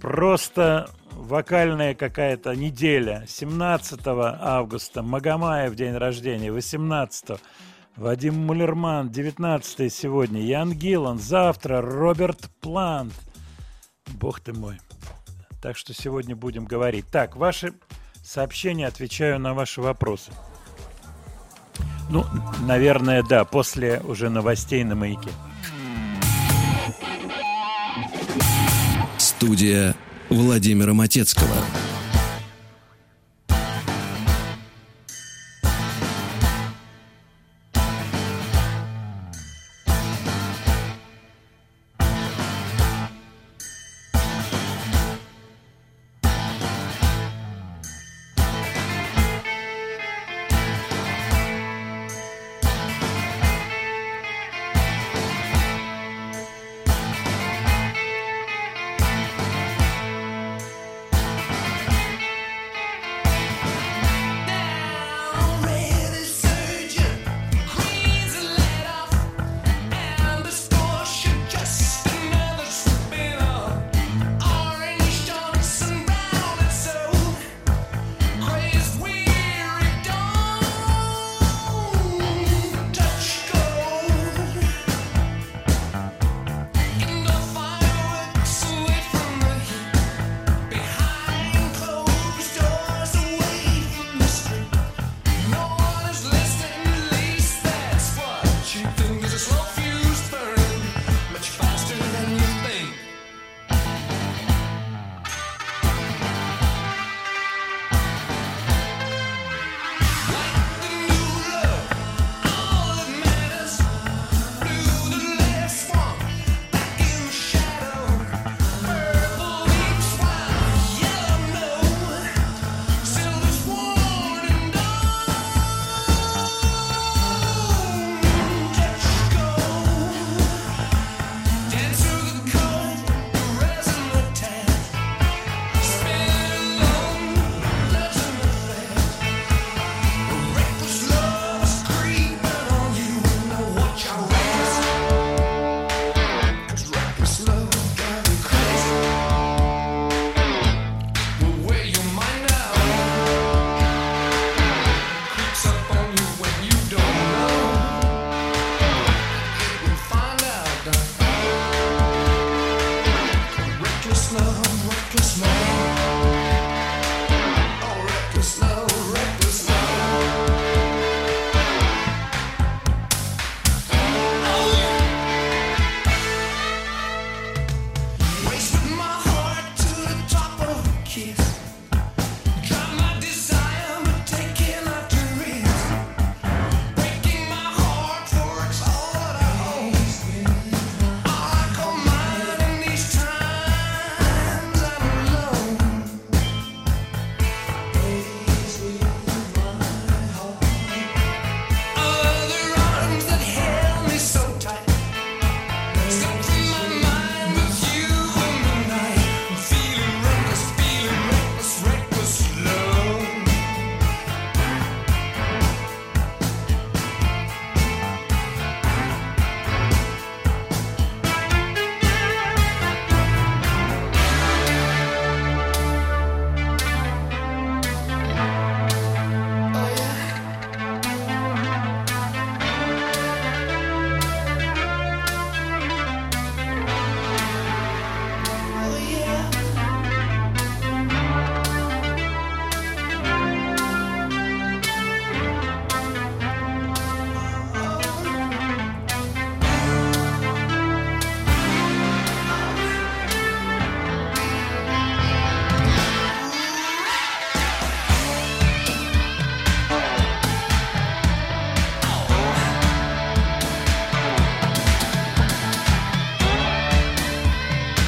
Просто 0.00 0.90
вокальная 1.12 1.94
какая-то 1.94 2.54
неделя. 2.54 3.24
17 3.26 4.00
августа 4.04 5.02
Магомаев 5.02 5.74
день 5.74 5.94
рождения, 5.94 6.52
18 6.52 7.40
Вадим 7.96 8.34
Мулерман, 8.34 9.10
19 9.10 9.92
сегодня. 9.92 10.42
Ян 10.42 10.72
Гиллан, 10.72 11.18
завтра 11.18 11.80
Роберт 11.80 12.50
Плант. 12.60 13.14
Бог 14.18 14.40
ты 14.40 14.52
мой. 14.52 14.78
Так 15.66 15.76
что 15.76 15.92
сегодня 15.92 16.36
будем 16.36 16.64
говорить. 16.64 17.06
Так, 17.10 17.34
ваши 17.34 17.72
сообщения, 18.22 18.86
отвечаю 18.86 19.40
на 19.40 19.52
ваши 19.52 19.80
вопросы. 19.80 20.30
Ну, 22.08 22.24
наверное, 22.60 23.24
да, 23.24 23.44
после 23.44 24.00
уже 24.04 24.30
новостей 24.30 24.84
на 24.84 24.94
маяке. 24.94 25.28
Студия 29.18 29.96
Владимира 30.30 30.94
Матецкого. 30.94 31.56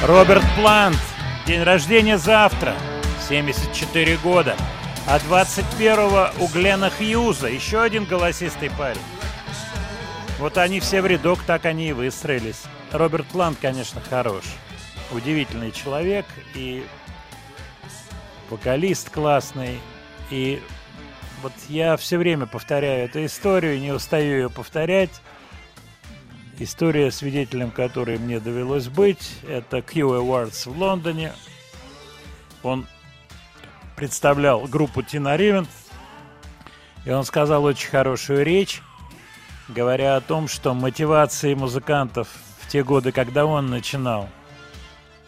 Роберт 0.09 0.43
Плант. 0.55 0.97
День 1.45 1.61
рождения 1.61 2.17
завтра. 2.17 2.73
74 3.27 4.17
года. 4.17 4.55
А 5.05 5.19
21-го 5.19 6.43
у 6.43 6.47
Глена 6.47 6.89
Хьюза. 6.89 7.47
Еще 7.47 7.79
один 7.79 8.05
голосистый 8.05 8.71
парень. 8.71 9.03
Вот 10.39 10.57
они 10.57 10.79
все 10.79 11.03
в 11.03 11.05
рядок, 11.05 11.37
так 11.45 11.65
они 11.65 11.89
и 11.89 11.93
выстроились. 11.93 12.63
Роберт 12.91 13.27
Плант, 13.27 13.59
конечно, 13.61 14.01
хорош. 14.01 14.45
Удивительный 15.11 15.71
человек 15.71 16.25
и 16.55 16.83
вокалист 18.49 19.11
классный. 19.11 19.79
И 20.31 20.59
вот 21.43 21.53
я 21.67 21.95
все 21.97 22.17
время 22.17 22.47
повторяю 22.47 23.05
эту 23.05 23.23
историю, 23.23 23.79
не 23.79 23.91
устаю 23.91 24.37
ее 24.37 24.49
повторять. 24.49 25.11
История, 26.61 27.09
свидетелем 27.09 27.71
которой 27.71 28.17
мне 28.17 28.41
довелось 28.41 28.89
быть, 28.89 29.37
это 29.47 29.81
Q 29.81 30.09
Awards 30.09 30.69
в 30.69 30.77
Лондоне. 30.77 31.31
Он 32.63 32.85
представлял 33.95 34.67
группу 34.67 35.01
Тина 35.01 35.37
Ривен, 35.37 35.67
и 37.05 37.11
он 37.11 37.23
сказал 37.23 37.63
очень 37.63 37.89
хорошую 37.89 38.43
речь, 38.43 38.81
говоря 39.69 40.17
о 40.17 40.21
том, 40.21 40.49
что 40.49 40.73
мотивацией 40.73 41.55
музыкантов 41.55 42.27
в 42.59 42.67
те 42.67 42.83
годы, 42.83 43.13
когда 43.13 43.45
он 43.45 43.67
начинал, 43.67 44.27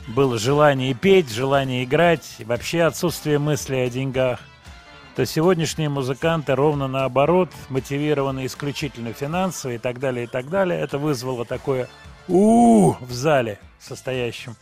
было 0.07 0.37
желание 0.37 0.93
петь, 0.93 1.31
желание 1.31 1.85
играть, 1.85 2.35
и 2.39 2.43
вообще 2.43 2.81
отсутствие 2.83 3.39
мысли 3.39 3.77
о 3.77 3.89
деньгах, 3.89 4.41
то 5.15 5.25
сегодняшние 5.25 5.89
музыканты 5.89 6.55
ровно 6.55 6.87
наоборот, 6.87 7.49
мотивированы 7.69 8.45
исключительно 8.45 9.11
финансово 9.13 9.73
и 9.73 9.77
так 9.77 9.99
далее, 9.99 10.23
и 10.23 10.27
так 10.27 10.49
далее. 10.49 10.79
Это 10.79 10.97
вызвало 10.97 11.45
такое 11.45 11.89
у 12.27 12.93
в 12.93 13.11
зале, 13.11 13.59
состоящем 13.79 14.55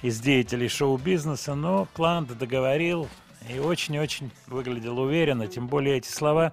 из 0.00 0.20
деятелей 0.20 0.68
шоу-бизнеса, 0.68 1.54
но 1.54 1.86
Плант 1.94 2.36
договорил 2.36 3.08
и 3.48 3.58
очень-очень 3.58 4.30
выглядел 4.46 4.98
уверенно, 4.98 5.48
тем 5.48 5.66
более 5.66 5.98
эти 5.98 6.08
слова, 6.08 6.52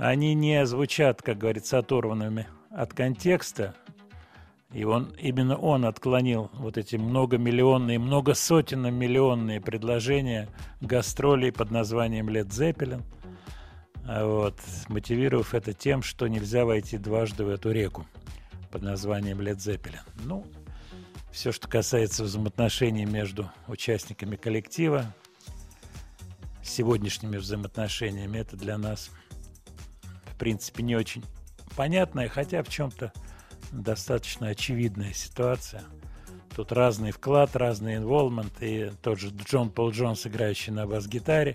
они 0.00 0.34
не 0.34 0.66
звучат, 0.66 1.22
как 1.22 1.38
говорится, 1.38 1.78
оторванными 1.78 2.48
от 2.70 2.92
контекста, 2.92 3.74
и 4.72 4.84
он, 4.84 5.14
именно 5.18 5.56
он 5.56 5.84
отклонил 5.84 6.50
вот 6.54 6.76
эти 6.76 6.96
многомиллионные, 6.96 7.98
многосотенно-миллионные 7.98 9.60
предложения 9.60 10.48
гастролей 10.80 11.52
под 11.52 11.70
названием 11.70 12.28
Led 12.28 12.48
Zeppelin, 12.48 13.02
а 14.08 14.24
вот, 14.26 14.60
мотивировав 14.88 15.54
это 15.54 15.72
тем, 15.72 16.02
что 16.02 16.28
нельзя 16.28 16.64
войти 16.64 16.98
дважды 16.98 17.44
в 17.44 17.48
эту 17.48 17.72
реку 17.72 18.06
под 18.70 18.82
названием 18.82 19.40
Led 19.40 19.56
Zeppelin. 19.56 20.00
Ну, 20.24 20.44
все, 21.32 21.52
что 21.52 21.68
касается 21.68 22.24
взаимоотношений 22.24 23.04
между 23.04 23.50
участниками 23.68 24.36
коллектива, 24.36 25.06
сегодняшними 26.62 27.36
взаимоотношениями, 27.36 28.38
это 28.38 28.56
для 28.56 28.78
нас, 28.78 29.10
в 30.26 30.36
принципе, 30.36 30.82
не 30.82 30.96
очень 30.96 31.24
понятное, 31.76 32.28
хотя 32.28 32.62
в 32.62 32.68
чем-то 32.68 33.12
достаточно 33.72 34.48
очевидная 34.48 35.12
ситуация. 35.12 35.84
Тут 36.54 36.72
разный 36.72 37.10
вклад, 37.10 37.54
разный 37.54 37.96
инволмент, 37.96 38.52
и 38.60 38.90
тот 39.02 39.20
же 39.20 39.28
Джон 39.28 39.70
Пол 39.70 39.90
Джонс, 39.90 40.26
играющий 40.26 40.72
на 40.72 40.86
бас-гитаре, 40.86 41.54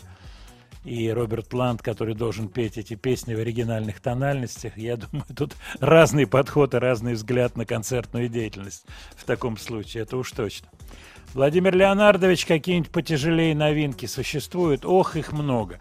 и 0.83 1.09
Роберт 1.09 1.53
Ланд, 1.53 1.81
который 1.81 2.15
должен 2.15 2.47
петь 2.47 2.77
эти 2.77 2.95
песни 2.95 3.33
в 3.33 3.39
оригинальных 3.39 3.99
тональностях. 3.99 4.77
Я 4.77 4.97
думаю, 5.11 5.25
тут 5.35 5.55
разный 5.79 6.27
подход 6.27 6.73
и 6.73 6.77
разный 6.77 7.13
взгляд 7.13 7.55
на 7.55 7.65
концертную 7.65 8.29
деятельность 8.29 8.85
в 9.15 9.25
таком 9.25 9.57
случае, 9.57 10.03
это 10.03 10.17
уж 10.17 10.31
точно. 10.31 10.67
Владимир 11.33 11.75
Леонардович, 11.75 12.45
какие-нибудь 12.45 12.91
потяжелее 12.91 13.55
новинки 13.55 14.05
существуют? 14.05 14.85
Ох, 14.85 15.15
их 15.15 15.31
много. 15.31 15.79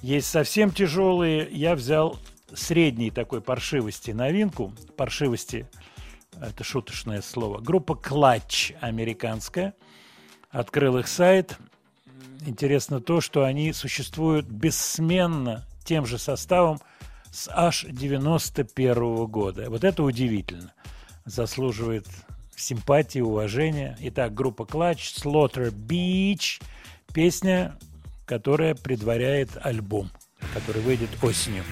Есть 0.00 0.28
совсем 0.28 0.70
тяжелые. 0.70 1.48
Я 1.50 1.74
взял 1.74 2.18
средней 2.54 3.10
такой 3.10 3.40
паршивости 3.40 4.10
новинку. 4.10 4.72
Паршивости– 4.96 5.66
это 6.40 6.64
шуточное 6.64 7.22
слово. 7.22 7.60
Группа 7.60 7.92
Clutch 7.92 8.76
американская. 8.80 9.74
Открыл 10.50 10.98
их 10.98 11.08
сайт. 11.08 11.58
Интересно 12.46 13.00
то, 13.00 13.20
что 13.20 13.44
они 13.44 13.72
существуют 13.72 14.46
бессменно 14.46 15.64
тем 15.84 16.06
же 16.06 16.18
составом 16.18 16.78
с 17.30 17.48
аж 17.52 17.84
91 17.88 19.26
года. 19.26 19.68
Вот 19.68 19.84
это 19.84 20.02
удивительно. 20.02 20.72
Заслуживает 21.24 22.06
симпатии, 22.56 23.20
уважения. 23.20 23.96
Итак, 24.00 24.34
группа 24.34 24.62
Clutch, 24.62 25.22
Slaughter 25.22 25.70
Beach. 25.70 26.60
Песня, 27.12 27.76
которая 28.26 28.74
предваряет 28.74 29.50
альбом, 29.62 30.10
который 30.54 30.82
выйдет 30.82 31.10
осенью. 31.22 31.64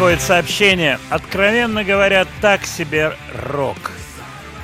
Приходит 0.00 0.22
сообщение. 0.22 0.98
Откровенно 1.10 1.84
говоря, 1.84 2.26
так 2.40 2.64
себе 2.64 3.12
рок. 3.34 3.76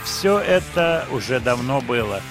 Все 0.03 0.39
это 0.39 1.07
уже 1.13 1.41
давно 1.41 1.83
было. 1.83 2.23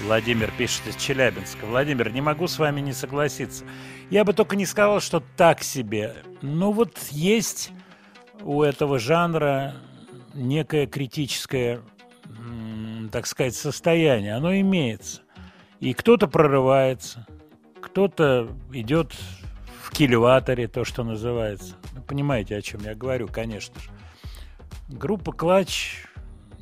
Владимир 0.00 0.52
пишет 0.56 0.86
из 0.86 0.94
Челябинска. 0.94 1.66
Владимир, 1.66 2.12
не 2.12 2.20
могу 2.20 2.46
с 2.46 2.60
вами 2.60 2.80
не 2.80 2.92
согласиться. 2.92 3.64
Я 4.08 4.22
бы 4.22 4.34
только 4.34 4.54
не 4.54 4.66
сказал, 4.66 5.00
что 5.00 5.20
так 5.36 5.64
себе. 5.64 6.14
Но 6.40 6.70
вот 6.70 6.96
есть 7.10 7.72
у 8.42 8.62
этого 8.62 9.00
жанра 9.00 9.74
некое 10.32 10.86
критическое, 10.86 11.80
так 13.10 13.26
сказать, 13.26 13.56
состояние. 13.56 14.36
Оно 14.36 14.54
имеется. 14.54 15.22
И 15.80 15.92
кто-то 15.92 16.28
прорывается, 16.28 17.26
кто-то 17.80 18.48
идет 18.72 19.12
в 19.88 19.90
кильваторе, 19.90 20.68
то, 20.68 20.84
что 20.84 21.02
называется. 21.02 21.74
Вы 21.94 22.02
понимаете, 22.02 22.56
о 22.56 22.62
чем 22.62 22.82
я 22.82 22.94
говорю, 22.94 23.26
конечно 23.26 23.80
же. 23.80 23.90
Группа 24.88 25.32
«Клач» 25.32 26.04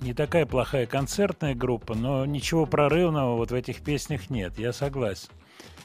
не 0.01 0.15
такая 0.15 0.47
плохая 0.47 0.87
концертная 0.87 1.55
группа, 1.55 1.95
но 1.95 2.25
ничего 2.25 2.67
прорывного 2.67 3.37
вот 3.37 3.51
в 3.51 3.55
этих 3.55 3.83
песнях 3.83 4.31
нет, 4.31 4.59
я 4.59 4.73
согласен. 4.73 5.31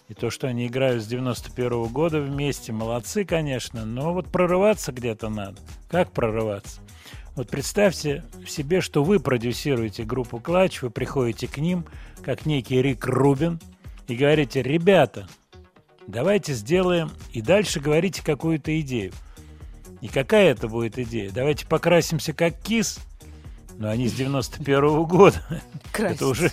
И 0.07 0.13
то, 0.13 0.29
что 0.29 0.47
они 0.47 0.67
играют 0.67 1.01
с 1.01 1.07
91 1.07 1.87
года 1.87 2.21
вместе, 2.21 2.73
молодцы, 2.73 3.25
конечно, 3.25 3.85
но 3.85 4.13
вот 4.13 4.27
прорываться 4.27 4.91
где-то 4.91 5.29
надо. 5.29 5.57
Как 5.89 6.11
прорываться? 6.11 6.81
Вот 7.35 7.49
представьте 7.49 8.23
себе, 8.47 8.81
что 8.81 9.03
вы 9.03 9.19
продюсируете 9.19 10.03
группу 10.03 10.39
«Клач», 10.39 10.83
вы 10.83 10.91
приходите 10.91 11.47
к 11.47 11.57
ним, 11.57 11.85
как 12.23 12.45
некий 12.45 12.81
Рик 12.83 13.07
Рубин, 13.07 13.59
и 14.07 14.15
говорите, 14.15 14.61
ребята, 14.61 15.27
давайте 16.07 16.53
сделаем, 16.53 17.11
и 17.31 17.41
дальше 17.41 17.79
говорите 17.79 18.23
какую-то 18.23 18.79
идею. 18.81 19.13
И 20.01 20.07
какая 20.07 20.51
это 20.51 20.67
будет 20.67 20.97
идея? 20.97 21.31
Давайте 21.31 21.67
покрасимся 21.67 22.33
как 22.33 22.59
кис, 22.59 22.99
но 23.77 23.89
они 23.89 24.07
с 24.07 24.13
91 24.13 25.03
года. 25.03 25.41
Это 25.93 26.27
уже 26.27 26.51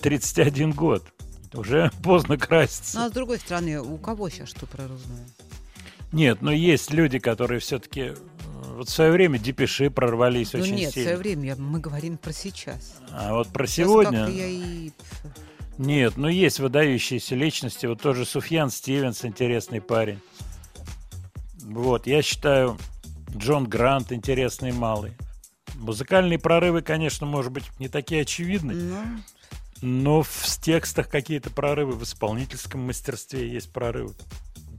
31 0.00 0.72
год. 0.72 1.04
Уже 1.52 1.90
поздно 2.02 2.36
краситься. 2.38 2.98
Ну, 2.98 3.06
а 3.06 3.08
с 3.08 3.12
другой 3.12 3.38
стороны, 3.38 3.80
у 3.80 3.96
кого 3.98 4.28
сейчас 4.28 4.50
что 4.50 4.66
прорывное? 4.66 5.26
Нет, 6.12 6.42
но 6.42 6.52
есть 6.52 6.92
люди, 6.92 7.18
которые 7.18 7.60
все-таки 7.60 8.12
вот 8.76 8.88
в 8.88 8.92
свое 8.92 9.10
время 9.10 9.38
депеши 9.38 9.90
прорвались 9.90 10.52
Ну 10.52 10.60
очень 10.60 10.74
нет, 10.74 10.90
в 10.90 10.94
сильно. 10.94 11.08
свое 11.10 11.16
время 11.18 11.56
мы 11.56 11.80
говорим 11.80 12.18
про 12.18 12.32
сейчас. 12.32 12.96
А 13.10 13.32
вот 13.34 13.48
про 13.48 13.66
Сейчас 13.66 13.86
сегодня... 13.88 14.28
я 14.28 14.46
и... 14.46 14.90
Нет, 15.78 16.16
ну 16.16 16.28
есть 16.28 16.58
выдающиеся 16.58 17.34
личности. 17.34 17.86
Вот 17.86 18.00
тоже 18.00 18.24
Суфьян 18.24 18.70
Стивенс, 18.70 19.24
интересный 19.24 19.80
парень. 19.80 20.20
Вот, 21.62 22.06
я 22.06 22.22
считаю, 22.22 22.78
Джон 23.36 23.64
Грант 23.64 24.12
интересный 24.12 24.72
малый. 24.72 25.12
Музыкальные 25.74 26.38
прорывы, 26.38 26.80
конечно, 26.82 27.26
может 27.26 27.52
быть, 27.52 27.64
не 27.78 27.88
такие 27.88 28.22
очевидны, 28.22 28.72
Ну, 28.72 29.20
но 29.82 30.22
в 30.22 30.44
текстах 30.62 31.08
какие-то 31.08 31.50
прорывы, 31.50 31.92
в 31.92 32.02
исполнительском 32.02 32.80
мастерстве 32.80 33.48
есть 33.48 33.72
прорывы. 33.72 34.14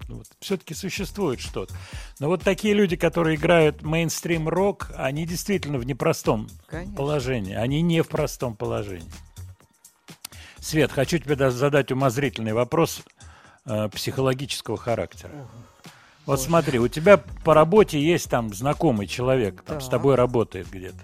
Вот, 0.08 0.26
все-таки 0.40 0.74
существует 0.74 1.42
что-то. 1.42 1.76
Но 2.20 2.28
вот 2.28 2.42
такие 2.42 2.74
люди, 2.74 2.96
которые 2.96 3.36
играют 3.36 3.82
мейнстрим 3.82 4.48
рок, 4.48 4.92
они 4.96 5.26
действительно 5.26 5.78
в 5.78 5.86
непростом 5.86 6.48
Конечно. 6.68 6.96
положении. 6.96 7.54
Они 7.54 7.82
не 7.82 8.02
в 8.02 8.08
простом 8.08 8.56
положении. 8.56 9.12
Свет, 10.68 10.92
хочу 10.92 11.18
тебе 11.18 11.38
да- 11.38 11.50
задать 11.50 11.94
умозрительный 11.94 12.52
вопрос 12.52 13.02
э, 13.66 13.88
психологического 13.88 14.76
характера. 14.76 15.32
Вот 16.26 16.42
смотри, 16.42 16.78
у 16.78 16.90
тебя 16.90 17.16
по 17.46 17.54
работе 17.54 18.02
есть 18.04 18.30
там 18.30 18.54
знакомый 18.54 19.08
человек, 19.08 19.62
там, 19.62 19.80
с 19.80 19.86
Так. 19.86 19.92
тобой 19.92 20.16
работает 20.16 20.70
где-то. 20.70 20.98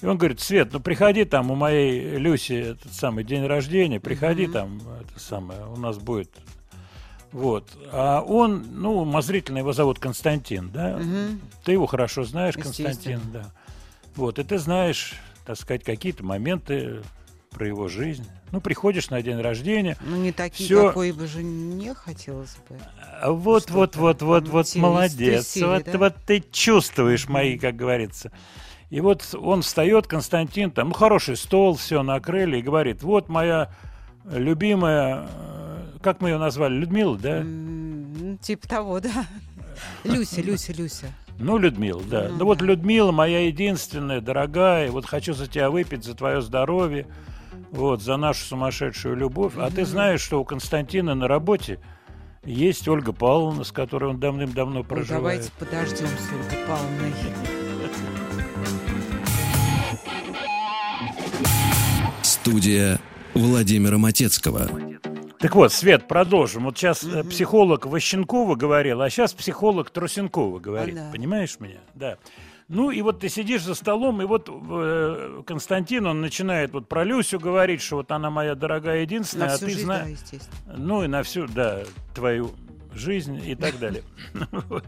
И 0.00 0.06
он 0.06 0.18
говорит, 0.18 0.40
Свет, 0.40 0.72
ну 0.72 0.80
приходи 0.80 1.24
там, 1.24 1.52
у 1.52 1.54
моей 1.54 2.16
Люси 2.18 2.72
этот 2.72 2.92
самый 2.92 3.22
день 3.22 3.46
рождения, 3.46 4.00
приходи 4.00 4.48
там, 4.48 4.80
это 5.00 5.20
самое, 5.20 5.64
у 5.66 5.76
нас 5.76 5.98
будет. 5.98 6.32
Вот. 7.30 7.70
А 7.92 8.20
он, 8.20 8.66
ну, 8.72 8.96
умозрительно 9.02 9.58
его 9.58 9.72
зовут 9.72 10.00
Константин, 10.00 10.70
да? 10.70 10.96
Мгм. 10.98 11.40
Ты 11.62 11.70
его 11.70 11.86
хорошо 11.86 12.24
знаешь. 12.24 12.56
Константин, 12.56 13.20
да. 13.32 13.44
Вот, 14.16 14.40
и 14.40 14.42
ты 14.42 14.58
знаешь, 14.58 15.14
так 15.46 15.56
сказать, 15.56 15.84
какие-то 15.84 16.24
моменты 16.24 17.00
про 17.50 17.64
его 17.68 17.86
жизнь. 17.86 18.26
Ну, 18.52 18.60
приходишь 18.60 19.08
на 19.10 19.22
день 19.22 19.40
рождения, 19.40 19.96
ну, 20.02 20.16
не 20.16 20.30
такие, 20.30 20.66
Всё. 20.66 20.88
какой 20.88 21.12
бы 21.12 21.26
же 21.26 21.42
не 21.42 21.94
хотелось 21.94 22.56
бы. 22.68 22.76
а 23.20 23.32
вот, 23.32 23.70
вот, 23.70 23.96
вот, 23.96 24.20
вот, 24.22 24.46
вот, 24.48 24.76
молодец. 24.76 25.48
серии, 25.48 25.64
вот, 25.64 25.84
да? 25.84 25.98
вот 25.98 26.14
ты 26.26 26.44
чувствуешь 26.52 27.28
мои, 27.28 27.58
как 27.58 27.76
говорится. 27.76 28.30
И 28.90 29.00
вот 29.00 29.34
он 29.34 29.62
встает, 29.62 30.06
Константин, 30.06 30.70
там, 30.70 30.88
ну, 30.88 30.94
хороший 30.94 31.38
стол, 31.38 31.76
все 31.76 32.02
накрыли, 32.02 32.58
и 32.58 32.62
говорит, 32.62 33.02
вот 33.02 33.30
моя 33.30 33.72
любимая, 34.30 35.26
э, 35.34 35.82
как 36.02 36.20
мы 36.20 36.28
ее 36.30 36.38
назвали, 36.38 36.74
Людмила, 36.74 37.16
да? 37.16 37.40
Ну, 37.42 38.36
Типа 38.36 38.68
того, 38.68 39.00
да. 39.00 39.24
Люся, 40.04 40.42
Люся, 40.42 40.72
Люся. 40.72 41.06
Ну, 41.38 41.56
Людмила, 41.58 42.02
да. 42.08 42.28
Ну 42.28 42.36
Ну, 42.40 42.44
вот 42.44 42.58
да. 42.58 42.66
Людмила, 42.66 43.12
моя 43.12 43.46
единственная, 43.46 44.20
дорогая, 44.20 44.90
вот 44.90 45.06
хочу 45.06 45.32
за 45.32 45.46
тебя 45.48 45.70
выпить, 45.70 46.04
за 46.04 46.14
твое 46.14 46.42
здоровье, 46.42 47.06
вот, 47.72 48.02
за 48.02 48.16
нашу 48.16 48.44
сумасшедшую 48.44 49.16
любовь. 49.16 49.54
А 49.56 49.70
ты 49.70 49.84
знаешь, 49.84 50.20
что 50.20 50.40
у 50.40 50.44
Константина 50.44 51.14
на 51.14 51.26
работе 51.26 51.80
есть 52.44 52.86
Ольга 52.86 53.12
Павловна, 53.12 53.64
с 53.64 53.72
которой 53.72 54.10
он 54.10 54.20
давным-давно 54.20 54.80
Ой, 54.80 54.84
проживает. 54.84 55.50
давайте 55.50 55.52
подождем 55.58 56.06
с 56.06 56.32
Ольгой 56.32 56.66
Павловной. 56.66 57.12
Студия 62.22 63.00
Владимира 63.34 63.98
Матецкого. 63.98 64.68
Так 65.38 65.56
вот, 65.56 65.72
Свет, 65.72 66.06
продолжим. 66.06 66.64
Вот 66.64 66.78
сейчас 66.78 67.02
э, 67.02 67.24
психолог 67.24 67.86
Ващенкова 67.86 68.54
говорил, 68.54 69.00
а 69.00 69.10
сейчас 69.10 69.32
психолог 69.32 69.90
Трусенкова 69.90 70.60
говорит. 70.60 70.96
А, 70.96 71.04
да. 71.04 71.10
Понимаешь 71.10 71.58
меня? 71.58 71.80
Да. 71.94 72.16
Ну 72.74 72.90
и 72.90 73.02
вот 73.02 73.20
ты 73.20 73.28
сидишь 73.28 73.64
за 73.64 73.74
столом, 73.74 74.22
и 74.22 74.24
вот 74.24 74.48
э, 74.50 75.42
Константин, 75.46 76.06
он 76.06 76.22
начинает 76.22 76.72
вот 76.72 76.88
про 76.88 77.04
Люсю 77.04 77.38
говорить, 77.38 77.82
что 77.82 77.96
вот 77.96 78.10
она 78.10 78.30
моя 78.30 78.54
дорогая 78.54 79.02
единственная, 79.02 79.48
На 79.48 79.52
а 79.52 79.56
всю 79.56 79.66
ты 79.66 79.72
жизнь, 79.72 79.84
зна- 79.84 80.00
да, 80.00 80.06
естественно. 80.06 80.74
Ну 80.78 81.04
и 81.04 81.06
на 81.06 81.22
всю, 81.22 81.46
да, 81.46 81.82
твою 82.14 82.52
жизнь 82.94 83.38
и 83.46 83.54
так 83.54 83.78
далее. 83.78 84.02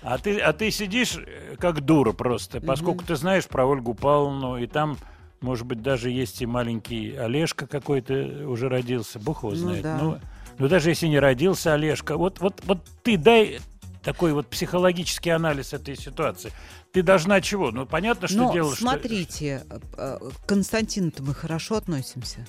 А 0.00 0.16
ты, 0.16 0.38
а 0.38 0.52
ты 0.52 0.70
сидишь 0.70 1.16
э, 1.16 1.56
как 1.58 1.80
дура 1.84 2.12
просто, 2.12 2.60
поскольку 2.60 3.04
ты 3.04 3.16
знаешь 3.16 3.46
про 3.46 3.66
Ольгу 3.66 3.94
Павловну, 3.94 4.56
и 4.56 4.66
там, 4.66 4.96
может 5.40 5.66
быть, 5.66 5.82
даже 5.82 6.10
есть 6.10 6.40
и 6.40 6.46
маленький 6.46 7.16
Олежка 7.16 7.66
какой-то 7.66 8.14
уже 8.48 8.68
родился, 8.68 9.18
бог 9.18 9.42
его 9.42 9.50
Ну 9.50 9.56
знает. 9.56 9.84
Ну, 9.84 10.18
ну, 10.58 10.68
даже 10.68 10.90
если 10.90 11.08
не 11.08 11.18
родился 11.18 11.74
Олежка, 11.74 12.16
вот, 12.16 12.40
вот, 12.40 12.62
вот 12.64 12.78
ты 13.02 13.16
дай 13.16 13.58
такой 14.02 14.32
вот 14.32 14.46
психологический 14.48 15.30
анализ 15.30 15.72
этой 15.72 15.96
ситуации. 15.96 16.52
Ты 16.92 17.02
должна 17.02 17.40
чего? 17.40 17.70
Ну, 17.70 17.86
понятно, 17.86 18.28
что 18.28 18.38
Но 18.38 18.52
дело, 18.52 18.74
смотрите, 18.74 19.64
э, 19.68 19.78
э, 19.96 20.18
к 20.42 20.46
Константину-то 20.48 21.22
мы 21.22 21.34
хорошо 21.34 21.76
относимся. 21.76 22.46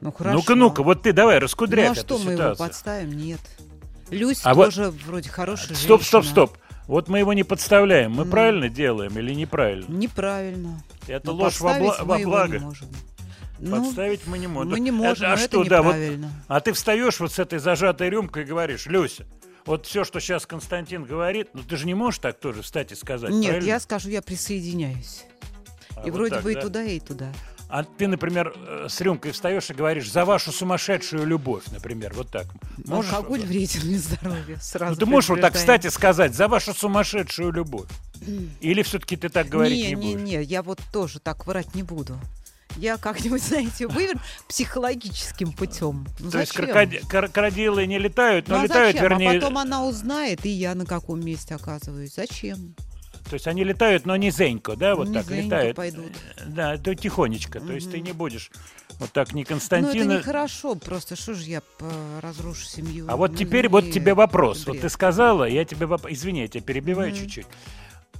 Ну 0.00 0.12
хорошо. 0.12 0.38
Ну-ка, 0.38 0.54
ну-ка, 0.54 0.82
вот 0.82 1.02
ты 1.02 1.12
давай 1.12 1.36
Ну 1.36 1.40
раскудрявь 1.42 1.90
а 1.90 1.94
что 2.00 2.18
мы 2.18 2.32
его 2.32 2.54
подставим? 2.56 3.12
Нет. 3.16 3.40
Люся 4.10 4.40
А 4.44 4.54
вот- 4.54 4.66
тоже 4.66 4.90
вроде 4.90 5.28
хорошая 5.28 5.76
Стоп, 5.76 6.02
стоп, 6.02 6.22
женщина. 6.22 6.46
стоп. 6.46 6.58
Вот 6.86 7.08
мы 7.08 7.18
его 7.20 7.32
не 7.34 7.44
подставляем. 7.44 8.12
Мы 8.12 8.24
Ну. 8.24 8.30
правильно 8.30 8.68
делаем 8.68 9.16
или 9.18 9.32
неправильно? 9.34 9.86
Неправильно. 9.92 10.82
Это 11.06 11.28
Но 11.28 11.34
ложь 11.34 11.60
во, 11.60 11.70
бла- 11.78 11.96
мы 12.00 12.04
во 12.04 12.18
благо. 12.18 12.58
не 12.58 12.64
можем. 12.64 12.88
Ну, 13.60 13.84
Подставить 13.84 14.26
мы 14.26 14.38
не 14.38 14.46
можем. 14.46 14.72
мы 14.72 14.80
не 14.80 14.88
Это- 14.88 14.96
можем, 14.98 15.26
а 15.30 15.34
это 15.34 15.42
что, 15.42 15.64
да, 15.64 15.82
вот, 15.82 15.94
а 16.48 16.60
ты 16.60 16.72
встаешь 16.72 17.20
вот 17.20 17.30
с 17.30 17.38
этой 17.38 17.58
зажатой 17.58 18.08
рюмкой 18.08 18.44
и 18.44 18.46
говоришь, 18.46 18.86
Люся, 18.86 19.26
вот 19.70 19.86
все, 19.86 20.02
что 20.02 20.18
сейчас 20.18 20.46
Константин 20.46 21.04
говорит, 21.04 21.50
ну 21.52 21.62
ты 21.62 21.76
же 21.76 21.86
не 21.86 21.94
можешь 21.94 22.18
так 22.18 22.40
тоже 22.40 22.62
встать 22.62 22.90
и 22.90 22.96
сказать, 22.96 23.30
Нет, 23.30 23.50
правильно? 23.50 23.68
я 23.68 23.78
скажу, 23.78 24.08
я 24.08 24.20
присоединяюсь. 24.20 25.24
А, 25.94 26.00
и 26.00 26.10
вот 26.10 26.16
вроде 26.18 26.34
так, 26.34 26.42
бы 26.42 26.54
да? 26.54 26.58
и 26.58 26.62
туда, 26.62 26.82
и 26.82 27.00
туда. 27.00 27.32
А 27.68 27.84
ты, 27.84 28.08
например, 28.08 28.52
э, 28.56 28.86
с 28.88 29.00
рюмкой 29.00 29.30
встаешь 29.30 29.70
и 29.70 29.74
говоришь 29.74 30.10
за 30.10 30.24
вашу 30.24 30.50
сумасшедшую 30.50 31.24
любовь, 31.24 31.62
например, 31.70 32.12
вот 32.14 32.30
так. 32.30 32.46
Можешь? 32.84 33.12
Алкоголь 33.12 33.42
вреден 33.42 33.82
для 33.82 33.98
здоровья. 34.00 34.56
Сразу 34.60 34.94
Ну, 34.94 34.98
ты 34.98 35.06
можешь 35.06 35.30
вот 35.30 35.40
так 35.40 35.52
предупреждаем. 35.52 35.80
встать 35.80 35.92
и 35.92 35.94
сказать 35.94 36.34
за 36.34 36.48
вашу 36.48 36.74
сумасшедшую 36.74 37.52
любовь? 37.52 37.88
Или 38.60 38.82
все-таки 38.82 39.16
ты 39.16 39.28
так 39.28 39.48
говорить 39.48 39.78
не, 39.78 39.94
не, 39.94 39.94
не, 39.94 40.14
будешь? 40.16 40.26
не, 40.26 40.42
я 40.42 40.64
вот 40.64 40.80
тоже 40.92 41.20
так 41.20 41.46
врать 41.46 41.76
не 41.76 41.84
буду. 41.84 42.18
Я 42.76 42.96
как-нибудь, 42.96 43.42
знаете, 43.48 43.86
выверну 43.86 44.20
психологическим 44.48 45.52
путем. 45.52 46.06
Ну, 46.18 46.30
То 46.30 46.40
есть 46.40 46.52
зачем? 46.54 46.70
крокоди- 46.74 47.06
крокодилы 47.08 47.86
не 47.86 47.98
летают, 47.98 48.48
но 48.48 48.56
Ну, 48.56 48.60
а 48.62 48.64
летают, 48.64 48.96
зачем? 48.96 49.10
вернее, 49.10 49.30
А 49.30 49.34
потом 49.40 49.58
она 49.58 49.84
узнает, 49.84 50.44
и 50.46 50.50
я 50.50 50.74
на 50.74 50.86
каком 50.86 51.20
месте 51.24 51.54
оказываюсь. 51.54 52.14
Зачем? 52.14 52.74
То 53.28 53.34
есть 53.34 53.46
они 53.46 53.62
летают, 53.62 54.06
но 54.06 54.16
низенько, 54.16 54.74
да, 54.76 54.96
вот 54.96 55.12
так 55.12 55.24
Низенько 55.28 55.44
летают. 55.44 55.76
пойдут. 55.76 56.12
Да, 56.46 56.76
то 56.78 56.94
тихонечко. 56.94 57.60
То 57.60 57.72
есть 57.74 57.90
ты 57.90 58.00
не 58.00 58.12
будешь 58.12 58.50
вот 58.98 59.12
так 59.12 59.32
ни 59.34 59.36
Ну, 59.38 59.42
это 59.42 59.48
Константина... 59.50 60.12
нехорошо, 60.18 60.74
просто 60.74 61.14
что 61.16 61.34
же 61.34 61.44
я 61.44 61.60
п- 61.60 61.84
разрушу 62.20 62.64
семью. 62.64 63.06
А 63.08 63.16
вот 63.16 63.32
Ну, 63.32 63.36
теперь 63.36 63.68
вот 63.68 63.90
тебе 63.92 64.14
вопрос. 64.14 64.66
Вот 64.66 64.80
ты 64.80 64.88
сказала, 64.88 65.44
я 65.44 65.64
тебе 65.64 65.86
воп- 65.86 66.06
Извини, 66.10 66.40
я 66.40 66.48
тебя 66.48 66.62
перебиваю 66.62 67.12
чуть-чуть. 67.14 67.46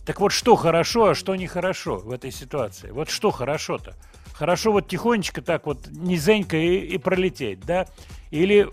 Так 0.06 0.20
вот, 0.20 0.30
что 0.32 0.54
хорошо, 0.54 1.06
а 1.08 1.14
что 1.14 1.34
нехорошо 1.34 1.96
в 1.98 2.10
этой 2.12 2.30
ситуации? 2.30 2.90
Вот 2.90 3.10
что 3.10 3.30
хорошо-то? 3.30 3.94
Хорошо 4.40 4.72
вот 4.72 4.88
тихонечко 4.88 5.42
так 5.42 5.66
вот 5.66 5.88
низенько 5.90 6.56
и, 6.56 6.78
и 6.78 6.96
пролететь, 6.96 7.60
да? 7.60 7.86
Или 8.30 8.70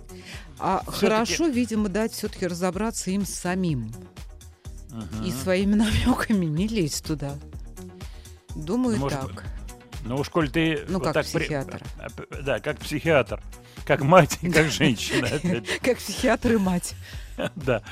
А 0.59 0.81
хорошо, 0.87 1.47
видимо, 1.47 1.89
дать 1.89 2.13
все-таки 2.13 2.47
разобраться 2.47 3.11
им 3.11 3.25
самим. 3.25 3.91
И 5.25 5.29
своими 5.29 5.73
намеками 5.75 6.45
не 6.45 6.69
лезть 6.69 7.03
туда. 7.03 7.35
Думаю, 8.55 8.95
Ну, 8.95 9.03
может 9.03 9.19
так. 9.19 9.43
Ну 10.07 10.15
уж 10.17 10.29
коль 10.29 10.49
ты... 10.49 10.83
Ну, 10.87 10.95
вот 10.99 11.05
как 11.05 11.13
так 11.13 11.25
при- 11.31 11.39
психиатр. 11.39 11.81
а, 11.99 12.09
п- 12.09 12.41
Да, 12.41 12.59
как 12.59 12.77
психиатр. 12.79 13.41
Как 13.85 14.01
мать 14.01 14.37
и 14.41 14.49
как 14.49 14.69
женщина. 14.71 15.27
Как 15.81 15.97
психиатр 15.97 16.53
и 16.53 16.57
мать. 16.57 16.95
Да. 17.55 17.83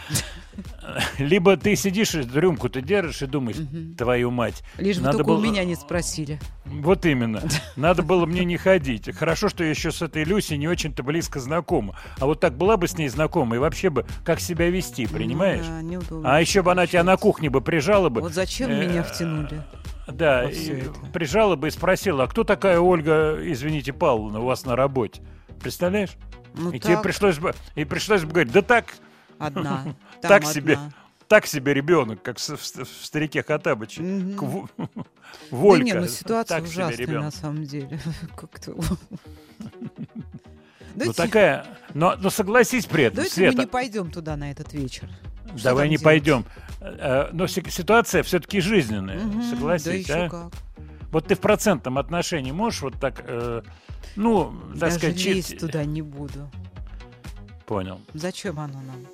Либо 1.19 1.55
ты 1.57 1.75
сидишь 1.75 2.15
и 2.15 2.21
рюмку 2.21 2.67
ты 2.67 2.81
держишь 2.81 3.21
и 3.21 3.27
думаешь, 3.27 3.57
твою 3.97 4.31
мать. 4.31 4.63
Лишь 4.77 4.97
бы 4.97 5.11
только 5.11 5.29
у 5.29 5.39
меня 5.39 5.63
не 5.63 5.75
спросили. 5.75 6.39
Вот 6.65 7.05
именно. 7.05 7.43
Надо 7.75 8.01
было 8.01 8.25
мне 8.25 8.43
не 8.43 8.57
ходить. 8.57 9.13
Хорошо, 9.15 9.49
что 9.49 9.63
я 9.63 9.69
еще 9.69 9.91
с 9.91 10.01
этой 10.01 10.23
Люсей 10.23 10.57
не 10.57 10.67
очень-то 10.67 11.03
близко 11.03 11.39
знакома. 11.39 11.95
А 12.19 12.25
вот 12.25 12.39
так 12.39 12.57
была 12.57 12.77
бы 12.77 12.87
с 12.87 12.97
ней 12.97 13.07
знакома, 13.07 13.55
и 13.55 13.59
вообще 13.59 13.89
бы 13.91 14.05
как 14.23 14.39
себя 14.39 14.69
вести, 14.69 15.05
понимаешь? 15.05 15.65
Ну 15.67 15.81
неудобно 15.81 16.35
А 16.35 16.41
еще 16.41 16.63
бы 16.63 16.71
она 16.71 16.87
тебя 16.87 17.03
на 17.03 17.17
кухне 17.17 17.49
бы 17.51 17.61
прижала 17.61 18.09
бы. 18.09 18.21
Вот 18.21 18.33
зачем 18.33 18.71
э, 18.71 18.87
меня 18.87 19.03
втянули? 19.03 19.61
Да, 20.07 20.49
и 20.49 20.83
прижала 21.13 21.55
бы 21.55 21.67
и 21.67 21.71
спросила, 21.71 22.23
а 22.25 22.27
кто 22.27 22.43
такая 22.43 22.79
Ольга, 22.79 23.37
извините, 23.41 23.91
Павловна, 23.93 24.39
у 24.39 24.45
вас 24.45 24.65
на 24.65 24.75
работе? 24.75 25.21
Представляешь? 25.59 26.11
Ну 26.53 26.71
и 26.71 26.79
тебе 26.79 26.93
так, 26.95 27.03
пришлось 27.03 27.37
бы, 27.39 27.53
и 27.75 27.85
пришлось 27.85 28.23
бы 28.23 28.29
говорить, 28.31 28.53
да 28.53 28.61
так, 28.61 28.95
одна. 29.39 29.83
там 30.21 30.29
так 30.29 30.45
себе, 30.45 30.77
так 31.27 31.47
себе 31.47 31.73
ребенок, 31.73 32.21
как 32.21 32.37
в, 32.37 32.49
в- 32.49 32.87
старике 33.03 33.43
Хатабыче. 33.43 34.01
Мгм. 34.01 34.35
К 34.37 34.41
Во- 34.43 34.69
Да 34.77 34.87
Волька. 35.49 35.83
не, 35.83 35.93
ну 35.93 36.07
ситуация 36.07 36.59
так 36.59 36.67
себе 36.67 36.83
ужасная 36.85 36.97
ребенок. 36.97 37.23
на 37.23 37.31
самом 37.31 37.63
деле. 37.63 37.99
Как-то... 38.37 38.75
Ну 40.95 41.11
такая, 41.13 41.65
но, 41.93 42.15
но 42.17 42.29
согласись 42.29 42.85
при 42.85 43.05
этом, 43.05 43.17
Давайте 43.17 43.41
мы 43.41 43.47
Света, 43.49 43.61
не 43.63 43.67
пойдем 43.67 44.11
туда 44.11 44.37
на 44.37 44.51
этот 44.51 44.71
вечер. 44.73 45.09
Что 45.55 45.63
давай 45.65 45.89
не 45.89 45.97
делать? 45.97 46.03
пойдем. 46.03 46.45
Э, 46.87 47.29
Но 47.33 47.47
си- 47.47 47.63
ситуация 47.69 48.21
все-таки 48.23 48.59
жизненная, 48.61 49.19
Да 49.19 49.43
согласись, 49.49 50.03
еще 50.07 50.13
а? 50.25 50.29
как. 50.29 50.53
Вот 51.11 51.27
ты 51.27 51.35
в 51.35 51.39
процентном 51.39 51.97
отношении 51.97 52.51
можешь 52.51 52.81
вот 52.81 52.99
так, 52.99 53.23
э, 53.25 53.61
ну, 54.15 54.53
так 54.71 54.77
Даже 54.79 54.95
сказать, 54.97 55.17
чит- 55.19 55.35
лезть 55.35 55.57
туда 55.59 55.83
не 55.85 56.01
буду. 56.01 56.49
Понял. 57.65 57.99
Зачем 58.13 58.59
оно 58.59 58.79
нам? 58.81 59.05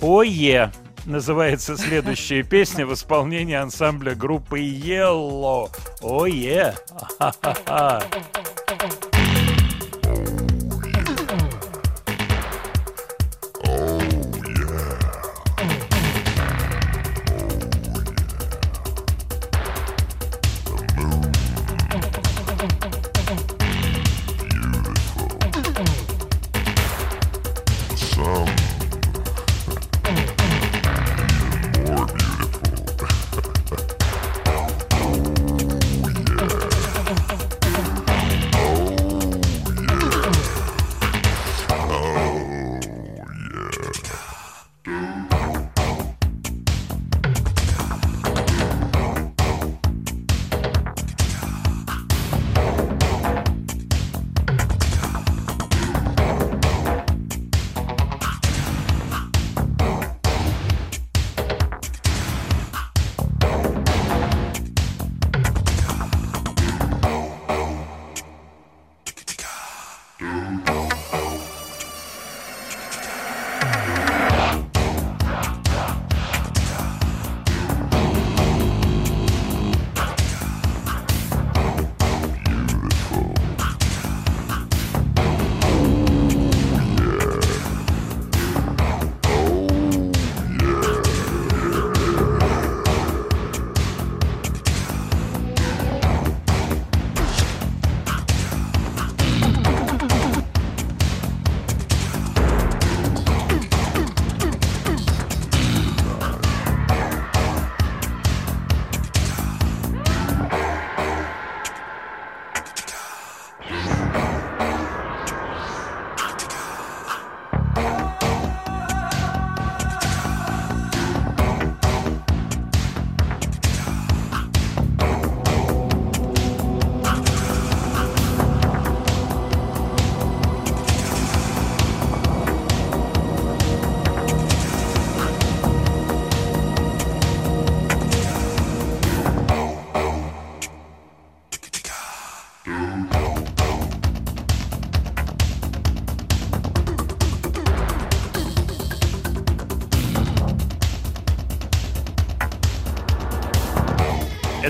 Ое 0.00 0.72
называется 1.06 1.76
следующая 1.76 2.42
песня 2.48 2.86
в 2.86 2.92
исполнении 2.94 3.54
ансамбля 3.54 4.14
группы 4.14 4.60
Yellow. 4.60 5.70
Ое. 6.02 6.74
Ха-ха-ха. 7.18 8.02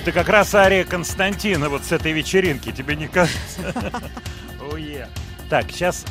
Это 0.04 0.12
как 0.12 0.28
раз 0.28 0.54
ария 0.54 0.84
Константина 0.84 1.70
вот 1.70 1.82
с 1.84 1.90
этой 1.90 2.12
вечеринки, 2.12 2.70
тебе 2.72 2.94
не 2.94 3.08
кажется? 3.08 3.72
Ое. 4.70 5.08
Так, 5.48 5.70
сейчас 5.70 6.04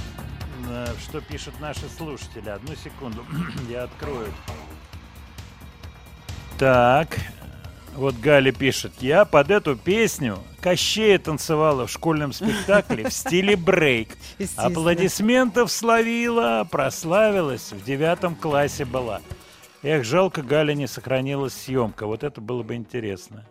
что 1.03 1.21
пишут 1.21 1.53
наши 1.59 1.87
слушатели? 1.95 2.49
Одну 2.49 2.73
секунду, 2.75 3.23
я 3.69 3.83
открою. 3.83 4.33
Так, 6.57 7.19
вот 7.93 8.15
Галя 8.15 8.51
пишет. 8.51 8.93
Я 8.99 9.25
под 9.25 9.51
эту 9.51 9.75
песню 9.75 10.39
Кощея 10.59 11.19
танцевала 11.19 11.85
в 11.85 11.91
школьном 11.91 12.33
спектакле 12.33 13.09
в 13.09 13.13
стиле 13.13 13.55
брейк. 13.55 14.17
Аплодисментов 14.55 15.71
словила, 15.71 16.67
прославилась, 16.67 17.71
в 17.71 17.83
девятом 17.83 18.33
классе 18.33 18.85
была. 18.85 19.21
Эх, 19.83 20.03
жалко, 20.03 20.41
Галя 20.41 20.73
не 20.73 20.87
сохранилась 20.87 21.53
съемка. 21.53 22.07
Вот 22.07 22.23
это 22.23 22.41
было 22.41 22.63
бы 22.63 22.73
интересно. 22.73 23.45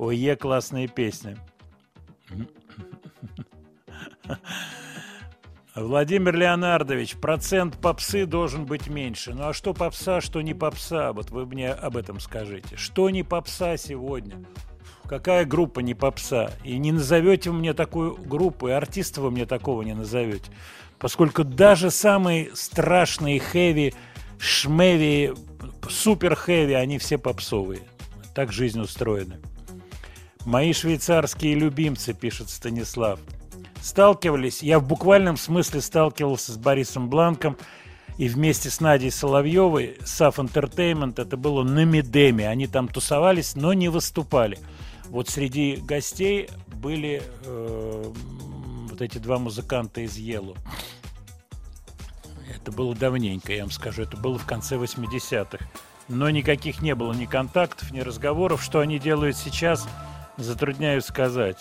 Ое, 0.00 0.34
классные 0.34 0.88
песни. 0.88 1.36
Владимир 5.74 6.34
Леонардович, 6.34 7.16
процент 7.16 7.76
попсы 7.76 8.24
должен 8.24 8.64
быть 8.64 8.88
меньше. 8.88 9.34
Ну 9.34 9.48
а 9.48 9.52
что 9.52 9.74
попса, 9.74 10.22
что 10.22 10.40
не 10.40 10.54
попса? 10.54 11.12
Вот 11.12 11.30
вы 11.30 11.44
мне 11.44 11.70
об 11.70 11.98
этом 11.98 12.18
скажите. 12.18 12.78
Что 12.78 13.10
не 13.10 13.22
попса 13.22 13.76
сегодня? 13.76 14.42
Какая 15.04 15.44
группа 15.44 15.80
не 15.80 15.92
попса? 15.92 16.50
И 16.64 16.78
не 16.78 16.92
назовете 16.92 17.50
мне 17.50 17.74
такую 17.74 18.14
группу, 18.16 18.68
и 18.68 18.72
артиста 18.72 19.20
вы 19.20 19.30
мне 19.30 19.44
такого 19.44 19.82
не 19.82 19.92
назовете. 19.92 20.50
Поскольку 20.98 21.44
даже 21.44 21.90
самые 21.90 22.56
страшные 22.56 23.38
хэви, 23.38 23.92
шмеви, 24.38 25.34
супер 25.90 26.36
хэви, 26.36 26.72
они 26.72 26.96
все 26.96 27.18
попсовые. 27.18 27.82
Так 28.34 28.50
жизнь 28.50 28.80
устроена. 28.80 29.36
Мои 30.44 30.72
швейцарские 30.72 31.54
любимцы, 31.54 32.14
пишет 32.14 32.50
Станислав. 32.50 33.20
Сталкивались, 33.82 34.62
я 34.62 34.78
в 34.78 34.86
буквальном 34.86 35.36
смысле 35.36 35.80
сталкивался 35.80 36.52
с 36.52 36.56
Борисом 36.56 37.08
Бланком 37.08 37.56
и 38.18 38.28
вместе 38.28 38.70
с 38.70 38.80
Надей 38.80 39.10
Соловьевой, 39.10 39.96
Саф 40.04 40.38
Entertainment, 40.38 41.20
это 41.20 41.36
было 41.36 41.62
на 41.62 41.84
Медеме. 41.84 42.48
Они 42.48 42.66
там 42.66 42.88
тусовались, 42.88 43.54
но 43.54 43.72
не 43.72 43.88
выступали. 43.88 44.58
Вот 45.08 45.28
среди 45.28 45.76
гостей 45.76 46.48
были 46.68 47.22
э, 47.44 48.12
вот 48.90 49.00
эти 49.00 49.18
два 49.18 49.38
музыканта 49.38 50.02
из 50.02 50.16
Елу. 50.16 50.56
Это 52.54 52.72
было 52.72 52.94
давненько, 52.94 53.52
я 53.52 53.62
вам 53.62 53.70
скажу. 53.70 54.02
Это 54.02 54.16
было 54.16 54.38
в 54.38 54.46
конце 54.46 54.76
80-х. 54.76 55.58
Но 56.08 56.28
никаких 56.28 56.82
не 56.82 56.94
было 56.94 57.12
ни 57.12 57.24
контактов, 57.24 57.90
ни 57.92 58.00
разговоров. 58.00 58.62
Что 58.62 58.80
они 58.80 58.98
делают 58.98 59.36
сейчас, 59.36 59.88
затрудняюсь 60.44 61.04
сказать. 61.04 61.58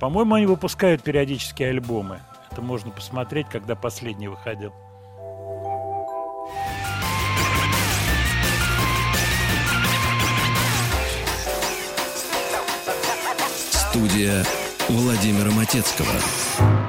По-моему, 0.00 0.34
они 0.34 0.46
выпускают 0.46 1.02
периодически 1.02 1.62
альбомы. 1.62 2.20
Это 2.50 2.62
можно 2.62 2.90
посмотреть, 2.90 3.48
когда 3.48 3.74
последний 3.74 4.28
выходил. 4.28 4.72
Студия 13.70 14.44
Владимира 14.88 15.50
Матецкого. 15.50 16.87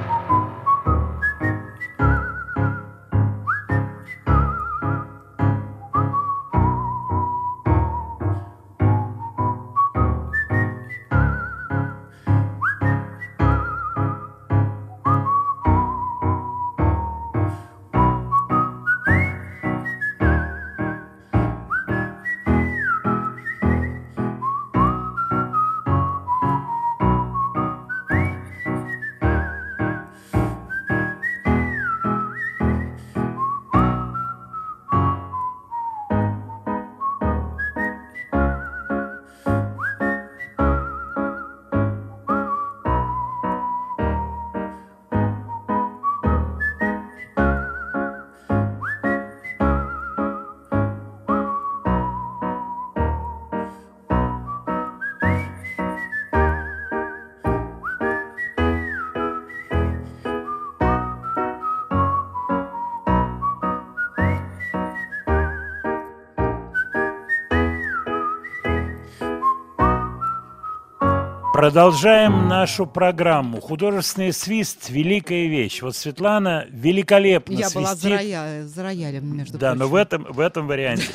Продолжаем 71.60 72.48
нашу 72.48 72.86
программу. 72.86 73.60
Художественный 73.60 74.32
свист– 74.32 74.88
великая 74.88 75.46
вещь. 75.46 75.82
Вот 75.82 75.94
Светлана 75.94 76.64
великолепно 76.70 77.52
Я 77.52 77.68
была 77.68 77.94
за, 77.94 78.00
свистит. 78.00 78.18
роя- 78.18 78.62
за 78.64 78.82
роялем, 78.82 79.36
между 79.36 79.58
Да, 79.58 79.74
но 79.74 79.80
прочим. 79.80 79.90
в 79.90 79.94
этом, 79.96 80.22
в 80.30 80.40
этом 80.40 80.66
варианте 80.66 81.08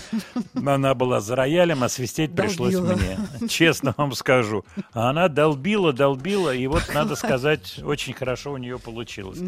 она 0.54 0.94
была 0.94 1.20
за 1.20 1.36
роялем, 1.36 1.84
а 1.84 1.90
свистеть 1.90 2.36
пришлось 2.36 2.76
Долбила. 2.76 2.96
мне. 3.40 3.48
Честно 3.50 3.96
вам 3.98 4.12
скажу. 4.12 4.64
А 4.94 5.10
она 5.10 5.30
долбила, 5.30 5.94
долбила, 5.94 6.54
и 6.54 6.68
вот, 6.68 6.92
надо 6.94 7.16
сказать, 7.16 7.80
очень 7.84 8.14
хорошо 8.14 8.52
у 8.52 8.58
нее 8.58 8.78
получилось. 8.78 9.40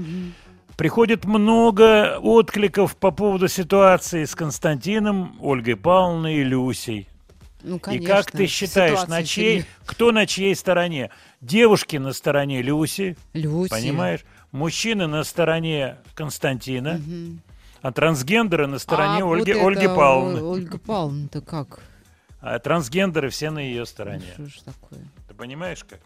Приходит 0.77 1.25
много 1.25 2.17
откликов 2.19 2.95
по 2.95 3.11
поводу 3.11 3.47
ситуации 3.47 4.25
с 4.25 4.33
Константином, 4.33 5.37
Ольгой 5.41 5.75
Павловной 5.75 6.37
и 6.37 6.43
Люсей. 6.43 7.07
Ну, 7.63 7.77
И 7.77 7.79
конечно, 7.79 8.07
как 8.15 8.31
ты 8.31 8.47
считаешь, 8.47 8.91
ситуация 8.91 9.09
на 9.09 9.23
чьей, 9.23 9.65
кто 9.85 10.11
на 10.11 10.25
чьей 10.27 10.55
стороне? 10.55 11.09
Девушки 11.41 11.97
на 11.97 12.13
стороне 12.13 12.61
Люси, 12.61 13.17
Люси. 13.33 13.69
понимаешь? 13.69 14.21
Мужчины 14.51 15.07
на 15.07 15.23
стороне 15.23 15.97
Константина, 16.13 17.01
а 17.81 17.91
трансгендеры 17.91 18.67
на 18.67 18.79
стороне 18.79 19.23
А 19.23 19.25
вот 19.25 19.39
Ольги, 19.39 19.51
это 19.51 19.67
Ольги 19.67 19.87
Павловны. 19.87 20.41
Ольга 20.41 20.77
Павловна-то 20.77 21.41
как? 21.41 21.79
А 22.41 22.59
трансгендеры 22.59 23.29
все 23.29 23.49
на 23.49 23.59
ее 23.59 23.85
стороне. 23.85 24.31
Что 24.33 24.45
ж 24.45 24.53
такое? 24.63 24.99
Ты 25.27 25.33
понимаешь 25.33 25.83
как? 25.83 25.99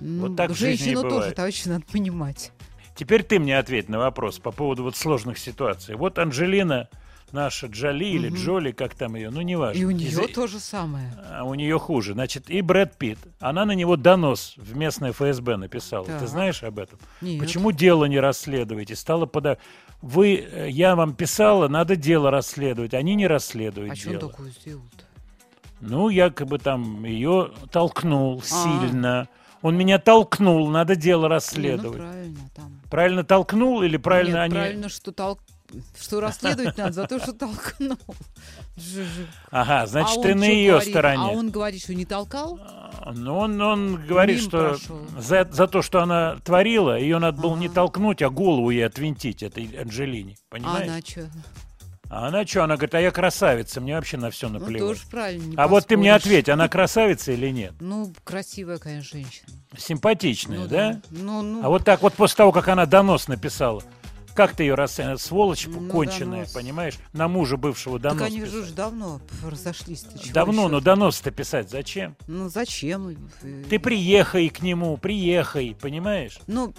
Ну, 0.00 0.28
Вот 0.28 0.36
так 0.36 0.50
в 0.50 0.54
жизни 0.54 0.84
женщину 0.84 1.08
тоже, 1.08 1.32
товарищи, 1.32 1.66
надо 1.68 1.84
понимать. 1.90 2.52
Теперь 2.94 3.22
ты 3.22 3.38
мне 3.38 3.58
ответь 3.58 3.88
на 3.88 3.98
вопрос 3.98 4.38
по 4.38 4.52
поводу 4.52 4.82
вот 4.82 4.96
сложных 4.96 5.38
ситуаций. 5.38 5.94
Вот 5.96 6.18
Анжелина 6.18 6.88
наша 7.32 7.66
Джоли 7.66 8.06
или 8.06 8.28
Джоли, 8.30 8.72
как 8.72 8.94
там 8.94 9.14
ее, 9.16 9.30
ну 9.30 9.40
неважно. 9.42 9.78
И 9.80 9.84
у 9.84 9.90
Из- 9.90 10.16
нее 10.16 10.28
то 10.28 10.46
же 10.46 10.58
самое. 10.60 11.12
А 11.30 11.44
у 11.44 11.54
нее 11.54 11.78
хуже. 11.78 12.14
Значит, 12.14 12.50
и 12.50 12.60
Брэд 12.62 12.96
Питт. 12.96 13.18
Она 13.40 13.64
на 13.64 13.72
него 13.72 13.96
донос 13.96 14.54
в 14.56 14.76
местное 14.76 15.12
ФСБ 15.12 15.56
написала. 15.56 16.06
Так. 16.06 16.20
Ты 16.20 16.26
знаешь 16.26 16.62
об 16.62 16.78
этом? 16.78 16.98
Нет. 17.20 17.40
Почему 17.40 17.72
дело 17.72 18.04
не 18.06 18.20
расследуете? 18.20 18.96
Стала 18.96 19.26
пода... 19.26 19.58
Вы, 20.00 20.36
э, 20.36 20.68
я 20.70 20.94
вам 20.94 21.14
писала, 21.14 21.66
надо 21.68 21.96
дело 21.96 22.30
расследовать. 22.30 22.94
Они 22.94 23.14
не 23.16 23.26
расследуют 23.26 23.92
А 23.92 23.96
что 23.96 24.10
он 24.10 24.18
дело. 24.18 24.30
такое 24.30 24.50
сделал-то? 24.50 25.04
Ну, 25.80 26.08
якобы 26.08 26.58
там 26.58 27.04
ее 27.04 27.50
толкнул 27.70 28.40
А. 28.40 28.44
сильно. 28.44 29.28
Он 29.60 29.76
меня 29.76 29.98
толкнул, 29.98 30.68
надо 30.68 30.94
дело 30.94 31.22
Не, 31.22 31.28
ну, 31.28 31.34
расследовать. 31.34 31.98
правильно, 32.00 32.50
там. 32.54 32.80
правильно 32.90 33.24
толкнул 33.24 33.82
или 33.82 33.96
правильно 33.96 34.34
Нет, 34.36 34.42
они... 34.44 34.54
правильно, 34.54 34.88
что 34.88 35.10
толк... 35.10 35.40
Что 36.00 36.20
расследовать 36.20 36.78
надо 36.78 36.92
за 36.92 37.06
то, 37.06 37.18
что 37.18 37.32
толкнул. 37.32 37.98
Ага, 39.50 39.86
значит, 39.86 40.18
А 40.18 40.22
ты 40.22 40.34
на 40.34 40.44
ее 40.44 40.72
говорит? 40.72 40.88
стороне. 40.90 41.22
А 41.22 41.28
он 41.28 41.50
говорит, 41.50 41.82
что 41.82 41.94
не 41.94 42.04
толкал? 42.04 42.58
Ну, 43.12 43.36
он, 43.38 43.60
он 43.60 43.96
говорит, 44.06 44.38
Мимо 44.38 44.48
что 44.48 44.68
прошел. 44.70 45.00
за, 45.18 45.48
за 45.50 45.66
то, 45.66 45.82
что 45.82 46.00
она 46.02 46.36
творила, 46.44 46.98
ее 46.98 47.18
надо 47.18 47.40
было 47.40 47.56
не 47.56 47.66
Ага. 47.66 47.74
толкнуть, 47.76 48.22
а 48.22 48.30
голову 48.30 48.70
ей 48.70 48.86
отвинтить, 48.86 49.42
этой 49.42 49.64
Анджелине. 49.80 50.36
А 50.50 50.54
Понимаешь? 50.54 50.88
она 50.88 51.00
что? 51.00 51.30
А 52.10 52.28
она 52.28 52.46
что? 52.46 52.64
Она 52.64 52.76
говорит, 52.76 52.94
а 52.94 53.00
я 53.00 53.10
красавица, 53.10 53.80
мне 53.82 53.94
вообще 53.94 54.16
на 54.16 54.30
все 54.30 54.48
Ну, 54.48 54.58
наплевать. 54.58 54.80
тоже 54.96 55.02
правильно, 55.10 55.44
не 55.50 55.56
а 55.56 55.68
вот 55.68 55.86
ты 55.86 55.96
мне 55.98 56.12
поспоришь. 56.14 56.38
ответь, 56.38 56.48
она 56.48 56.68
красавица 56.68 57.32
или 57.32 57.50
нет? 57.50 57.74
Ну, 57.80 58.12
красивая, 58.24 58.78
конечно, 58.78 59.18
женщина. 59.18 59.46
Симпатичная, 59.76 60.60
Ну 60.60 60.66
да? 60.66 61.00
Ну, 61.10 61.42
ну, 61.42 61.60
А 61.64 61.68
вот 61.68 61.84
так 61.84 62.00
вот 62.02 62.14
после 62.14 62.36
того, 62.36 62.52
как 62.52 62.68
она 62.68 62.86
донос 62.86 63.28
написала, 63.28 63.82
как 64.38 64.54
ты 64.54 64.62
ее 64.62 64.74
расцениваешь? 64.74 65.18
Сволочь 65.20 65.66
Ну, 65.66 65.88
конченая, 65.90 66.42
донос. 66.42 66.52
понимаешь? 66.52 66.94
На 67.12 67.26
мужа 67.26 67.56
бывшего 67.56 67.98
так 67.98 68.12
донос 68.12 68.26
они 68.28 68.38
же 68.38 68.46
писать. 68.46 68.60
уже 68.62 68.72
давно 68.72 69.20
разошлись-то. 69.44 70.16
чего 70.16 70.32
Давно, 70.32 70.62
еще? 70.62 70.70
но 70.70 70.80
донос-то 70.80 71.30
писать 71.32 71.68
зачем? 71.70 72.14
Ну, 72.28 72.48
зачем? 72.48 73.16
Ты 73.68 73.80
приехай 73.80 74.48
к 74.48 74.62
нему, 74.62 74.96
приехай, 74.96 75.76
понимаешь? 75.80 76.38
Ну, 76.46 76.72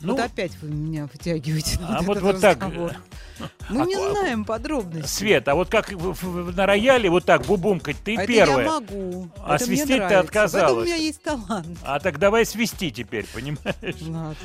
Ну, 0.00 0.14
вот 0.14 0.24
опять 0.24 0.52
вы 0.62 0.68
меня 0.68 1.08
вытягиваете 1.12 1.80
на 1.80 1.98
а 1.98 2.02
вот, 2.02 2.20
вот 2.20 2.40
так, 2.40 2.62
разговор. 2.62 2.92
э, 3.40 3.44
Мы 3.68 3.82
а 3.82 3.84
не 3.86 3.94
а 3.94 4.10
знаем 4.10 4.44
подробностей. 4.44 5.08
Свет, 5.08 5.48
а 5.48 5.54
вот 5.54 5.68
как 5.68 5.90
на 5.92 6.66
рояле 6.66 7.10
вот 7.10 7.24
так 7.24 7.44
бубумкать, 7.46 7.96
ты 8.04 8.16
А 8.16 8.22
это 8.22 8.32
первая. 8.32 8.64
я 8.64 8.72
могу. 8.72 9.28
А 9.42 9.56
это 9.56 9.64
свистеть 9.64 10.06
ты 10.08 10.14
отказалась. 10.14 10.84
у 10.84 10.86
меня 10.86 10.96
есть 10.96 11.22
талант. 11.22 11.78
А 11.82 11.98
так 12.00 12.18
давай 12.18 12.46
свисти 12.46 12.90
теперь, 12.90 13.26
понимаешь? 13.32 14.00
Ладно. 14.02 14.36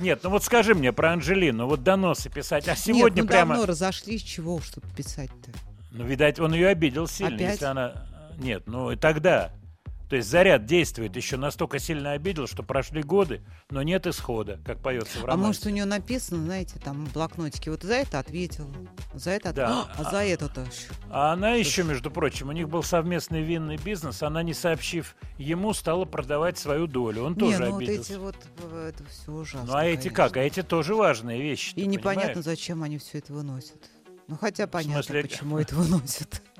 Нет, 0.00 0.20
ну 0.22 0.30
вот 0.30 0.44
скажи 0.44 0.74
мне 0.74 0.92
про 0.92 1.12
Анжелину, 1.12 1.66
вот 1.66 1.82
доносы 1.82 2.30
писать, 2.30 2.68
а 2.68 2.76
сегодня 2.76 3.22
Нет, 3.22 3.24
ну 3.24 3.28
прямо... 3.28 3.54
давно 3.54 3.66
разошлись, 3.66 4.22
чего 4.22 4.54
уж 4.56 4.70
тут 4.70 4.84
писать-то. 4.96 5.50
Ну, 5.90 6.04
видать, 6.04 6.40
он 6.40 6.54
ее 6.54 6.68
обидел 6.68 7.06
сильно, 7.06 7.36
Опять? 7.36 7.52
если 7.52 7.64
она... 7.66 7.92
Нет, 8.38 8.62
ну 8.66 8.90
и 8.90 8.96
тогда. 8.96 9.50
То 10.12 10.16
есть 10.16 10.28
заряд 10.28 10.66
действует 10.66 11.16
еще 11.16 11.38
настолько 11.38 11.78
сильно 11.78 12.12
обидел, 12.12 12.46
что 12.46 12.62
прошли 12.62 13.02
годы, 13.02 13.40
но 13.70 13.82
нет 13.82 14.06
исхода, 14.06 14.60
как 14.62 14.82
поется 14.82 15.18
в 15.20 15.24
А 15.24 15.28
романе. 15.28 15.46
может, 15.46 15.64
у 15.64 15.70
нее 15.70 15.86
написано, 15.86 16.44
знаете, 16.44 16.78
там 16.78 17.06
в 17.06 17.14
блокнотике, 17.14 17.70
вот 17.70 17.82
за 17.82 17.94
это 17.94 18.18
ответил, 18.18 18.70
за 19.14 19.30
это 19.30 19.54
Да. 19.54 19.88
А, 19.96 20.02
а 20.02 20.10
за 20.10 20.22
это-то 20.22 20.60
ещё. 20.60 20.92
А 21.08 21.32
она 21.32 21.52
еще, 21.54 21.82
между 21.82 22.10
прочим, 22.10 22.50
у 22.50 22.52
них 22.52 22.68
был 22.68 22.82
совместный 22.82 23.40
винный 23.40 23.78
бизнес, 23.78 24.22
она, 24.22 24.42
не 24.42 24.52
сообщив 24.52 25.16
ему, 25.38 25.72
стала 25.72 26.04
продавать 26.04 26.58
свою 26.58 26.86
долю. 26.86 27.22
Он 27.24 27.32
Не, 27.32 27.38
тоже 27.38 27.58
ну 27.60 27.70
вот 27.70 27.76
обиделся. 27.78 28.12
эти 28.12 28.18
вот, 28.18 28.36
э, 28.70 28.92
это 28.94 29.04
все 29.08 29.32
ужасно. 29.32 29.66
ну 29.66 29.74
а 29.78 29.86
эти 29.86 30.08
конечно. 30.08 30.16
как? 30.16 30.36
А 30.36 30.40
эти 30.40 30.62
тоже 30.62 30.94
важные 30.94 31.40
вещи. 31.40 31.72
И 31.74 31.86
непонятно, 31.86 32.20
понимаешь? 32.34 32.44
зачем 32.44 32.82
они 32.82 32.98
все 32.98 33.16
это 33.16 33.32
выносят. 33.32 33.80
Ну 34.28 34.36
хотя 34.36 34.66
понятно, 34.66 35.02
смысле- 35.02 35.22
почему 35.22 35.58
это 35.58 35.74
выносят. 35.74 36.42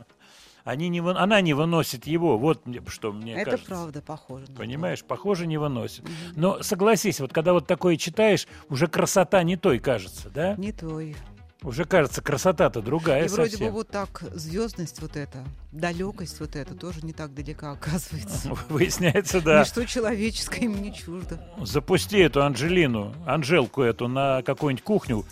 Они 0.64 0.88
не, 0.88 1.00
она 1.00 1.40
не 1.40 1.54
выносит 1.54 2.06
его, 2.06 2.38
вот 2.38 2.62
что 2.86 3.12
мне 3.12 3.34
это 3.34 3.52
кажется. 3.52 3.66
правда 3.66 4.02
похоже. 4.02 4.46
на. 4.48 4.56
Понимаешь, 4.56 5.02
похоже, 5.04 5.46
не 5.46 5.58
выносит. 5.58 6.04
Но 6.36 6.62
согласись, 6.62 7.18
вот 7.20 7.32
когда 7.32 7.52
вот 7.52 7.66
такое 7.66 7.96
читаешь, 7.96 8.46
уже 8.68 8.86
красота 8.86 9.42
не 9.42 9.56
той 9.56 9.80
кажется, 9.80 10.30
да? 10.30 10.54
Не 10.56 10.72
твой. 10.72 11.16
Уже 11.64 11.84
кажется, 11.84 12.22
красота-то 12.22 12.82
другая 12.82 13.24
И 13.24 13.28
вроде 13.28 13.52
бы 13.52 13.56
совсем. 13.58 13.72
вот 13.72 13.88
так 13.88 14.22
звездность 14.32 15.00
вот 15.00 15.16
эта, 15.16 15.44
далекость 15.70 16.40
вот 16.40 16.56
эта 16.56 16.74
тоже 16.74 17.04
не 17.04 17.12
так 17.12 17.34
далека 17.34 17.72
оказывается. 17.72 18.52
Выясняется, 18.68 19.40
да. 19.40 19.60
Ничто 19.60 19.84
человеческое 19.84 20.62
им 20.62 20.82
не 20.82 20.92
чуждо. 20.92 21.40
Запусти 21.60 22.18
эту 22.18 22.42
Анжелину, 22.42 23.14
Анжелку 23.26 23.82
эту 23.82 24.08
на 24.08 24.42
какую-нибудь 24.42 24.84
кухню 24.84 25.24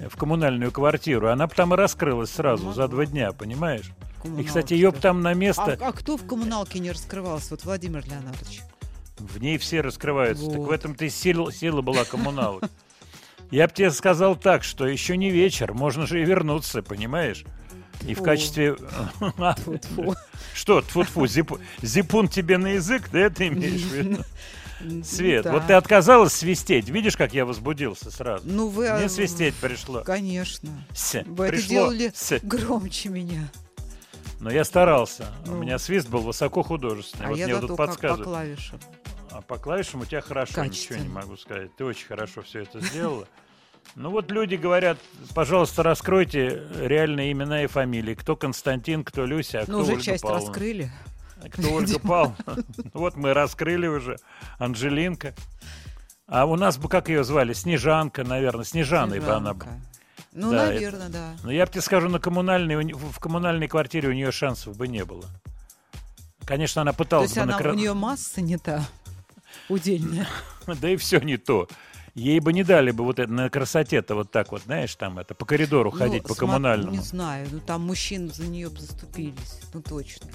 э, 0.00 0.08
в 0.08 0.16
коммунальную 0.16 0.72
квартиру. 0.72 1.28
Она 1.28 1.46
бы 1.46 1.54
там 1.54 1.72
и 1.72 1.76
раскрылась 1.76 2.30
сразу 2.30 2.72
за 2.72 2.88
два 2.88 3.06
дня, 3.06 3.32
понимаешь? 3.32 3.92
И, 4.38 4.44
кстати, 4.44 4.74
ее 4.74 4.90
бы 4.90 4.98
там 4.98 5.20
на 5.22 5.30
А, 5.30 5.34
место... 5.34 5.78
а 5.80 5.92
кто 5.92 6.16
в 6.16 6.26
коммуналке 6.26 6.78
не 6.80 6.90
раскрывался? 6.90 7.48
Вот 7.50 7.64
Владимир 7.64 8.04
Леонардович. 8.06 8.62
В 9.18 9.38
ней 9.40 9.58
все 9.58 9.80
раскрываются. 9.80 10.46
Так 10.46 10.54
в 10.56 10.64
Вот. 10.64 10.72
этом-то 10.72 11.04
и 11.04 11.10
сила, 11.10 11.52
сила 11.52 11.80
была 11.82 12.04
коммуналок. 12.04 12.64
Я 13.50 13.66
бы 13.66 13.72
тебе 13.74 13.90
сказал 13.90 14.36
так, 14.36 14.62
что 14.62 14.86
еще 14.86 15.16
не 15.16 15.30
вечер, 15.30 15.72
можно 15.72 16.06
же 16.06 16.20
и 16.20 16.24
вернуться, 16.24 16.82
понимаешь? 16.82 17.44
И 18.06 18.14
в 18.14 18.22
качестве... 18.22 18.76
Тьфу-тьфу. 18.76 20.14
Что, 20.54 20.80
тьфу-тьфу, 20.82 21.24
зип- 21.26 21.60
зипун 21.82 22.28
тебе 22.28 22.58
на 22.58 22.68
язык, 22.74 23.08
ты 23.08 23.18
это 23.18 23.48
имеешь 23.48 23.80
в 23.82 23.92
виду? 23.92 24.22
Свет, 25.04 25.42
Да. 25.44 25.52
вот 25.52 25.66
ты 25.66 25.72
отказалась 25.72 26.32
свистеть. 26.34 26.88
Видишь, 26.88 27.16
как 27.16 27.34
я 27.34 27.44
возбудился 27.44 28.12
сразу? 28.12 28.44
Ну 28.46 28.68
вы... 28.68 28.86
а, 28.88 28.98
Мне 28.98 29.08
свистеть 29.08 29.54
пришло. 29.56 30.02
Конечно. 30.02 30.70
С, 30.94 31.24
Вы 31.26 31.46
это 31.46 31.52
пришло. 31.56 31.68
делали 31.68 32.12
С. 32.14 32.38
громче 32.42 33.08
меня. 33.08 33.48
Но 34.40 34.50
я 34.50 34.64
старался. 34.64 35.26
У 35.46 35.50
Ну. 35.50 35.56
меня 35.62 35.78
свист 35.78 36.08
был 36.08 36.20
высоко 36.20 36.62
художественный. 36.62 37.26
А 37.26 37.28
вот 37.30 37.38
я 37.38 37.46
мне 37.46 37.54
зато 37.56 37.66
тут 37.68 37.76
как 37.76 37.86
по 37.86 37.92
подсказывают. 37.92 38.24
клавишам. 38.28 38.80
А 39.32 39.40
по 39.42 39.56
клавишам 39.58 40.00
у 40.02 40.04
тебя 40.04 40.20
хорошо, 40.20 40.64
ничего 40.64 40.96
не 40.98 41.08
могу 41.08 41.36
сказать. 41.36 41.74
Ты 41.76 41.84
очень 41.84 42.06
хорошо 42.06 42.42
все 42.42 42.62
это 42.62 42.80
сделала. 42.80 43.26
Ну 43.94 44.10
вот 44.10 44.30
люди 44.30 44.54
говорят, 44.54 44.98
пожалуйста, 45.34 45.82
раскройте 45.82 46.62
реальные 46.76 47.32
имена 47.32 47.64
и 47.64 47.66
фамилии. 47.66 48.14
Кто 48.14 48.36
Константин, 48.36 49.02
кто 49.04 49.24
Люся, 49.26 49.60
а 49.60 49.62
кто 49.64 49.72
Ну, 49.72 49.78
уже 49.80 49.92
Ольга 49.92 50.02
часть 50.02 50.22
Павловна. 50.22 50.46
раскрыли. 50.46 50.92
А 51.42 51.48
Кто 51.48 51.72
Ольга 51.72 51.98
Павловна? 51.98 52.64
Вот 52.94 53.16
мы 53.16 53.32
раскрыли 53.34 53.86
уже. 53.86 54.16
Анжелинка. 54.58 55.34
А 56.26 56.44
у 56.44 56.56
нас 56.56 56.76
бы, 56.78 56.88
как 56.88 57.08
ее 57.08 57.24
звали? 57.24 57.52
Снежанка, 57.54 58.24
наверное. 58.24 58.64
Снежаной 58.64 59.20
бы 59.20 59.30
она... 59.32 59.54
Ну, 60.38 60.50
Да, 60.52 60.64
это- 60.66 60.74
наверное, 60.74 61.08
да. 61.08 61.36
Но 61.42 61.50
я 61.50 61.66
бы 61.66 61.72
тебе 61.72 61.80
скажу, 61.82 62.08
на 62.08 62.18
коммунальной, 62.20 62.92
в 62.92 63.18
коммунальной 63.18 63.66
квартире 63.66 64.08
у 64.08 64.12
нее 64.12 64.30
шансов 64.30 64.76
бы 64.76 64.86
не 64.86 65.04
было. 65.04 65.24
Конечно, 66.44 66.82
она 66.82 66.92
То 66.92 66.98
пыталась 66.98 67.30
есть 67.30 67.36
бы 67.36 67.42
она, 67.52 67.58
у 67.70 67.74
нее 67.74 67.92
масса 67.94 68.40
не 68.40 68.56
та 68.56 68.86
удельная. 69.68 70.26
Да 70.80 70.88
и 70.90 70.96
все 70.96 71.18
не 71.18 71.36
то. 71.38 71.66
Ей 72.14 72.40
бы 72.40 72.52
не 72.52 72.62
дали 72.64 72.90
бы 72.90 73.04
вот 73.04 73.18
это 73.18 73.30
на 73.32 73.48
красоте-то 73.48 74.14
вот 74.14 74.30
так 74.30 74.50
вот, 74.52 74.62
знаешь, 74.62 74.94
там 74.96 75.18
это 75.18 75.34
по 75.34 75.44
коридору 75.46 75.90
ходить, 75.90 76.22
Ну, 76.22 76.28
по 76.28 76.32
смо- 76.34 76.38
коммунальному. 76.38 76.92
Не 76.92 77.00
знаю, 77.00 77.48
ну 77.50 77.60
там 77.60 77.82
мужчины 77.86 78.28
за 78.32 78.44
нее 78.46 78.68
бы 78.70 78.78
заступились. 78.80 79.60
Ну, 79.72 79.82
точно. 79.82 80.28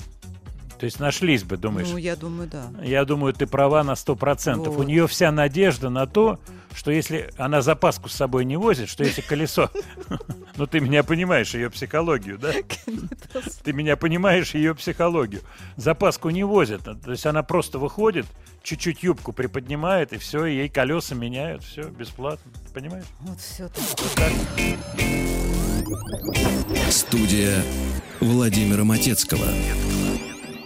То 0.84 0.86
есть 0.86 1.00
нашлись 1.00 1.46
бы, 1.46 1.56
думаешь? 1.56 1.88
Ну, 1.90 1.96
я 1.96 2.18
думаю, 2.18 2.50
да. 2.50 2.70
Я 2.84 3.06
думаю, 3.06 3.32
ты 3.32 3.48
права 3.48 3.86
на 3.86 3.96
сто 3.96 4.18
процентов. 4.18 4.74
У 4.74 4.80
Вот. 4.80 4.88
нее 4.88 5.08
вся 5.08 5.32
надежда 5.32 5.90
на 5.90 6.06
то, 6.08 6.42
что 6.76 6.92
если 6.92 7.32
она 7.38 7.62
запаску 7.62 8.10
с 8.10 8.14
собой 8.14 8.44
не 8.44 8.58
возит, 8.58 8.90
что 8.90 9.06
если 9.06 9.22
колесо... 9.22 9.70
Ну, 10.58 10.68
ты 10.68 10.82
меня 10.82 11.04
понимаешь, 11.04 11.54
ее 11.54 11.70
психологию, 11.70 12.38
да? 12.38 12.52
Ты 13.64 13.72
меня 13.72 13.96
понимаешь, 13.96 14.54
ее 14.54 14.76
психологию. 14.76 15.42
Запаску 15.78 16.30
не 16.32 16.44
возит. 16.44 16.82
То 16.84 17.12
есть 17.12 17.26
она 17.26 17.44
просто 17.44 17.80
выходит, 17.80 18.26
чуть-чуть 18.62 19.04
юбку 19.04 19.32
приподнимает, 19.32 20.12
и 20.12 20.18
все, 20.18 20.46
ей 20.46 20.68
колеса 20.68 21.16
меняют, 21.16 21.64
все, 21.64 21.84
бесплатно. 21.84 22.52
Понимаешь? 22.74 23.06
Вот 23.22 23.40
все 23.40 23.64
Вот 23.64 24.14
так. 24.16 24.34
Студия 26.92 27.64
Владимира 28.20 28.84
Матецкого. 28.84 29.48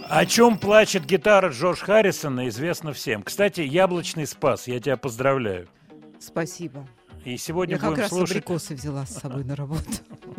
О 0.08 0.24
чем 0.24 0.58
плачет 0.58 1.04
гитара 1.04 1.50
Джордж 1.50 1.80
Харрисона, 1.80 2.48
известно 2.48 2.94
всем. 2.94 3.22
Кстати, 3.22 3.60
яблочный 3.60 4.26
спас, 4.26 4.66
я 4.66 4.80
тебя 4.80 4.96
поздравляю. 4.96 5.68
Спасибо. 6.18 6.88
И 7.24 7.36
сегодня 7.36 7.74
Я 7.74 7.80
как 7.80 7.90
будем 7.90 8.02
раз 8.02 8.10
слушать... 8.10 8.36
абрикосы 8.36 8.74
взяла 8.74 9.04
с 9.04 9.18
собой 9.18 9.44
на 9.44 9.54
работу. 9.54 9.84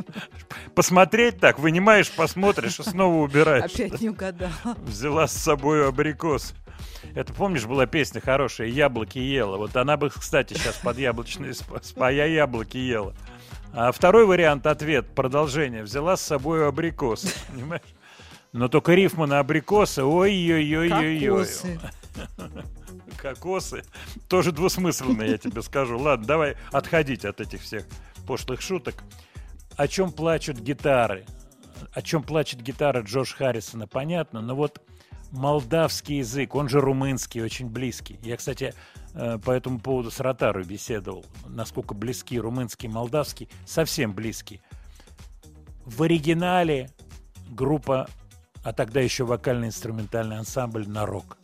Посмотреть 0.75 1.39
так, 1.39 1.59
вынимаешь, 1.59 2.11
посмотришь 2.11 2.79
и 2.79 2.83
снова 2.83 3.21
убираешь. 3.23 3.75
Опять 3.75 4.01
не 4.01 4.09
угадала. 4.09 4.51
Взяла 4.77 5.27
с 5.27 5.33
собой 5.33 5.87
абрикос. 5.87 6.55
Это, 7.13 7.31
помнишь, 7.33 7.65
была 7.65 7.85
песня 7.85 8.21
хорошая 8.21 8.67
«Яблоки 8.67 9.19
ела». 9.19 9.57
Вот 9.57 9.75
она 9.75 9.97
бы, 9.97 10.09
кстати, 10.09 10.53
сейчас 10.55 10.77
под 10.77 10.97
яблочный 10.97 11.53
спас. 11.53 11.93
А 11.95 12.11
я 12.11 12.25
яблоки 12.25 12.77
ела. 12.77 13.13
А 13.71 13.91
второй 13.91 14.25
вариант, 14.25 14.65
ответ, 14.65 15.13
продолжение. 15.13 15.83
Взяла 15.83 16.17
с 16.17 16.21
собой 16.21 16.67
абрикос. 16.67 17.35
Понимаешь? 17.53 17.83
Но 18.51 18.67
только 18.67 18.93
рифма 18.93 19.25
на 19.25 19.39
абрикосы. 19.39 20.03
Ой-ой-ой-ой-ой. 20.03 21.47
Кокосы. 23.17 23.83
Тоже 24.27 24.51
двусмысленно, 24.51 25.23
я 25.23 25.37
тебе 25.37 25.61
скажу. 25.61 25.99
Ладно, 25.99 26.25
давай 26.25 26.57
отходить 26.71 27.25
от 27.25 27.41
этих 27.41 27.61
всех 27.61 27.85
пошлых 28.25 28.61
шуток. 28.61 29.03
О 29.75 29.87
чем 29.87 30.11
плачут 30.11 30.59
гитары? 30.59 31.25
О 31.93 32.01
чем 32.01 32.23
плачет 32.23 32.61
гитара 32.61 33.01
Джордж 33.01 33.33
Харрисона, 33.33 33.87
понятно, 33.87 34.41
но 34.41 34.55
вот 34.55 34.81
молдавский 35.31 36.17
язык, 36.17 36.55
он 36.55 36.69
же 36.69 36.81
румынский, 36.81 37.41
очень 37.41 37.67
близкий. 37.67 38.19
Я, 38.21 38.37
кстати, 38.37 38.73
э, 39.13 39.37
по 39.43 39.51
этому 39.51 39.79
поводу 39.79 40.11
с 40.11 40.19
Ротару 40.19 40.63
беседовал, 40.63 41.25
насколько 41.47 41.93
близки 41.93 42.39
румынский 42.39 42.89
и 42.89 42.91
молдавский, 42.91 43.49
совсем 43.65 44.13
близкий. 44.13 44.61
В 45.85 46.03
оригинале 46.03 46.89
группа, 47.49 48.09
а 48.63 48.73
тогда 48.73 49.01
еще 49.01 49.23
вокально-инструментальный 49.23 50.37
ансамбль 50.37 50.87
«Нарок». 50.87 51.38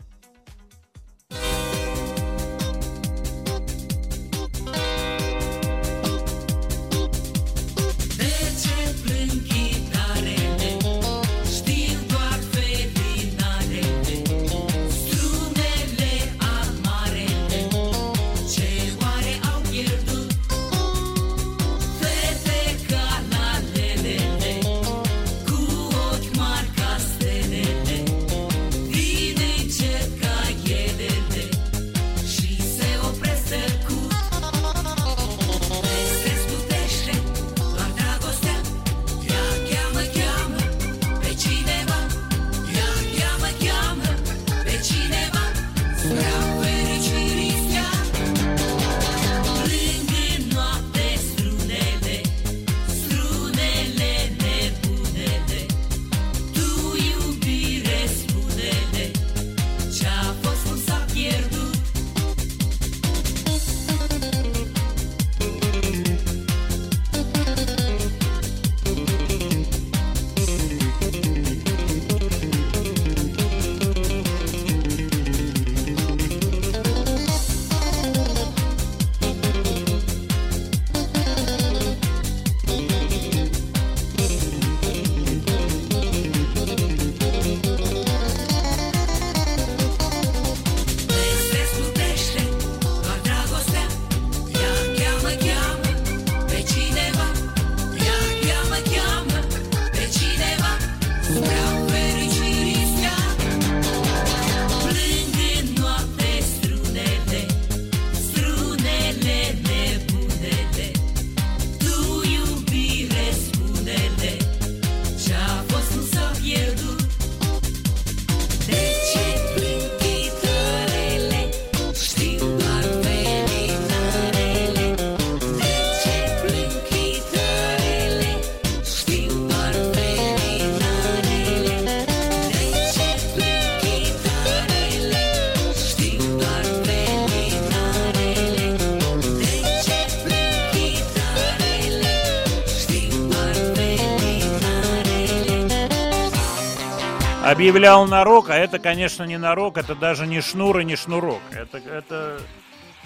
Объявлял 147.56 148.06
нарок, 148.06 148.50
а 148.50 148.56
это, 148.56 148.80
конечно, 148.80 149.24
не 149.24 149.38
нарок, 149.38 149.78
это 149.78 149.96
даже 149.96 150.28
не 150.28 150.42
шнур 150.42 150.80
и 150.80 150.86
не 150.86 150.98
шнурок. 150.98 151.40
Это, 151.52 151.78
это... 151.78 152.42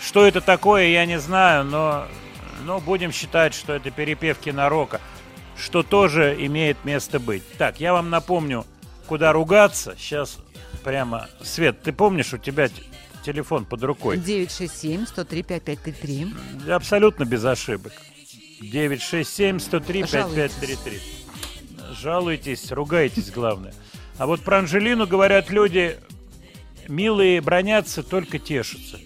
Что 0.01 0.25
это 0.25 0.41
такое, 0.41 0.87
я 0.87 1.05
не 1.05 1.19
знаю, 1.19 1.65
но, 1.65 2.07
но 2.65 2.79
будем 2.79 3.11
считать, 3.11 3.53
что 3.53 3.73
это 3.73 3.91
перепевки 3.91 4.49
нарока, 4.49 5.01
что 5.55 5.83
тоже 5.83 6.35
имеет 6.39 6.83
место 6.83 7.19
быть. 7.19 7.43
Так, 7.57 7.79
я 7.79 7.93
вам 7.93 8.09
напомню, 8.09 8.65
куда 9.05 9.33
ругаться. 9.33 9.95
Сейчас 9.99 10.39
прямо... 10.83 11.29
Свет, 11.43 11.83
ты 11.83 11.93
помнишь, 11.93 12.33
у 12.33 12.39
тебя 12.39 12.69
телефон 13.23 13.65
под 13.65 13.83
рукой? 13.83 14.17
967-103-5533. 14.17 16.71
Абсолютно 16.71 17.25
без 17.25 17.45
ошибок. 17.45 17.93
967-103-5533. 18.63 21.01
Жалуйтесь, 22.01 22.71
ругайтесь, 22.71 23.29
главное. 23.29 23.75
А 24.19 24.27
вот 24.27 24.41
про 24.41 24.59
Анжелину 24.59 25.07
говорят 25.07 25.49
люди, 25.49 25.97
милые 26.87 27.41
бронятся, 27.41 28.03
только 28.03 28.37
тешатся. 28.37 28.99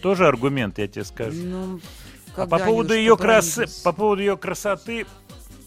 Тоже 0.00 0.26
аргумент, 0.26 0.78
я 0.78 0.88
тебе 0.88 1.04
скажу. 1.04 1.40
Ну, 1.42 1.80
А 2.34 2.46
по 2.46 2.58
поводу 2.58 2.94
ее 2.94 3.16
красы, 3.16 3.66
по 3.84 3.92
поводу 3.92 4.22
ее 4.22 4.36
красоты, 4.36 5.06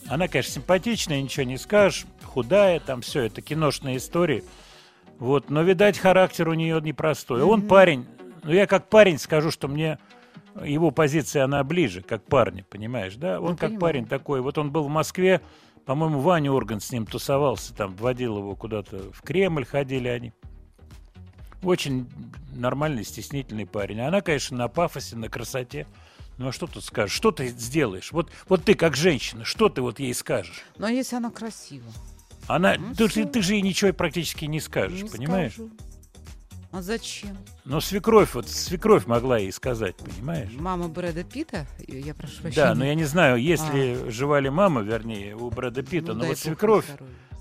она, 0.07 0.27
конечно, 0.27 0.53
симпатичная, 0.53 1.21
ничего 1.21 1.45
не 1.45 1.57
скажешь, 1.57 2.05
худая, 2.23 2.79
там 2.79 3.01
все, 3.01 3.21
это 3.21 3.41
киношные 3.41 3.97
истории. 3.97 4.43
Вот, 5.19 5.49
но, 5.49 5.61
видать, 5.61 5.97
характер 5.97 6.49
у 6.49 6.53
нее 6.53 6.81
непростой. 6.81 7.43
Он 7.43 7.61
парень, 7.61 8.05
ну 8.43 8.51
я 8.51 8.67
как 8.67 8.89
парень 8.89 9.17
скажу, 9.19 9.51
что 9.51 9.67
мне 9.67 9.99
его 10.63 10.91
позиция, 10.91 11.43
она 11.45 11.63
ближе, 11.63 12.01
как 12.01 12.23
парня, 12.23 12.65
понимаешь, 12.69 13.15
да? 13.15 13.39
Он 13.39 13.51
Ну, 13.51 13.57
как 13.57 13.59
понимаю. 13.69 13.79
парень 13.79 14.05
такой. 14.07 14.41
Вот 14.41 14.57
он 14.57 14.71
был 14.71 14.83
в 14.83 14.89
Москве, 14.89 15.41
по-моему, 15.85 16.19
Ваня 16.19 16.51
Орган 16.51 16.79
с 16.79 16.91
ним 16.91 17.05
тусовался, 17.05 17.73
там, 17.73 17.95
водил 17.95 18.37
его 18.39 18.55
куда-то 18.55 19.11
в 19.11 19.21
Кремль, 19.21 19.65
ходили 19.65 20.07
они. 20.07 20.33
Очень 21.63 22.07
нормальный, 22.53 23.03
стеснительный 23.03 23.65
парень. 23.65 23.99
Она, 24.01 24.21
конечно, 24.21 24.57
на 24.57 24.67
пафосе, 24.67 25.15
на 25.15 25.29
красоте. 25.29 25.87
Ну 26.37 26.49
а 26.49 26.51
что 26.51 26.67
тут 26.67 26.83
скажешь? 26.83 27.15
Что 27.15 27.31
ты 27.31 27.47
сделаешь? 27.47 28.11
Вот, 28.11 28.29
вот 28.49 28.63
ты 28.63 28.75
как 28.75 28.95
женщина, 28.95 29.45
что 29.45 29.69
ты 29.69 29.81
вот 29.81 29.99
ей 29.99 30.13
скажешь? 30.13 30.63
Ну, 30.77 30.85
а 30.87 30.91
если 30.91 31.15
она 31.15 31.31
красива? 31.31 31.85
Она, 32.47 32.75
Ну, 32.77 32.93
ты, 32.93 33.07
ты- 33.07 33.25
ты 33.25 33.41
же 33.41 33.53
ей 33.55 33.61
ничего 33.61 33.91
практически 33.93 34.45
не 34.45 34.59
скажешь, 34.59 35.01
Не 35.03 35.09
понимаешь? 35.09 35.53
скажу. 35.53 35.71
А 36.75 36.81
зачем? 36.81 37.37
Но 37.63 37.79
свекровь, 37.79 38.33
вот 38.33 38.49
свекровь 38.49 39.05
могла 39.05 39.37
ей 39.37 39.53
сказать, 39.53 39.95
понимаешь? 39.95 40.49
Мама 40.59 40.89
Брэда 40.89 41.23
Питта? 41.23 41.67
Я 41.87 42.13
прошу 42.13 42.41
прощения. 42.41 42.65
Да, 42.65 42.75
но 42.75 42.83
я 42.83 42.95
не 42.95 43.05
знаю, 43.05 43.37
если 43.41 44.09
жива 44.09 44.41
ли 44.41 44.49
мама, 44.49 44.81
вернее, 44.81 45.37
у 45.37 45.49
Брэда 45.49 45.83
Питта, 45.83 46.11
Ну, 46.11 46.19
но 46.19 46.25
вот 46.25 46.37
свекровь, 46.37 46.87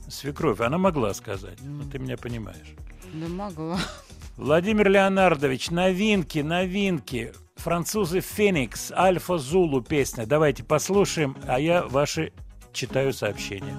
свекровь, 0.08 0.60
она 0.60 0.78
могла 0.78 1.12
сказать. 1.14 1.58
Ну, 1.62 1.82
ты 1.82 1.98
меня 1.98 2.16
понимаешь. 2.16 2.76
Да 3.12 3.26
могла. 3.26 3.80
Владимир 4.36 4.88
Леонардович, 4.88 5.70
новинки, 5.70 6.38
новинки. 6.38 7.32
Французы 7.56 8.20
Феникс, 8.20 8.92
Альфа 8.92 9.38
Зулу 9.38 9.82
песня. 9.82 10.26
Давайте 10.26 10.62
послушаем, 10.62 11.36
а 11.48 11.58
я 11.58 11.82
ваши 11.82 12.32
читаю 12.72 13.12
сообщения. 13.12 13.74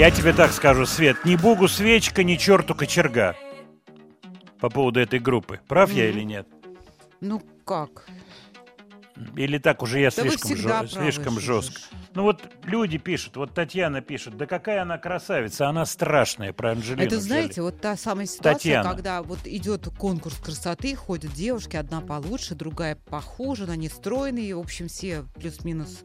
Я 0.00 0.10
тебе 0.10 0.32
так 0.32 0.50
скажу, 0.52 0.86
Свет, 0.86 1.26
ни 1.26 1.36
богу 1.36 1.68
свечка, 1.68 2.24
ни 2.24 2.36
черту 2.36 2.74
кочерга. 2.74 3.36
По 4.58 4.70
поводу 4.70 4.98
этой 4.98 5.18
группы. 5.18 5.60
Прав 5.68 5.92
я 5.92 6.04
Мгм. 6.08 6.12
или 6.16 6.24
нет? 6.24 6.48
Ну 7.20 7.42
как? 7.66 8.06
Или 9.36 9.58
так 9.58 9.82
уже 9.82 10.00
я 10.00 10.06
Да 10.08 10.22
слишком, 10.22 10.52
жё- 10.52 10.86
слишком 10.88 11.38
жестко? 11.38 11.82
Ну 12.14 12.22
вот 12.22 12.40
люди 12.64 12.96
пишут, 12.96 13.36
вот 13.36 13.52
Татьяна 13.52 14.00
пишет, 14.00 14.38
да 14.38 14.46
какая 14.46 14.80
она 14.80 14.96
красавица, 14.96 15.68
она 15.68 15.84
страшная 15.84 16.54
про 16.54 16.70
Анжелину. 16.70 17.02
Это, 17.02 17.16
Джоли». 17.16 17.26
знаете, 17.26 17.60
вот 17.60 17.78
та 17.82 17.94
самая 17.98 18.24
ситуация, 18.24 18.54
Татьяна. 18.54 18.88
когда 18.88 19.22
вот 19.22 19.40
идет 19.44 19.86
конкурс 19.98 20.36
красоты, 20.36 20.94
ходят 20.96 21.30
девушки, 21.34 21.76
одна 21.76 22.00
получше, 22.00 22.54
другая 22.54 22.96
похуже, 22.96 23.64
она 23.64 23.76
не 23.76 23.90
стройные, 23.90 24.46
и, 24.48 24.52
в 24.54 24.60
общем, 24.60 24.88
все 24.88 25.24
плюс-минус 25.34 26.04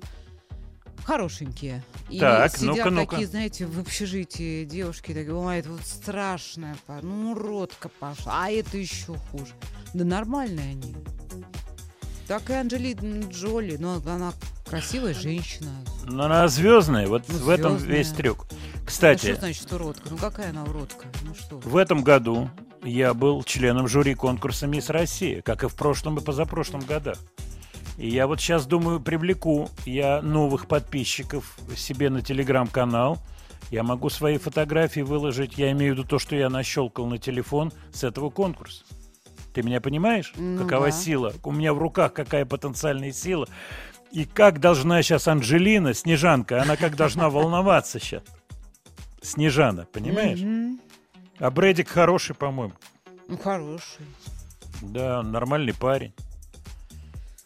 хорошенькие. 1.06 1.84
И 2.10 2.20
Так, 2.20 2.52
сидят 2.58 2.78
ну-ка, 2.78 2.90
ну-ка. 2.90 3.12
такие, 3.12 3.28
знаете, 3.28 3.66
в 3.66 3.80
общежитии 3.80 4.66
девушки 4.66 5.14
такие, 5.14 5.34
ой, 5.36 5.60
это 5.60 5.70
вот 5.70 5.86
страшная, 5.86 6.76
ну, 7.02 7.32
уродка 7.32 7.90
пошла, 7.90 8.46
а 8.46 8.50
это 8.50 8.78
еще 8.78 9.16
хуже. 9.32 9.54
Да 9.94 10.04
нормальные 10.04 10.72
они. 10.72 10.96
Так 12.28 12.50
и 12.50 12.54
Анджелина 12.54 13.26
Джоли, 13.30 13.78
но 13.78 14.02
она 14.06 14.34
красивая 14.66 15.14
женщина. 15.14 15.70
Но 16.06 16.26
она 16.26 16.48
звездная, 16.48 17.08
вот 17.08 17.24
Ну, 17.28 17.38
в 17.38 17.50
этом 17.50 17.78
весь 17.78 18.10
трюк. 18.10 18.48
Ну, 18.50 18.58
Кстати, 18.86 19.28
что 19.32 19.36
значит 19.36 19.72
уродка? 19.72 20.10
Ну 20.10 20.18
какая 20.18 20.50
она 20.50 20.64
уродка? 20.64 21.06
Ну 21.24 21.36
что? 21.36 21.58
в 21.58 21.78
этом 21.78 22.04
году 22.04 22.50
я 22.84 23.14
был 23.14 23.44
членом 23.44 23.88
жюри 23.88 24.16
конкурса 24.16 24.66
«Мисс 24.68 24.90
Россия», 24.90 25.42
как 25.42 25.64
и 25.64 25.68
в 25.68 25.76
прошлом 25.76 26.18
и 26.18 26.22
позапрошлом 26.22 26.82
годах. 26.82 27.18
И 27.98 28.10
я 28.10 28.28
вот 28.28 28.42
сейчас 28.42 28.66
думаю, 28.66 29.00
привлеку 29.00 29.70
я 29.86 30.22
новых 30.22 30.68
подписчиков 30.68 31.58
себе 31.76 32.10
на 32.10 32.22
телеграм-канал. 32.22 33.20
Я 33.72 33.84
могу 33.84 34.10
свои 34.10 34.38
фотографии 34.38 35.02
выложить, 35.02 35.58
я 35.58 35.72
имею 35.72 35.96
в 35.96 35.98
виду 35.98 36.08
то, 36.08 36.20
что 36.20 36.36
я 36.36 36.50
нащелкал 36.50 37.08
на 37.08 37.18
телефон 37.18 37.72
с 37.92 38.04
этого 38.04 38.30
конкурса. 38.30 38.84
Ты 39.54 39.64
меня 39.64 39.80
понимаешь? 39.80 40.34
Ну 40.36 40.64
Какова 40.64 40.88
да. 40.88 40.92
сила? 40.92 41.34
У 41.44 41.52
меня 41.52 41.74
в 41.74 41.80
руках 41.80 42.14
какая 42.14 42.46
потенциальная 42.46 43.14
сила. 43.14 43.48
И 44.12 44.26
как 44.26 44.60
должна 44.60 45.02
сейчас 45.02 45.28
Анжелина, 45.28 45.94
Снежанка, 45.94 46.62
она 46.62 46.76
как 46.76 46.96
должна 46.96 47.30
волноваться 47.30 48.00
сейчас. 48.00 48.24
Снежана, 49.22 49.88
понимаешь? 49.92 50.40
Мгм. 50.40 50.80
А 51.40 51.50
Брэдик 51.52 51.90
хороший, 51.90 52.36
по-моему. 52.36 52.74
Ну, 53.28 53.38
хороший. 53.38 54.06
Да, 54.82 55.24
нормальный 55.24 55.74
парень. 55.74 56.14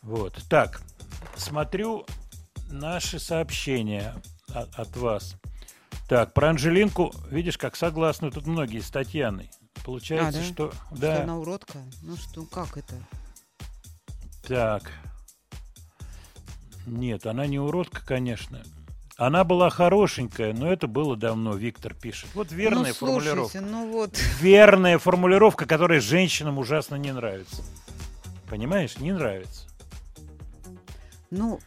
Вот. 0.02 0.40
Так, 0.50 0.82
смотрю 1.36 2.06
наши 2.70 3.20
сообщения 3.20 4.16
от, 4.54 4.74
от 4.78 4.96
вас. 4.98 5.36
Так, 6.08 6.34
про 6.34 6.50
Анжелинку, 6.50 7.14
видишь, 7.30 7.58
как 7.58 7.76
согласны 7.76 8.32
тут 8.32 8.48
многие 8.48 8.80
с 8.80 8.90
Татьяной. 8.90 9.52
Получается, 9.86 10.40
А, 10.40 10.42
да? 10.42 10.48
что... 10.48 10.72
Что 10.72 10.96
Да, 10.98 11.24
она 11.24 11.38
уродка? 11.38 11.80
Ну 12.02 12.16
что, 12.18 12.44
как 12.46 12.78
это? 12.78 12.96
так. 14.48 14.92
Нет, 16.88 17.28
она 17.28 17.46
не 17.46 17.60
уродка, 17.60 18.04
конечно. 18.04 18.64
Она 19.16 19.44
была 19.44 19.70
хорошенькая, 19.70 20.54
но 20.54 20.72
это 20.72 20.88
было 20.88 21.16
давно, 21.16 21.54
Виктор 21.54 21.94
пишет. 21.94 22.30
Вот 22.34 22.52
верная 22.52 22.88
ну, 22.90 22.94
слушайте, 22.96 23.30
формулировка. 23.36 23.62
ну 23.62 23.92
вот. 23.92 24.18
Верная 24.40 24.98
формулировка, 24.98 25.66
которая 25.68 26.00
женщинам 26.00 26.58
ужасно 26.58 26.96
не 26.96 27.12
нравится. 27.12 27.62
Понимаешь? 28.50 28.98
Не 28.98 29.12
нравится. 29.12 29.68
Ну, 31.31 31.60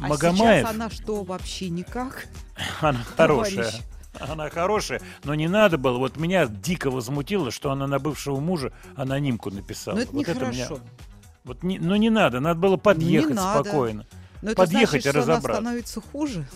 а 0.00 0.08
Магомаев, 0.08 0.66
сейчас 0.66 0.74
она 0.74 0.90
что, 0.90 1.22
вообще 1.24 1.68
никак? 1.70 2.26
она 2.80 2.98
хорошая. 3.16 3.54
товарищ? 3.64 3.80
Она 4.18 4.48
хорошая, 4.50 5.00
но 5.24 5.34
не 5.34 5.46
надо 5.48 5.76
было. 5.78 5.98
Вот 5.98 6.16
меня 6.16 6.46
дико 6.46 6.90
возмутило, 6.90 7.50
что 7.50 7.70
она 7.70 7.86
на 7.86 7.98
бывшего 7.98 8.40
мужа 8.40 8.72
анонимку 8.94 9.50
написала. 9.50 9.96
Ну, 9.96 10.02
это 10.02 10.12
вот 10.12 10.18
нехорошо. 10.28 10.50
меня- 10.52 10.68
Вот 11.44 11.62
не, 11.62 11.78
ну 11.78 11.96
не 11.96 12.08
надо, 12.10 12.40
надо 12.40 12.58
было 12.58 12.76
подъехать 12.78 13.34
надо. 13.34 13.62
спокойно. 13.68 14.06
Но 14.42 14.50
это 14.50 14.56
Подъехать 14.56 15.02
значит, 15.02 15.06
и 15.06 15.10
что 15.10 15.22
она 15.22 15.32
разобраться. 15.34 15.60
становится 15.62 16.00
хуже. 16.00 16.46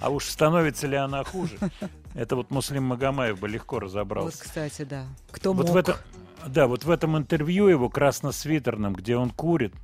А 0.00 0.08
уж 0.10 0.24
становится 0.24 0.86
ли 0.86 0.96
она 0.96 1.22
хуже? 1.24 1.58
Это 2.14 2.34
вот 2.34 2.50
Муслим 2.50 2.84
Магомаев 2.84 3.38
бы 3.38 3.48
легко 3.48 3.76
Вот, 3.76 3.84
разобрался. 3.84 4.38
кстати, 4.42 4.82
да. 4.82 5.04
Кто 5.30 5.52
Вот 5.52 5.66
мог? 5.66 5.74
в 5.74 5.76
этом, 5.76 5.96
да, 6.46 6.66
вот 6.66 6.84
в 6.84 6.90
этом 6.90 7.16
интервью 7.16 7.68
его 7.68 7.88
красно-свитерном, 7.88 8.94
где 8.94 9.16
он 9.16 9.30
курит. 9.30 9.74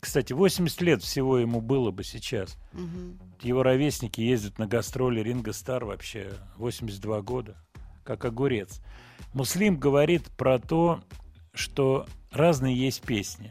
Кстати, 0.00 0.32
80 0.32 0.80
лет 0.82 1.02
всего 1.02 1.38
ему 1.38 1.60
было 1.60 1.90
бы 1.90 2.04
сейчас. 2.04 2.56
Мгм. 2.72 3.18
Его 3.42 3.62
ровесники 3.62 4.20
ездят 4.20 4.58
на 4.58 4.66
гастроли 4.66 5.20
Ринго 5.20 5.52
Стар 5.52 5.84
вообще 5.84 6.32
82 6.56 7.20
года, 7.22 7.56
как 8.04 8.24
огурец. 8.24 8.80
Муслим 9.34 9.76
говорит 9.76 10.24
про 10.36 10.58
то, 10.58 11.00
что 11.52 12.06
разные 12.30 12.76
есть 12.76 13.02
песни. 13.02 13.50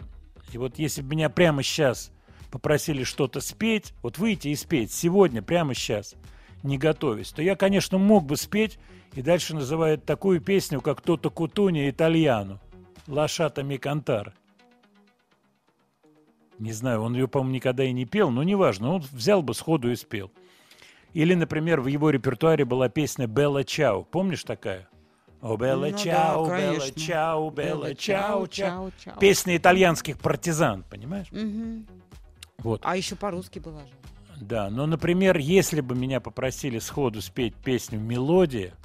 И 0.53 0.57
вот 0.57 0.79
если 0.79 1.01
бы 1.01 1.09
меня 1.09 1.29
прямо 1.29 1.63
сейчас 1.63 2.11
попросили 2.51 3.03
что-то 3.03 3.41
спеть, 3.41 3.93
вот 4.01 4.17
выйти 4.17 4.49
и 4.49 4.55
спеть 4.55 4.91
сегодня, 4.91 5.41
прямо 5.41 5.73
сейчас, 5.73 6.15
не 6.63 6.77
готовясь, 6.77 7.31
то 7.31 7.41
я, 7.41 7.55
конечно, 7.55 7.97
мог 7.97 8.25
бы 8.25 8.37
спеть, 8.37 8.79
и 9.18 9.23
дальше 9.23 9.56
называют 9.56 10.06
такую 10.06 10.39
песню, 10.39 10.80
как 10.80 11.02
«Тото 11.02 11.31
Кутуни 11.31 11.89
Итальяну», 11.89 12.60
«Лашата 13.07 13.64
ми 13.64 13.80
кантар». 13.80 14.31
Не 16.60 16.72
знаю, 16.72 17.02
он 17.02 17.15
ее, 17.15 17.27
по-моему, 17.27 17.56
никогда 17.56 17.84
и 17.84 17.94
не 17.94 18.06
пел, 18.06 18.30
но 18.30 18.44
неважно, 18.44 18.94
он 18.94 19.02
взял 19.11 19.41
бы 19.41 19.56
сходу 19.56 19.89
и 19.89 19.95
спел. 19.95 20.31
Или, 21.14 21.34
например, 21.34 21.81
в 21.81 21.88
его 21.88 22.11
репертуаре 22.11 22.64
была 22.64 22.89
песня 22.89 23.26
«Белла 23.26 23.64
Чао». 23.64 24.03
Помнишь 24.03 24.44
такая? 24.44 24.88
О, 25.41 25.57
Белла 25.57 25.88
Ну 25.88 25.91
да, 25.94 25.98
Чао, 25.98 26.45
Белла. 26.45 26.91
Чао, 26.91 27.49
Белла. 27.49 27.95
Чао, 27.95 28.45
Чао. 28.45 28.91
Песня 29.19 29.57
итальянских 29.57 30.19
партизан, 30.19 30.84
понимаешь? 30.84 31.31
Мгм. 31.31 31.88
Вот. 32.60 32.81
А 32.84 32.95
еще 32.95 33.15
по-русски 33.15 33.57
была 33.57 33.80
же. 33.80 33.94
Да, 34.39 34.69
но, 34.69 34.85
например, 34.85 35.38
если 35.38 35.81
бы 35.81 35.95
меня 35.95 36.19
попросили 36.19 36.77
сходу 36.77 37.19
спеть 37.23 37.56
песню 37.56 37.99
«Мелодия», 37.99 38.76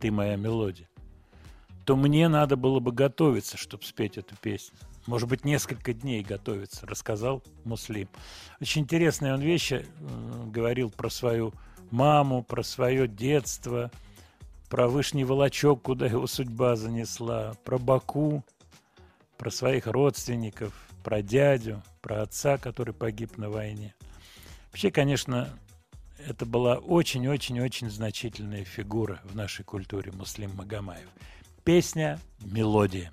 «Ты 0.00 0.10
моя 0.10 0.36
мелодия», 0.36 0.88
то 1.86 1.94
мне 1.94 2.28
надо 2.28 2.56
было 2.56 2.80
бы 2.80 2.90
готовиться, 2.90 3.56
чтобы 3.56 3.84
спеть 3.84 4.18
эту 4.18 4.34
песню. 4.36 4.76
Может 5.06 5.28
быть, 5.28 5.44
несколько 5.44 5.92
дней 5.92 6.24
готовиться, 6.24 6.84
рассказал 6.84 7.44
Муслим. 7.62 8.08
Очень 8.60 8.82
интересные 8.82 9.32
он 9.32 9.40
вещи 9.40 9.86
э, 9.86 10.44
говорил 10.46 10.90
про 10.90 11.08
свою 11.10 11.54
маму, 11.92 12.42
про 12.42 12.64
свое 12.64 13.06
детство, 13.06 13.92
про 14.68 14.88
вышний 14.88 15.22
волочок, 15.22 15.82
куда 15.82 16.06
его 16.06 16.26
судьба 16.26 16.74
занесла, 16.74 17.54
про 17.64 17.78
Баку, 17.78 18.44
про 19.38 19.50
своих 19.50 19.86
родственников, 19.86 20.74
про 21.04 21.22
дядю, 21.22 21.84
про 22.02 22.22
отца, 22.22 22.58
который 22.58 22.94
погиб 22.94 23.38
на 23.38 23.48
войне. 23.48 23.94
Вообще, 24.72 24.90
конечно, 24.90 25.48
это 26.26 26.44
была 26.44 26.76
очень-очень-очень 26.76 27.88
значительная 27.88 28.64
фигура 28.64 29.20
в 29.24 29.36
нашей 29.36 29.64
культуре 29.64 30.12
Муслим 30.12 30.54
Магомаев. 30.56 31.08
Песня 31.64 32.18
«Мелодия». 32.40 33.12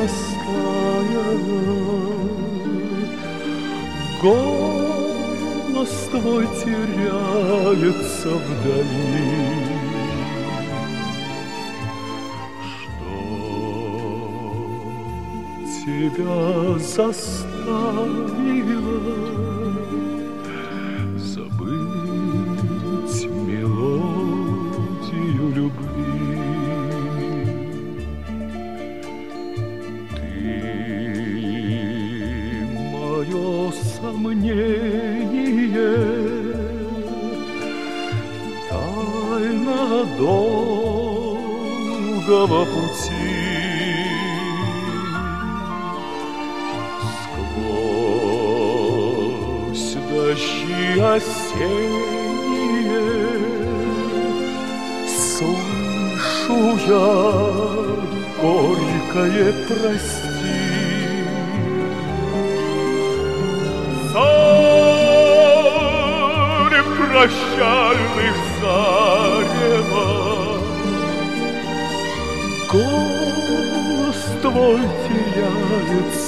Растаял, 0.00 1.44
голос 4.22 5.92
твой 6.10 6.46
теряется 6.46 8.30
вдали. 8.30 9.70
Что 12.80 13.10
тебя 15.84 16.78
заставило 16.78 17.90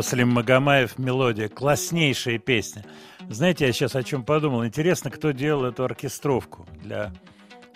Муслим 0.09 0.30
Магомаев 0.30 0.98
«Мелодия». 0.98 1.51
Класснейшая 1.51 2.39
песня. 2.39 2.82
Знаете, 3.28 3.66
я 3.66 3.72
сейчас 3.74 3.94
о 3.94 4.02
чем 4.02 4.24
подумал. 4.24 4.64
Интересно, 4.64 5.10
кто 5.10 5.32
делал 5.32 5.66
эту 5.66 5.85
оркестровку 5.85 6.66
для 6.82 7.12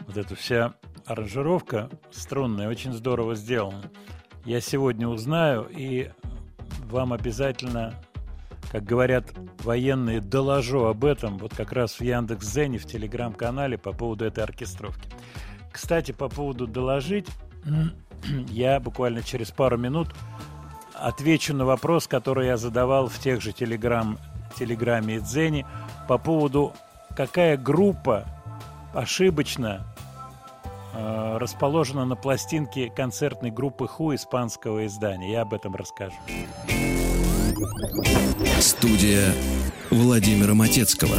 вот 0.06 0.16
эта 0.16 0.34
вся 0.34 0.72
аранжировка 1.04 1.90
струнная. 2.10 2.70
Очень 2.70 2.94
здорово 2.94 3.34
сделана. 3.34 3.82
Я 4.46 4.62
сегодня 4.62 5.08
узнаю 5.08 5.68
и 5.70 6.08
вам 6.84 7.12
обязательно, 7.12 7.92
как 8.70 8.82
говорят 8.84 9.26
военные, 9.62 10.22
доложу 10.22 10.84
об 10.84 11.04
этом 11.04 11.36
вот 11.36 11.54
как 11.54 11.70
раз 11.72 11.96
в 11.96 12.00
Яндекс.Зене, 12.00 12.78
в 12.78 12.86
телеграм-канале 12.86 13.76
по 13.76 13.92
поводу 13.92 14.24
этой 14.24 14.42
оркестровки. 14.42 15.06
Кстати, 15.70 16.12
по 16.12 16.30
поводу 16.30 16.66
доложить, 16.66 17.28
я 18.48 18.80
буквально 18.80 19.22
через 19.22 19.50
пару 19.50 19.76
минут 19.76 20.08
отвечу 20.94 21.54
на 21.54 21.64
вопрос, 21.64 22.06
который 22.06 22.46
я 22.46 22.56
задавал 22.56 23.08
в 23.08 23.18
тех 23.18 23.40
же 23.40 23.52
телеграм, 23.52 24.18
телеграме 24.58 25.16
и 25.16 25.20
Дзене 25.20 25.66
по 26.08 26.18
поводу, 26.18 26.72
какая 27.16 27.56
группа 27.56 28.24
ошибочно 28.94 29.86
э, 30.94 31.36
расположена 31.38 32.04
на 32.04 32.16
пластинке 32.16 32.90
концертной 32.90 33.50
группы 33.50 33.86
Ху 33.86 34.14
испанского 34.14 34.86
издания. 34.86 35.32
Я 35.32 35.42
об 35.42 35.54
этом 35.54 35.74
расскажу. 35.74 36.16
Студия 38.60 39.32
Владимира 39.90 40.54
Матецкого. 40.54 41.16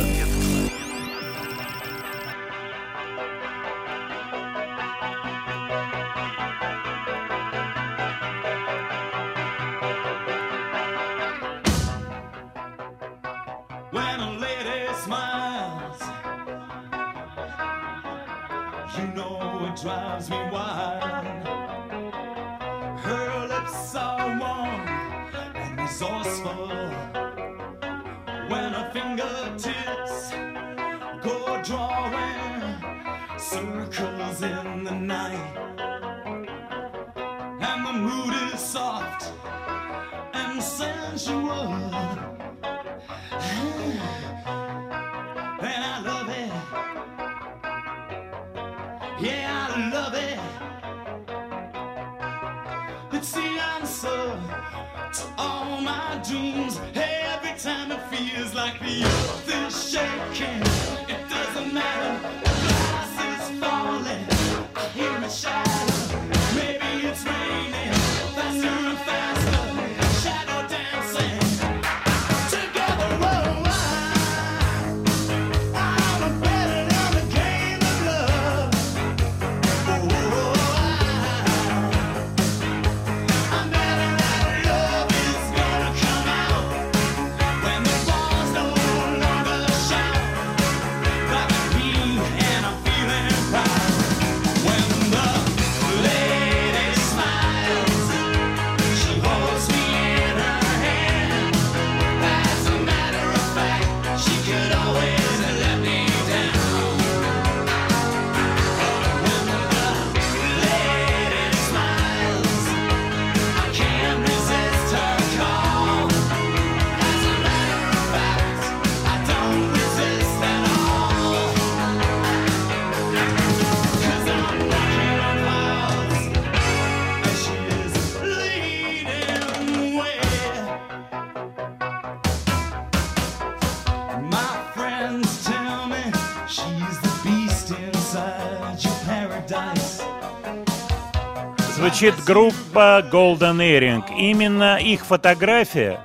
Звучит 142.03 142.25
группа 142.25 143.01
Golden 143.13 143.59
Earring. 143.59 144.03
Именно 144.17 144.75
их 144.75 145.05
фотография 145.05 146.01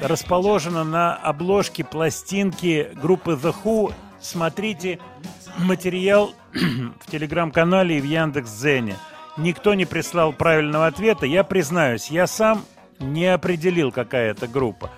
расположена 0.00 0.84
на 0.84 1.14
обложке 1.14 1.84
пластинки 1.84 2.88
группы 2.94 3.32
The 3.32 3.54
Who. 3.62 3.92
Смотрите 4.22 5.00
материал 5.58 6.32
в 6.54 7.10
телеграм-канале 7.10 7.98
и 7.98 8.00
в 8.00 8.04
Яндекс.Зене. 8.04 8.96
Никто 9.36 9.74
не 9.74 9.84
прислал 9.84 10.32
правильного 10.32 10.86
ответа. 10.86 11.26
Я 11.26 11.44
признаюсь, 11.44 12.08
я 12.08 12.26
сам 12.26 12.64
не 13.00 13.26
определил, 13.26 13.92
какая 13.92 14.30
это 14.30 14.48
группа. 14.48 14.88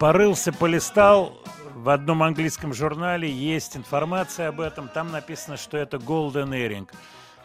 Порылся, 0.00 0.52
полистал. 0.52 1.38
В 1.72 1.88
одном 1.90 2.24
английском 2.24 2.74
журнале 2.74 3.30
есть 3.30 3.76
информация 3.76 4.48
об 4.48 4.60
этом. 4.60 4.88
Там 4.88 5.12
написано, 5.12 5.56
что 5.56 5.76
это 5.76 5.98
Golden 5.98 6.48
Earring. 6.48 6.88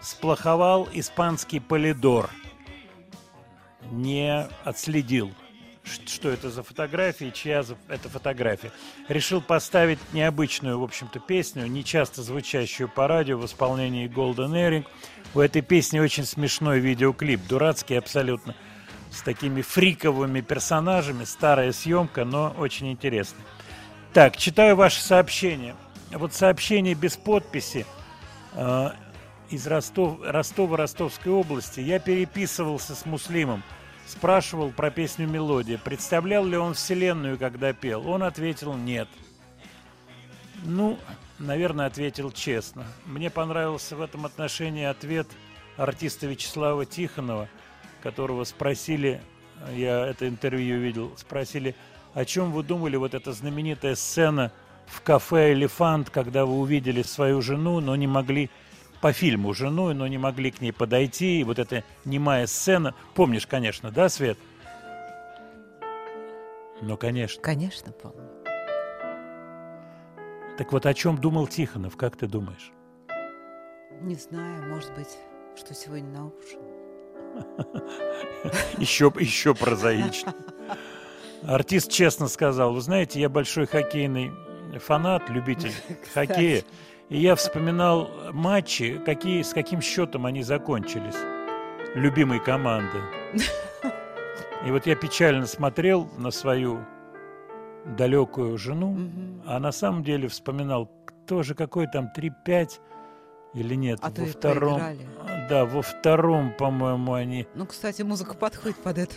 Сплоховал 0.04 0.90
испанский 0.92 1.62
полидор. 1.62 2.30
Не 3.90 4.48
отследил, 4.66 5.32
что 5.84 6.30
это 6.30 6.50
за 6.50 6.62
фотография 6.62 7.32
чья 7.32 7.64
это 7.88 8.10
фотография. 8.10 8.72
Решил 9.08 9.42
поставить 9.42 10.00
необычную, 10.12 10.78
в 10.78 10.84
общем-то, 10.84 11.20
песню, 11.20 11.68
не 11.68 11.86
часто 11.86 12.22
звучащую 12.22 12.90
по 12.90 13.08
радио 13.08 13.38
в 13.38 13.46
исполнении 13.46 14.10
Golden 14.10 14.52
Earring. 14.52 14.86
У 15.34 15.40
этой 15.40 15.62
песни 15.62 16.00
очень 16.00 16.26
смешной 16.26 16.80
видеоклип, 16.80 17.40
дурацкий 17.48 17.96
абсолютно, 17.96 18.56
с 19.10 19.22
такими 19.22 19.62
фриковыми 19.62 20.42
персонажами. 20.42 21.24
Старая 21.24 21.72
съемка, 21.72 22.26
но 22.26 22.54
очень 22.58 22.92
интересная. 22.92 23.46
Так, 24.12 24.36
читаю 24.36 24.76
ваши 24.76 25.02
сообщения. 25.02 25.76
Вот 26.12 26.34
сообщение 26.34 26.94
без 26.94 27.16
подписи 27.16 27.86
э, 28.54 28.90
из 29.54 29.68
Ростов, 29.68 30.20
Ростова 30.24 30.78
Ростовской 30.78 31.32
области. 31.32 31.80
Я 31.80 32.00
переписывался 32.00 32.96
с 32.96 33.06
Муслимом, 33.06 33.62
спрашивал 34.08 34.72
про 34.72 34.90
песню 34.90 35.28
«Мелодия». 35.28 35.78
Представлял 35.78 36.44
ли 36.44 36.58
он 36.58 36.74
Вселенную, 36.74 37.38
когда 37.38 37.72
пел? 37.72 38.08
Он 38.10 38.24
ответил 38.24 38.74
«нет». 38.74 39.08
Ну, 40.64 40.98
наверное, 41.38 41.86
ответил 41.86 42.32
честно. 42.32 42.86
Мне 43.06 43.30
понравился 43.30 43.96
в 43.96 44.02
этом 44.02 44.26
отношении 44.26 44.86
ответ 44.86 45.28
артиста 45.78 46.26
Вячеслава 46.26 46.86
Тихонова, 46.88 47.48
которого 48.02 48.46
спросили, 48.46 49.22
я 49.72 50.06
это 50.08 50.28
интервью 50.28 50.80
видел, 50.80 51.14
спросили, 51.16 51.76
о 52.16 52.26
чем 52.26 52.52
вы 52.52 52.64
думали, 52.64 52.96
вот 52.96 53.14
эта 53.14 53.34
знаменитая 53.34 53.96
сцена 53.96 54.52
в 54.88 55.02
кафе 55.02 55.54
«Элефант», 55.54 56.10
когда 56.10 56.46
вы 56.46 56.56
увидели 56.56 57.04
свою 57.04 57.42
жену, 57.42 57.82
но 57.82 57.96
не 57.96 58.08
могли 58.08 58.50
по 59.04 59.12
фильму 59.12 59.54
жену, 59.54 59.94
но 59.94 60.08
не 60.08 60.18
могли 60.18 60.50
к 60.50 60.62
ней 60.62 60.72
подойти, 60.72 61.42
и 61.42 61.44
вот 61.44 61.60
эта 61.60 61.84
немая 62.06 62.48
сцена. 62.48 62.96
Помнишь, 63.16 63.46
конечно, 63.46 63.92
да, 63.92 64.08
Свет? 64.08 64.38
Ну, 66.82 66.96
конечно. 66.96 67.42
Конечно, 67.42 67.92
помню. 67.92 68.30
Так 70.58 70.72
вот, 70.72 70.86
о 70.86 70.94
чем 70.94 71.18
думал 71.18 71.48
Тихонов, 71.48 71.98
как 71.98 72.16
ты 72.16 72.28
думаешь? 72.28 72.72
Не 74.00 74.16
знаю, 74.16 74.70
может 74.70 74.94
быть, 74.96 75.18
что 75.58 75.74
сегодня 75.74 76.08
на 76.08 76.28
ужин. 76.28 76.62
Еще, 78.78 79.12
еще 79.20 79.54
прозаично. 79.54 80.34
Артист 81.42 81.92
честно 81.92 82.30
сказал, 82.30 82.74
вы 82.74 82.80
знаете, 82.80 83.20
я 83.20 83.28
большой 83.28 83.66
хоккейный 83.66 84.32
фанат, 84.80 85.30
любитель 85.30 85.74
хоккея, 86.14 86.64
и 87.10 87.18
я 87.18 87.36
вспоминал 87.36 88.10
матчи, 88.32 89.00
какие, 89.06 89.42
с 89.42 89.54
каким 89.54 89.82
счетом 89.82 90.26
они 90.26 90.44
закончились, 90.44 91.16
любимой 91.96 92.40
команды. 92.40 92.98
И 94.66 94.72
вот 94.72 94.86
я 94.88 94.96
печально 94.96 95.46
смотрел 95.46 96.10
на 96.18 96.32
свою 96.32 96.80
далекую 97.86 98.58
жену, 98.58 98.98
а 99.46 99.60
на 99.60 99.72
самом 99.72 100.04
деле 100.04 100.28
вспоминал, 100.30 100.90
кто 101.06 101.44
же 101.44 101.54
какой 101.54 101.88
там 101.88 102.10
3-5 102.16 102.80
или 103.54 103.76
нет, 103.76 104.00
А 104.02 104.10
во 104.10 104.26
втором. 104.26 104.80
проиграли. 104.80 105.08
Да, 105.50 105.66
во 105.66 105.82
втором, 105.82 106.54
по-моему, 106.58 107.14
они 107.14 107.46
Ну, 107.54 107.66
кстати, 107.66 108.02
музыка 108.02 108.34
подходит 108.36 108.78
под 108.78 108.98
это. 108.98 109.16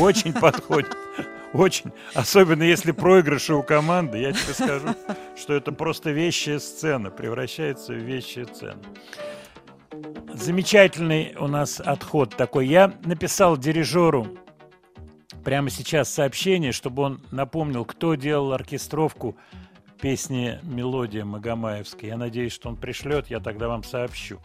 очень 0.00 0.32
подходит. 0.32 0.96
Очень. 1.52 1.92
Особенно 2.14 2.62
если 2.62 2.92
проигрыши 2.92 3.54
у 3.54 3.62
команды, 3.62 4.18
я 4.18 4.32
тебе 4.32 4.52
скажу, 4.52 4.88
что 5.36 5.54
это 5.54 5.72
просто 5.72 6.10
вещая 6.10 6.58
сцена, 6.58 7.10
превращается 7.10 7.94
в 7.94 7.98
вещую 7.98 8.46
сцену. 8.46 8.82
Замечательный 10.34 11.34
у 11.38 11.46
нас 11.46 11.80
отход 11.80 12.36
такой. 12.36 12.66
Я 12.66 12.92
написал 13.04 13.56
дирижеру 13.56 14.28
прямо 15.42 15.70
сейчас 15.70 16.12
сообщение, 16.12 16.72
чтобы 16.72 17.02
он 17.02 17.20
напомнил, 17.30 17.84
кто 17.84 18.14
делал 18.14 18.52
оркестровку 18.52 19.36
песни 20.00 20.60
«Мелодия» 20.62 21.24
Магомаевской. 21.24 22.10
Я 22.10 22.16
надеюсь, 22.16 22.52
что 22.52 22.68
он 22.68 22.76
пришлет, 22.76 23.28
я 23.28 23.40
тогда 23.40 23.68
вам 23.68 23.82
сообщу. 23.82 24.40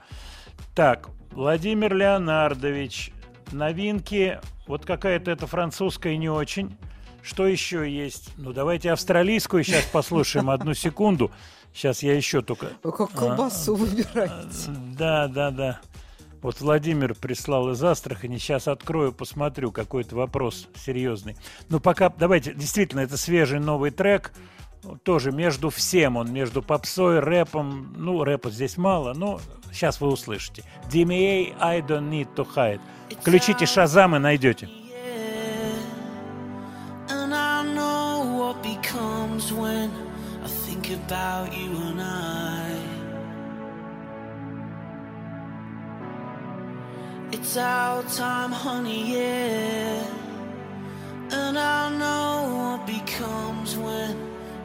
Так, 0.73 1.09
Владимир 1.31 1.93
Леонардович, 1.93 3.11
новинки, 3.51 4.39
вот 4.65 4.85
какая-то 4.85 5.29
это 5.29 5.45
французская 5.45 6.17
не 6.17 6.29
очень. 6.29 6.75
Что 7.23 7.47
еще 7.47 7.89
есть? 7.89 8.31
Ну, 8.37 8.51
давайте 8.51 8.91
австралийскую 8.91 9.63
сейчас 9.63 9.85
послушаем 9.85 10.49
одну 10.49 10.73
секунду. 10.73 11.31
Сейчас 11.73 12.03
я 12.03 12.13
еще 12.15 12.41
только... 12.41 12.73
Вы 12.83 12.91
как 12.91 13.11
колбасу 13.11 13.75
выбираете. 13.75 14.69
Да, 14.97 15.27
да, 15.29 15.49
да. 15.49 15.79
Вот 16.41 16.59
Владимир 16.59 17.15
прислал 17.15 17.71
из 17.71 17.81
Астрахани. 17.81 18.37
Сейчас 18.37 18.67
открою, 18.67 19.13
посмотрю, 19.13 19.71
какой-то 19.71 20.17
вопрос 20.17 20.67
серьезный. 20.75 21.37
Ну, 21.69 21.79
пока, 21.79 22.09
давайте, 22.09 22.53
действительно, 22.53 22.99
это 22.99 23.15
свежий 23.15 23.61
новый 23.61 23.91
трек. 23.91 24.33
Тоже 25.03 25.31
между 25.31 25.69
всем 25.69 26.17
он, 26.17 26.33
между 26.33 26.61
попсой, 26.61 27.21
рэпом. 27.21 27.93
Ну, 27.95 28.25
рэпа 28.25 28.51
здесь 28.51 28.75
мало, 28.75 29.13
но 29.13 29.39
сейчас 29.71 30.01
вы 30.01 30.09
услышите. 30.09 30.65
DMA 30.91 31.55
I 31.57 31.79
don't 31.79 32.09
need 32.09 32.27
to 32.35 32.45
hide. 32.53 32.81
Включите 33.21 33.65
Шазам 33.65 34.17
и 34.17 34.19
найдете. 34.19 34.67
Becomes 38.63 39.51
when 39.51 39.91
I 40.41 40.47
think 40.47 40.89
about 40.91 41.55
you 41.55 41.69
and 41.89 42.01
I. 42.01 42.79
It's 47.33 47.57
our 47.57 48.03
time, 48.03 48.51
honey, 48.51 49.01
yeah. 49.15 50.05
And 51.31 51.59
I 51.59 51.89
know 52.01 52.35
what 52.57 52.87
becomes 52.87 53.77
when 53.77 54.15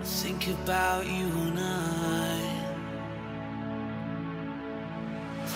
I 0.01 0.05
think 0.05 0.47
about 0.49 1.05
you 1.07 1.27
and 1.47 1.59
I. 1.59 2.41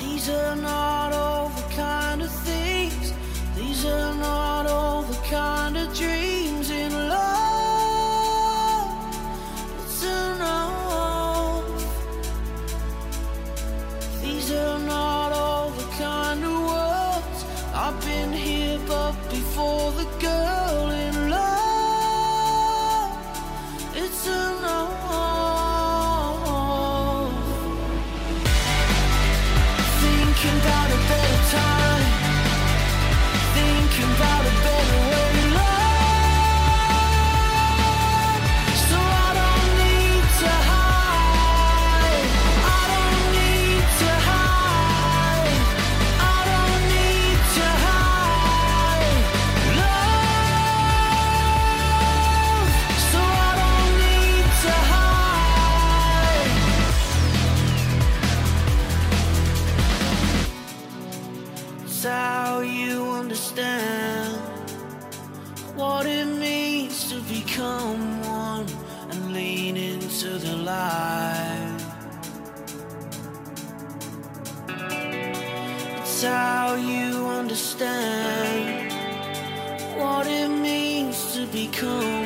These 0.00 0.28
are 0.30 0.56
not 0.56 1.12
all 1.12 1.48
the 1.48 1.74
kind 1.74 2.22
of 2.22 2.30
things, 2.30 3.12
these 3.56 3.84
are 3.84 4.14
not 4.14 4.66
all 4.66 5.02
the 5.02 5.20
kind 5.28 5.76
of 5.76 5.94
dreams 5.94 6.41
for 19.62 19.92
the 19.92 20.04
girl. 20.18 20.61
Understand 77.82 78.92
what 79.98 80.26
it 80.26 80.48
means 80.48 81.34
to 81.34 81.46
become 81.46 82.21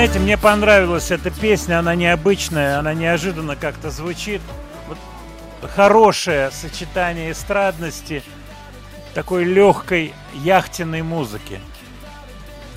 Знаете, 0.00 0.18
мне 0.18 0.38
понравилась 0.38 1.10
эта 1.10 1.30
песня, 1.30 1.78
она 1.78 1.94
необычная, 1.94 2.78
она 2.78 2.94
неожиданно 2.94 3.54
как-то 3.54 3.90
звучит. 3.90 4.40
Вот 4.88 4.96
хорошее 5.70 6.50
сочетание 6.52 7.32
эстрадности, 7.32 8.22
такой 9.12 9.44
легкой 9.44 10.14
яхтенной 10.32 11.02
музыки. 11.02 11.60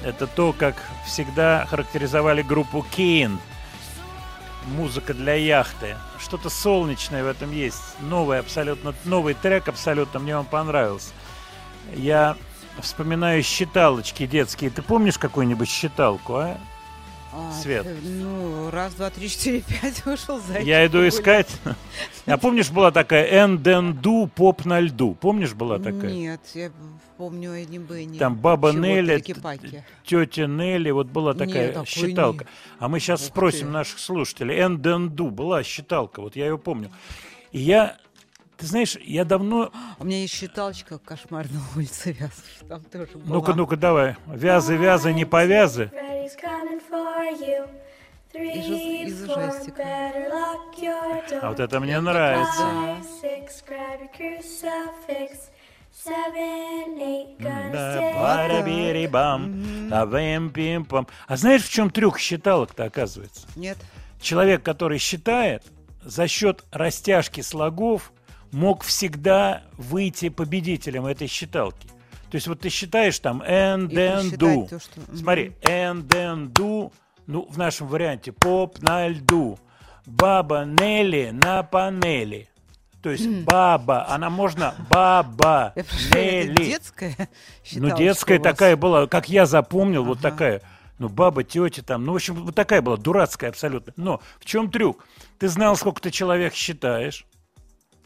Это 0.04 0.28
то, 0.28 0.52
как 0.52 0.76
всегда 1.06 1.66
характеризовали 1.70 2.42
группу 2.42 2.86
Кейн. 2.94 3.40
Музыка 4.76 5.14
для 5.14 5.36
яхты. 5.36 5.96
Что-то 6.20 6.50
солнечное 6.50 7.24
в 7.24 7.28
этом 7.28 7.54
есть. 7.54 7.96
Новый 8.02 8.38
абсолютно, 8.38 8.94
новый 9.06 9.34
трек 9.34 9.70
абсолютно 9.70 10.20
мне 10.20 10.38
он 10.38 10.44
понравился. 10.44 11.12
Я 11.96 12.36
вспоминаю 12.82 13.44
считалочки 13.44 14.28
детские. 14.28 14.72
Ты 14.72 14.82
помнишь 14.82 15.18
какую-нибудь 15.18 15.70
считалку, 15.70 16.36
а? 16.36 16.58
А, 17.36 17.52
Свет. 17.52 17.88
Ну, 18.04 18.70
раз, 18.70 18.94
два, 18.94 19.10
три, 19.10 19.28
четыре, 19.28 19.62
пять 19.62 20.06
вышел 20.06 20.40
за 20.40 20.60
Я 20.60 20.86
иду 20.86 21.08
искать. 21.08 21.50
А 22.28 22.38
помнишь, 22.38 22.70
была 22.70 22.92
такая 22.92 23.44
Энденду 23.44 24.30
поп 24.34 24.66
на 24.66 24.80
льду? 24.80 25.16
Помнишь, 25.20 25.54
была 25.54 25.80
такая? 25.80 26.12
Нет, 26.12 26.42
я 26.54 26.72
помню 27.18 27.52
Энни 27.52 27.80
Бенни. 27.80 28.20
Там 28.20 28.36
баба 28.36 28.72
Нелли, 28.72 29.20
тетя 30.06 30.46
Нелли, 30.46 30.92
вот 30.92 31.08
была 31.08 31.34
такая 31.34 31.84
считалка. 31.86 32.46
А 32.78 32.88
мы 32.88 33.00
сейчас 33.00 33.26
спросим 33.26 33.72
наших 33.72 33.98
слушателей. 33.98 34.62
Энденду 34.62 35.32
была 35.32 35.64
считалка, 35.64 36.22
вот 36.22 36.36
я 36.36 36.46
ее 36.46 36.60
помню. 36.60 36.92
И 37.52 37.60
я, 37.60 37.98
ты 38.64 38.68
знаешь, 38.68 38.96
я 39.04 39.26
давно... 39.26 39.74
У 40.00 40.06
меня 40.06 40.22
есть 40.22 40.34
считалочка 40.34 40.98
«Кошмар 40.98 41.48
на 41.52 41.60
улице 41.76 42.14
Вязов». 42.14 42.46
Там 42.70 42.82
тоже 42.86 43.18
была. 43.18 43.26
Ну-ка, 43.26 43.54
ну-ка, 43.54 43.76
давай. 43.76 44.16
Вязы, 44.26 44.78
вязы, 44.78 45.12
не 45.12 45.26
повязы. 45.26 45.92
Из 48.34 49.24
ужастика. 49.24 49.84
А 51.42 51.50
вот 51.50 51.60
это 51.60 51.82
мне 51.82 52.00
нравится. 52.00 52.64
Да. 57.40 57.68
А 61.28 61.36
знаешь, 61.36 61.64
в 61.64 61.70
чем 61.70 61.90
трюк 61.90 62.18
считалок-то 62.18 62.86
оказывается? 62.86 63.46
Нет. 63.58 63.78
Человек, 64.22 64.64
который 64.64 65.00
считает, 65.00 65.64
за 66.02 66.30
счет 66.30 66.64
растяжки 66.72 67.42
слогов 67.42 68.14
мог 68.54 68.84
всегда 68.84 69.64
выйти 69.78 70.30
победителем 70.30 71.06
этой 71.06 71.28
считалки. 71.28 71.88
То 72.32 72.36
есть 72.36 72.48
вот 72.48 72.62
ты 72.62 72.70
считаешь 72.70 73.20
там 73.20 73.42
and 73.44 73.90
then 73.90 74.32
do. 74.38 74.68
то, 74.68 74.80
что-. 74.80 75.16
Смотри, 75.16 75.52
and 75.64 76.08
then 76.08 76.52
do, 76.52 76.92
ну, 77.28 77.48
в 77.50 77.58
нашем 77.58 77.88
варианте 77.88 78.32
поп 78.32 78.82
на 78.82 79.08
льду, 79.08 79.60
баба 80.06 80.66
Нелли 80.66 81.32
на 81.32 81.64
панели. 81.64 82.50
То 83.02 83.10
есть 83.10 83.28
баба, 83.28 84.08
она 84.10 84.30
можно 84.30 84.74
баба 84.90 85.74
Я 85.76 85.84
прошу, 85.84 86.08
это 86.10 86.18
Нелли. 86.48 86.64
детская 86.66 87.30
Ну, 87.74 87.96
детская 87.98 88.40
вас? 88.40 88.44
такая 88.44 88.78
была, 88.78 89.08
как 89.08 89.30
я 89.30 89.46
запомнил, 89.46 90.04
вот 90.06 90.20
такая. 90.20 90.62
Ну, 91.00 91.10
баба, 91.10 91.44
тетя 91.44 91.82
там, 91.82 92.06
ну, 92.06 92.14
в 92.14 92.16
общем, 92.16 92.36
вот 92.36 92.56
такая 92.56 92.82
была, 92.82 92.98
дурацкая 92.98 93.50
абсолютно. 93.50 93.94
Но 93.98 94.22
в 94.40 94.46
чем 94.46 94.72
трюк? 94.72 95.06
Ты 95.38 95.50
знал, 95.50 95.76
сколько 95.76 96.02
ты 96.02 96.12
человек 96.12 96.54
считаешь, 96.54 97.26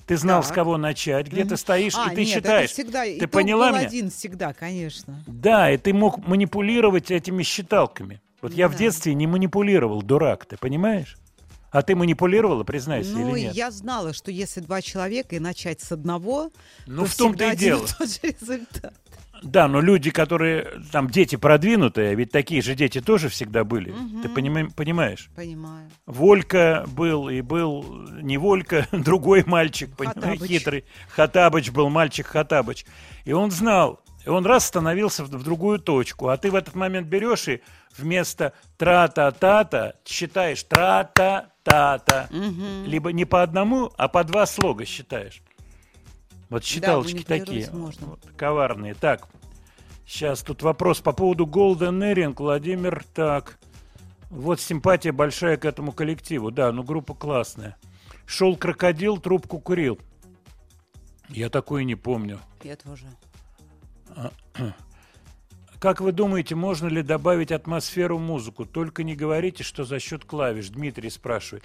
ты 0.08 0.18
знал, 0.18 0.42
с 0.42 0.48
Так. 0.48 0.56
кого 0.56 0.78
начать, 0.78 1.28
где 1.28 1.42
Мгм. 1.42 1.50
ты 1.50 1.58
стоишь, 1.58 1.94
А, 1.96 2.12
и 2.12 2.16
ты 2.16 2.24
нет, 2.26 2.34
считаешь. 2.36 2.72
всегда, 2.72 3.04
ты 3.04 3.18
итог 3.20 3.32
поняла 3.32 3.70
был 3.72 3.78
меня? 3.78 3.88
один 3.88 4.10
всегда, 4.10 4.54
конечно. 4.54 5.24
Да, 5.28 5.70
и 5.70 5.78
ты 5.78 5.94
мог 5.94 6.26
манипулировать 6.26 7.12
этими 7.12 7.44
считалками. 7.44 8.22
Вот 8.42 8.54
я 8.54 8.68
в 8.68 8.72
Да. 8.72 8.78
детстве 8.78 9.14
не 9.14 9.28
манипулировал, 9.28 10.02
дурак, 10.02 10.46
ты 10.46 10.58
понимаешь? 10.58 11.18
А 11.70 11.82
ты 11.82 11.96
манипулировала, 11.96 12.64
признайся, 12.64 13.12
Ну, 13.18 13.36
или 13.36 13.42
нет? 13.48 13.56
я 13.56 13.70
знала, 13.72 14.14
что 14.14 14.32
если 14.32 14.62
два 14.62 14.82
человека 14.82 15.36
и 15.36 15.40
начать 15.40 15.82
с 15.82 15.92
одного, 15.92 16.52
Ну, 16.86 17.02
то 17.04 17.08
в 17.10 17.16
том-то 17.16 17.52
и 17.52 17.56
дело. 17.58 17.86
тот 17.98 18.10
же 18.10 18.20
результат. 18.24 18.94
Да, 19.44 19.68
но 19.68 19.82
люди, 19.82 20.10
которые 20.12 20.82
там 20.92 21.10
дети 21.10 21.36
продвинутые, 21.36 22.16
ведь 22.16 22.32
такие 22.32 22.62
же 22.62 22.76
дети 22.76 23.02
тоже 23.02 23.30
всегда 23.30 23.64
были. 23.64 23.94
Ты 24.22 24.28
понима- 24.30 24.74
понимаешь? 24.74 25.30
Понимаю. 25.36 25.90
Волька 26.06 26.86
был 26.88 27.30
и 27.30 27.42
был 27.42 27.84
не 28.22 28.38
Волька, 28.38 28.88
другой 28.92 29.44
мальчик, 29.46 29.90
Хаттабыч. 29.98 30.42
хитрый. 30.50 30.86
Хатабыч 31.10 31.72
был 31.72 31.90
мальчик 31.90 32.28
Хатабыч. 32.28 32.86
И 33.26 33.34
он 33.34 33.52
знал, 33.52 34.02
и 34.26 34.30
он 34.30 34.46
раз 34.46 34.66
становился 34.66 35.24
в, 35.24 35.30
в 35.30 35.44
другую 35.44 35.80
точку, 35.80 36.28
а 36.30 36.38
ты 36.38 36.52
в 36.52 36.56
этот 36.56 36.76
момент 36.76 37.08
берешь 37.08 37.48
и 37.48 37.62
вместо 37.98 38.54
тра-та-та-та 38.78 39.94
считаешь 40.06 40.64
тра-та-та-та. 40.64 42.28
Либо 42.86 43.12
не 43.12 43.26
по 43.26 43.42
одному, 43.44 43.92
а 43.98 44.08
по 44.08 44.24
два 44.24 44.46
слога 44.46 44.86
считаешь. 44.86 45.42
Вот 46.50 46.64
считалочки 46.64 47.16
манипулировать 47.16 47.46
такие, 47.46 48.06
вот, 48.06 48.20
коварные. 48.38 48.94
Так, 48.94 49.28
сейчас 50.06 50.42
тут 50.42 50.62
вопрос 50.62 51.02
по 51.02 51.12
поводу 51.12 51.46
Golden 51.46 52.00
Earring. 52.00 52.36
Владимир, 52.38 53.04
так, 53.14 53.60
вот 54.30 54.62
симпатия 54.62 55.12
большая 55.12 55.58
к 55.58 55.66
этому 55.66 55.92
коллективу. 55.92 56.52
Да, 56.52 56.72
ну 56.72 56.84
группа 56.84 57.14
классная. 57.14 57.78
Шел 58.26 58.56
крокодил, 58.56 59.18
трубку 59.18 59.60
курил. 59.60 60.00
Я 61.30 61.50
такое 61.50 61.84
не 61.84 61.96
помню. 61.96 62.40
Я 62.64 62.76
тоже. 62.76 63.08
Как 65.80 66.02
вы 66.02 66.12
думаете, 66.12 66.56
можно 66.56 66.88
ли 66.88 67.04
добавить 67.04 67.52
атмосферу 67.52 68.18
в 68.18 68.22
музыку? 68.22 68.66
Только 68.66 69.04
не 69.04 69.16
говорите, 69.16 69.64
что 69.64 69.84
за 69.84 70.00
счет 70.00 70.26
клавиш. 70.26 70.70
Дмитрий 70.70 71.10
спрашивает. 71.10 71.64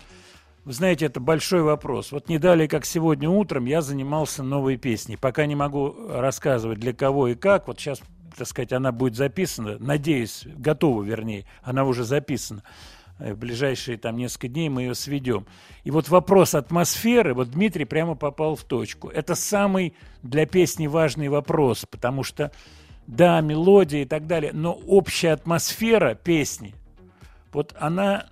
Вы 0.64 0.72
знаете, 0.74 1.06
это 1.06 1.18
большой 1.18 1.62
вопрос. 1.62 2.12
Вот 2.12 2.28
не 2.28 2.39
далее, 2.39 2.68
как 2.68 2.84
сегодня 2.84 3.28
утром, 3.28 3.64
я 3.64 3.82
занимался 3.82 4.44
новой 4.44 4.76
песней. 4.76 5.16
Пока 5.16 5.47
не 5.47 5.56
могу 5.56 5.93
рассказывать 6.09 6.78
для 6.78 6.93
кого 6.93 7.28
и 7.28 7.34
как. 7.34 7.66
Вот 7.66 7.80
сейчас, 7.80 8.01
так 8.36 8.47
сказать, 8.47 8.72
она 8.72 8.93
будет 8.93 9.16
записана. 9.16 9.76
Надеюсь, 9.80 10.44
готова, 10.47 11.02
вернее. 11.02 11.47
Она 11.62 11.84
уже 11.84 12.05
записана. 12.05 12.62
Э, 13.18 13.34
В 13.34 13.39
ближайшие 13.39 13.98
там 13.98 14.16
несколько 14.16 14.47
дней 14.47 14.68
мы 14.68 14.82
ее 14.82 14.94
сведем. 14.94 15.47
И 15.82 15.90
вот 15.90 16.09
вопрос 16.09 16.55
атмосферы, 16.55 17.34
вот 17.34 17.51
Дмитрий 17.51 17.84
прямо 17.84 18.14
попал 18.14 18.55
в 18.55 18.62
точку. 18.62 19.09
Это 19.09 19.34
самый 19.34 19.94
для 20.22 20.47
песни 20.47 20.86
важный 20.86 21.28
вопрос, 21.28 21.86
потому 21.90 22.22
что, 22.22 22.52
да, 23.09 23.40
мелодия 23.40 24.02
и 24.02 24.06
так 24.06 24.28
далее, 24.28 24.52
но 24.52 24.72
общая 24.72 25.32
атмосфера 25.32 26.14
песни, 26.14 26.76
вот 27.52 27.74
она 27.80 28.26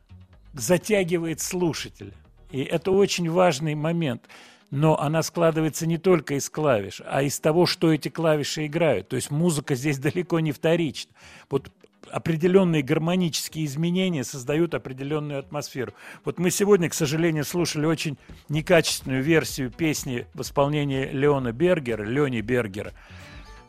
затягивает 0.55 1.41
слушателя. 1.41 2.13
И 2.51 2.63
это 2.63 2.91
очень 2.91 3.31
важный 3.31 3.75
момент. 3.75 4.29
но 4.71 5.01
она 5.01 5.25
складывается 5.25 5.85
не 5.85 5.99
только 5.99 6.35
из 6.35 6.49
клавиш, 6.49 7.03
а 7.05 7.23
из 7.25 7.41
того, 7.41 7.67
что 7.67 7.93
эти 7.93 8.09
клавиши 8.09 8.67
играют. 8.67 9.09
То 9.09 9.17
есть 9.17 9.33
музыка 9.33 9.75
здесь 9.75 9.99
далеко 10.07 10.39
не 10.39 10.53
вторична. 10.53 11.11
Вот 11.51 11.73
определенные 12.09 12.83
гармонические 12.83 13.65
изменения 13.65 14.25
создают 14.25 14.75
определенную 14.75 15.41
атмосферу. 15.41 15.93
Вот 16.25 16.39
мы 16.39 16.51
сегодня, 16.51 16.89
к 16.89 16.95
сожалению, 16.95 17.45
слушали 17.45 17.87
очень 17.87 18.17
некачественную 18.49 19.23
версию 19.23 19.71
песни 19.71 20.27
в 20.35 20.43
исполнении 20.43 21.09
Леона 21.11 21.53
Бергера, 21.53 22.05
Лени 22.05 22.41
Бергера, 22.41 22.93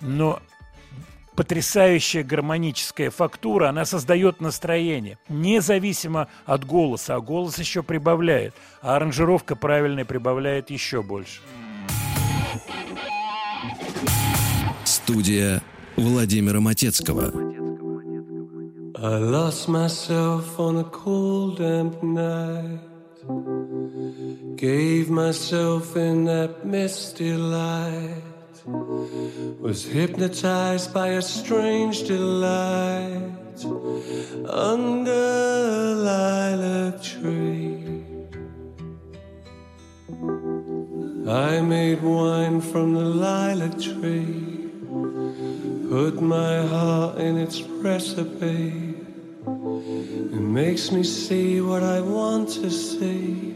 но 0.02 0.40
потрясающая 1.36 2.24
гармоническая 2.24 3.10
фактура, 3.10 3.70
она 3.70 3.86
создает 3.86 4.42
настроение, 4.42 5.18
независимо 5.30 6.28
от 6.46 6.66
голоса, 6.66 7.16
а 7.16 7.22
голос 7.22 7.58
еще 7.60 7.84
прибавляет, 7.84 8.54
а 8.82 8.96
аранжировка 8.96 9.56
правильная 9.56 10.06
прибавляет 10.06 10.70
еще 10.70 11.02
больше. 11.02 11.42
Студия 14.84 15.62
Владимира 15.96 16.60
Матецкого. 16.60 17.32
I 19.04 19.18
lost 19.18 19.68
myself 19.68 20.60
on 20.60 20.78
a 20.78 20.84
cold, 20.84 21.58
damp 21.58 22.04
night. 22.04 22.80
Gave 24.58 25.10
myself 25.10 25.96
in 25.96 26.26
that 26.26 26.64
misty 26.66 27.34
light. 27.34 28.31
Was 28.66 29.86
hypnotized 29.86 30.94
by 30.94 31.08
a 31.10 31.22
strange 31.22 32.04
delight 32.04 33.66
under 34.48 35.12
a 35.12 35.96
lilac 35.96 37.02
tree. 37.02 37.84
I 41.28 41.62
made 41.62 42.04
wine 42.04 42.62
from 42.62 42.94
the 42.94 43.02
lilac 43.02 43.80
tree, 43.80 44.70
put 45.90 46.22
my 46.22 46.66
heart 46.68 47.18
in 47.18 47.38
its 47.38 47.64
recipe. 47.64 48.96
It 49.48 50.42
makes 50.42 50.92
me 50.92 51.04
see 51.04 51.62
what 51.62 51.82
I 51.82 52.00
want 52.02 52.50
to 52.50 52.70
see 52.70 53.56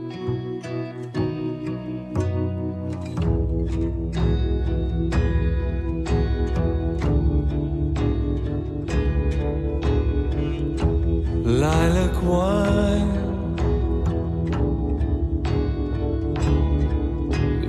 Lilac 11.61 12.23
wine. 12.23 13.13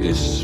Is 0.01 0.41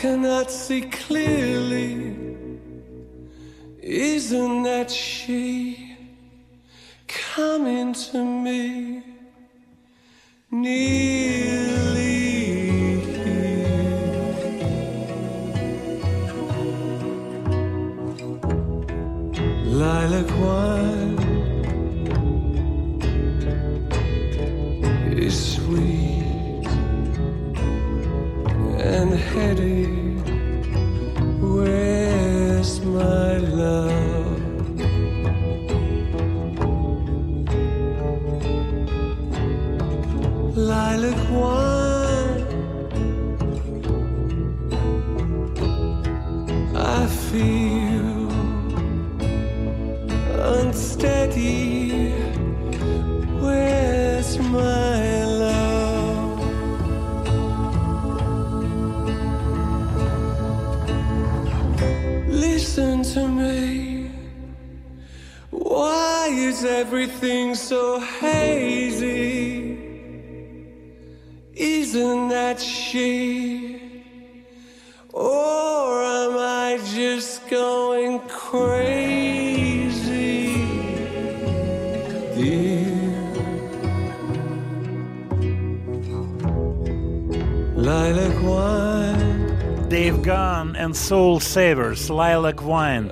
cannot 0.00 0.48
see 0.48 0.82
clearly. 0.82 2.14
Isn't 3.82 4.62
that 4.62 4.88
she 4.92 5.96
coming 7.08 7.92
to 7.94 8.24
me 8.24 9.02
nearly? 10.52 11.07
is 66.97 66.97
everything 66.97 67.55
so 67.55 67.99
hazy? 67.99 69.77
Isn't 71.53 72.29
that 72.29 72.59
she? 72.59 73.81
Or 75.11 76.03
am 76.03 76.37
I 76.37 76.79
just 76.95 77.47
going 77.49 78.19
crazy? 78.27 79.53
Dear 82.35 82.93
Lilac 87.75 88.43
wine. 88.43 89.89
Dave 89.89 90.23
Gunn 90.23 90.75
and 90.75 90.95
Soul 90.95 91.39
Savers, 91.39 92.09
Lilac 92.09 92.63
Wine. 92.63 93.11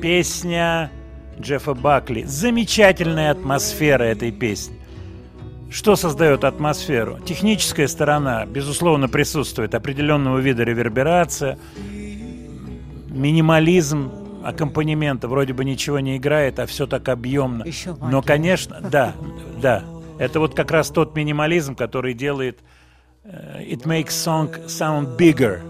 Песня 0.00 0.90
Джеффа 1.39 1.73
Бакли. 1.73 2.23
Замечательная 2.23 3.31
атмосфера 3.31 4.03
этой 4.03 4.31
песни. 4.31 4.77
Что 5.69 5.95
создает 5.95 6.43
атмосферу? 6.43 7.19
Техническая 7.25 7.87
сторона, 7.87 8.45
безусловно, 8.45 9.09
присутствует. 9.09 9.75
Определенного 9.75 10.39
вида 10.39 10.63
реверберация, 10.63 11.59
минимализм 13.09 14.11
аккомпанемента. 14.43 15.27
Вроде 15.27 15.53
бы 15.53 15.65
ничего 15.65 15.99
не 15.99 16.17
играет, 16.17 16.59
а 16.59 16.65
все 16.65 16.87
так 16.87 17.09
объемно. 17.09 17.63
Еще 17.63 17.95
Но, 17.95 18.21
конечно, 18.21 18.79
да, 18.81 19.13
да. 19.61 19.83
Это 20.19 20.39
вот 20.39 20.55
как 20.55 20.71
раз 20.71 20.89
тот 20.89 21.15
минимализм, 21.15 21.75
который 21.75 22.13
делает 22.13 22.59
э, 23.23 23.63
It 23.63 23.83
makes 23.83 24.09
song 24.09 24.65
sound 24.67 25.17
bigger. 25.17 25.61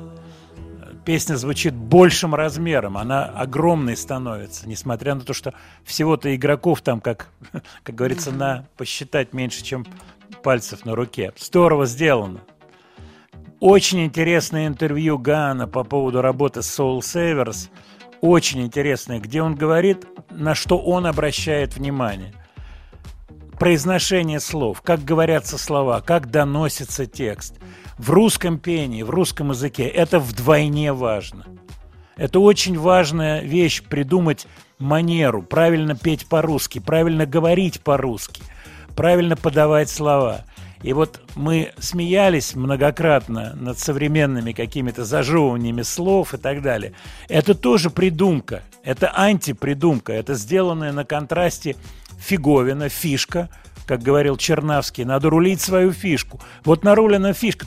Песня 1.08 1.38
звучит 1.38 1.74
большим 1.74 2.36
размером, 2.36 2.98
она 2.98 3.24
огромной 3.24 3.96
становится, 3.96 4.68
несмотря 4.68 5.16
на 5.16 5.22
то, 5.22 5.32
что 5.32 5.54
всего-то 5.86 6.36
игроков 6.36 6.82
там, 6.82 7.00
как, 7.00 7.30
как 7.84 7.96
говорится, 7.96 8.34
на 8.34 8.68
посчитать 8.76 9.32
меньше, 9.32 9.64
чем 9.64 9.88
пальцев 10.44 10.84
на 10.84 10.96
руке. 10.96 11.32
Здорово 11.38 11.86
сделано. 11.86 12.42
Очень 13.62 14.04
интересное 14.04 14.68
интервью 14.68 15.18
Гана 15.18 15.66
по 15.66 15.86
поводу 15.86 16.22
работы 16.22 16.62
с 16.62 16.78
Soul 16.78 17.00
Savers. 17.00 17.70
очень 18.20 18.64
интересное, 18.64 19.22
где 19.22 19.42
он 19.42 19.56
говорит, 19.56 20.06
на 20.30 20.56
что 20.56 20.78
он 20.78 21.06
обращает 21.06 21.78
внимание. 21.78 22.34
Произношение 23.58 24.42
слов, 24.42 24.82
как 24.82 25.06
говорятся 25.06 25.58
слова, 25.58 26.02
как 26.02 26.30
доносится 26.30 27.06
текст. 27.06 27.56
В 27.98 28.12
русском 28.12 28.60
пении, 28.60 29.02
в 29.02 29.10
русском 29.10 29.50
языке 29.50 29.88
это 29.88 30.20
вдвойне 30.20 30.94
важно. 30.94 31.46
Это 32.16 32.40
очень 32.40 32.78
важная 32.78 33.42
вещь 33.42 33.82
придумать 33.82 34.48
манеру, 34.80 35.42
правильно 35.42 35.96
петь 35.96 36.28
по-русски, 36.28 36.80
правильно 36.80 37.26
говорить 37.26 37.82
по-русски, 37.82 38.44
правильно 38.96 39.36
подавать 39.36 39.90
слова. 39.90 40.46
И 40.84 40.94
вот 40.94 41.22
мы 41.36 41.74
смеялись 41.80 42.56
многократно 42.56 43.56
над 43.56 43.80
современными 43.80 44.52
какими-то 44.52 45.04
зажевываниями 45.04 45.82
слов 45.82 46.36
и 46.36 46.38
так 46.38 46.62
далее. 46.62 46.94
Это 47.30 47.56
тоже 47.56 47.90
придумка, 47.90 48.62
это 48.84 49.10
антипридумка, 49.10 50.14
это 50.14 50.36
сделанная 50.36 50.92
на 50.92 51.04
контрасте 51.04 51.76
фиговина, 52.20 52.90
фишка, 52.90 53.50
как 53.88 54.04
говорил 54.04 54.38
Чернавский, 54.38 55.06
надо 55.06 55.30
рулить 55.30 55.62
свою 55.62 55.92
фишку. 55.94 56.40
Вот 56.66 56.84
нарулена 56.84 57.34
фишка. 57.34 57.66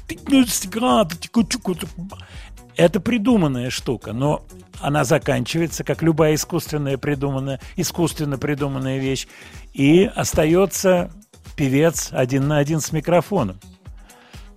Это 2.76 3.00
придуманная 3.00 3.70
штука, 3.70 4.12
но 4.12 4.44
она 4.80 5.04
заканчивается, 5.04 5.82
как 5.82 6.02
любая 6.02 6.34
искусственная 6.34 6.98
придуманная, 6.98 7.60
искусственно 7.76 8.38
придуманная 8.38 8.98
вещь, 8.98 9.26
и 9.72 10.04
остается 10.04 11.10
певец 11.56 12.10
один 12.12 12.48
на 12.48 12.58
один 12.58 12.80
с 12.80 12.92
микрофоном. 12.92 13.58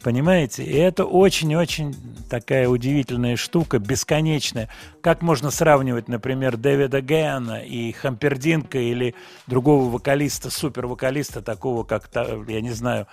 Понимаете? 0.04 0.64
И 0.66 0.76
это 0.76 1.06
очень-очень 1.06 1.96
такая 2.30 2.68
удивительная 2.68 3.38
штука, 3.38 3.80
бесконечная. 3.80 4.68
Как 5.02 5.22
можно 5.22 5.50
сравнивать, 5.50 6.10
например, 6.10 6.58
Дэвида 6.58 7.02
Гэна 7.02 7.64
и 7.64 7.94
Хампердинка 7.94 8.78
или 8.80 9.16
другого 9.48 9.90
вокалиста, 9.90 10.50
супервокалиста, 10.50 11.42
такого 11.42 11.86
как, 11.86 12.10
я 12.14 12.60
не 12.60 12.72
знаю, 12.72 13.08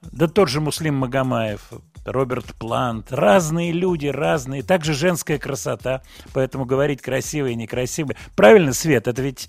да 0.00 0.28
тот 0.28 0.48
же 0.48 0.60
Муслим 0.60 0.94
Магомаев, 0.94 1.72
Роберт 2.04 2.54
Плант. 2.54 3.12
Разные 3.12 3.72
люди, 3.72 4.06
разные. 4.06 4.62
Также 4.62 4.94
женская 4.94 5.38
красота. 5.38 6.02
Поэтому 6.32 6.64
говорить 6.64 7.02
красивое 7.02 7.50
и 7.50 7.56
некрасивое. 7.56 8.16
Правильно, 8.36 8.72
Свет? 8.72 9.08
Это 9.08 9.22
ведь, 9.22 9.48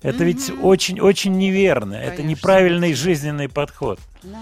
это 0.00 0.24
ведь 0.24 0.50
очень-очень 0.62 1.36
неверно. 1.36 1.94
Это 1.94 2.22
неправильный 2.22 2.94
жизненный 2.94 3.50
подход. 3.50 4.00
Да. 4.22 4.38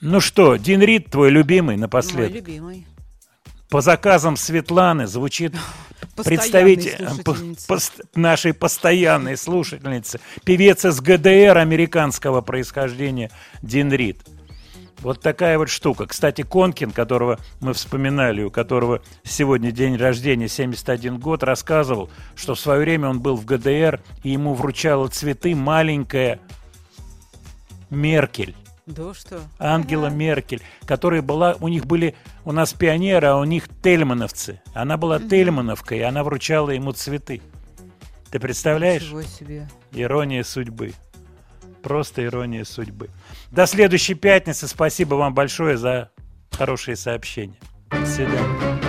Ну 0.00 0.20
что, 0.20 0.56
Дин 0.56 0.80
Рид, 0.80 1.10
твой 1.10 1.30
любимый 1.30 1.76
Мой 1.76 1.82
напоследок. 1.82 2.34
любимый. 2.34 2.86
По 3.68 3.80
заказам 3.80 4.36
Светланы 4.36 5.06
звучит 5.06 5.54
представитель 6.24 6.96
э, 6.98 7.22
по- 7.24 7.78
нашей 8.14 8.54
постоянной 8.54 9.36
слушательницы, 9.36 10.20
певец 10.44 10.84
из 10.84 11.00
ГДР 11.00 11.58
американского 11.58 12.40
происхождения 12.40 13.30
Дин 13.62 13.92
Рид. 13.92 14.24
Вот 15.00 15.20
такая 15.20 15.58
вот 15.58 15.68
штука. 15.68 16.06
Кстати, 16.06 16.42
Конкин, 16.42 16.90
которого 16.90 17.38
мы 17.60 17.72
вспоминали, 17.72 18.42
у 18.42 18.50
которого 18.50 19.02
сегодня 19.22 19.70
день 19.70 19.96
рождения, 19.96 20.48
71 20.48 21.18
год, 21.18 21.44
рассказывал, 21.44 22.10
что 22.34 22.54
в 22.54 22.60
свое 22.60 22.80
время 22.80 23.08
он 23.08 23.20
был 23.20 23.36
в 23.36 23.44
ГДР, 23.44 24.00
и 24.24 24.30
ему 24.30 24.54
вручала 24.54 25.08
цветы 25.08 25.54
маленькая 25.54 26.40
Меркель. 27.90 28.56
Да 28.88 29.12
что? 29.12 29.42
Ангела 29.58 30.06
Меркель, 30.06 30.62
которая 30.86 31.20
была, 31.20 31.56
у 31.60 31.68
них 31.68 31.84
были, 31.84 32.14
у 32.46 32.52
нас 32.52 32.72
пионеры, 32.72 33.26
а 33.26 33.36
у 33.36 33.44
них 33.44 33.68
тельмановцы. 33.82 34.62
Она 34.72 34.96
была 34.96 35.20
тельмановкой, 35.20 35.98
и 35.98 36.02
она 36.02 36.24
вручала 36.24 36.70
ему 36.70 36.92
цветы. 36.92 37.42
Ты 38.30 38.40
представляешь? 38.40 39.02
Ничего 39.02 39.22
себе. 39.22 39.68
Ирония 39.92 40.42
судьбы. 40.42 40.94
Просто 41.82 42.24
ирония 42.24 42.64
судьбы. 42.64 43.10
До 43.50 43.66
следующей 43.66 44.14
пятницы. 44.14 44.66
Спасибо 44.66 45.16
вам 45.16 45.34
большое 45.34 45.76
за 45.76 46.10
хорошие 46.50 46.96
сообщения. 46.96 47.58
До 47.90 48.06
свидания. 48.06 48.87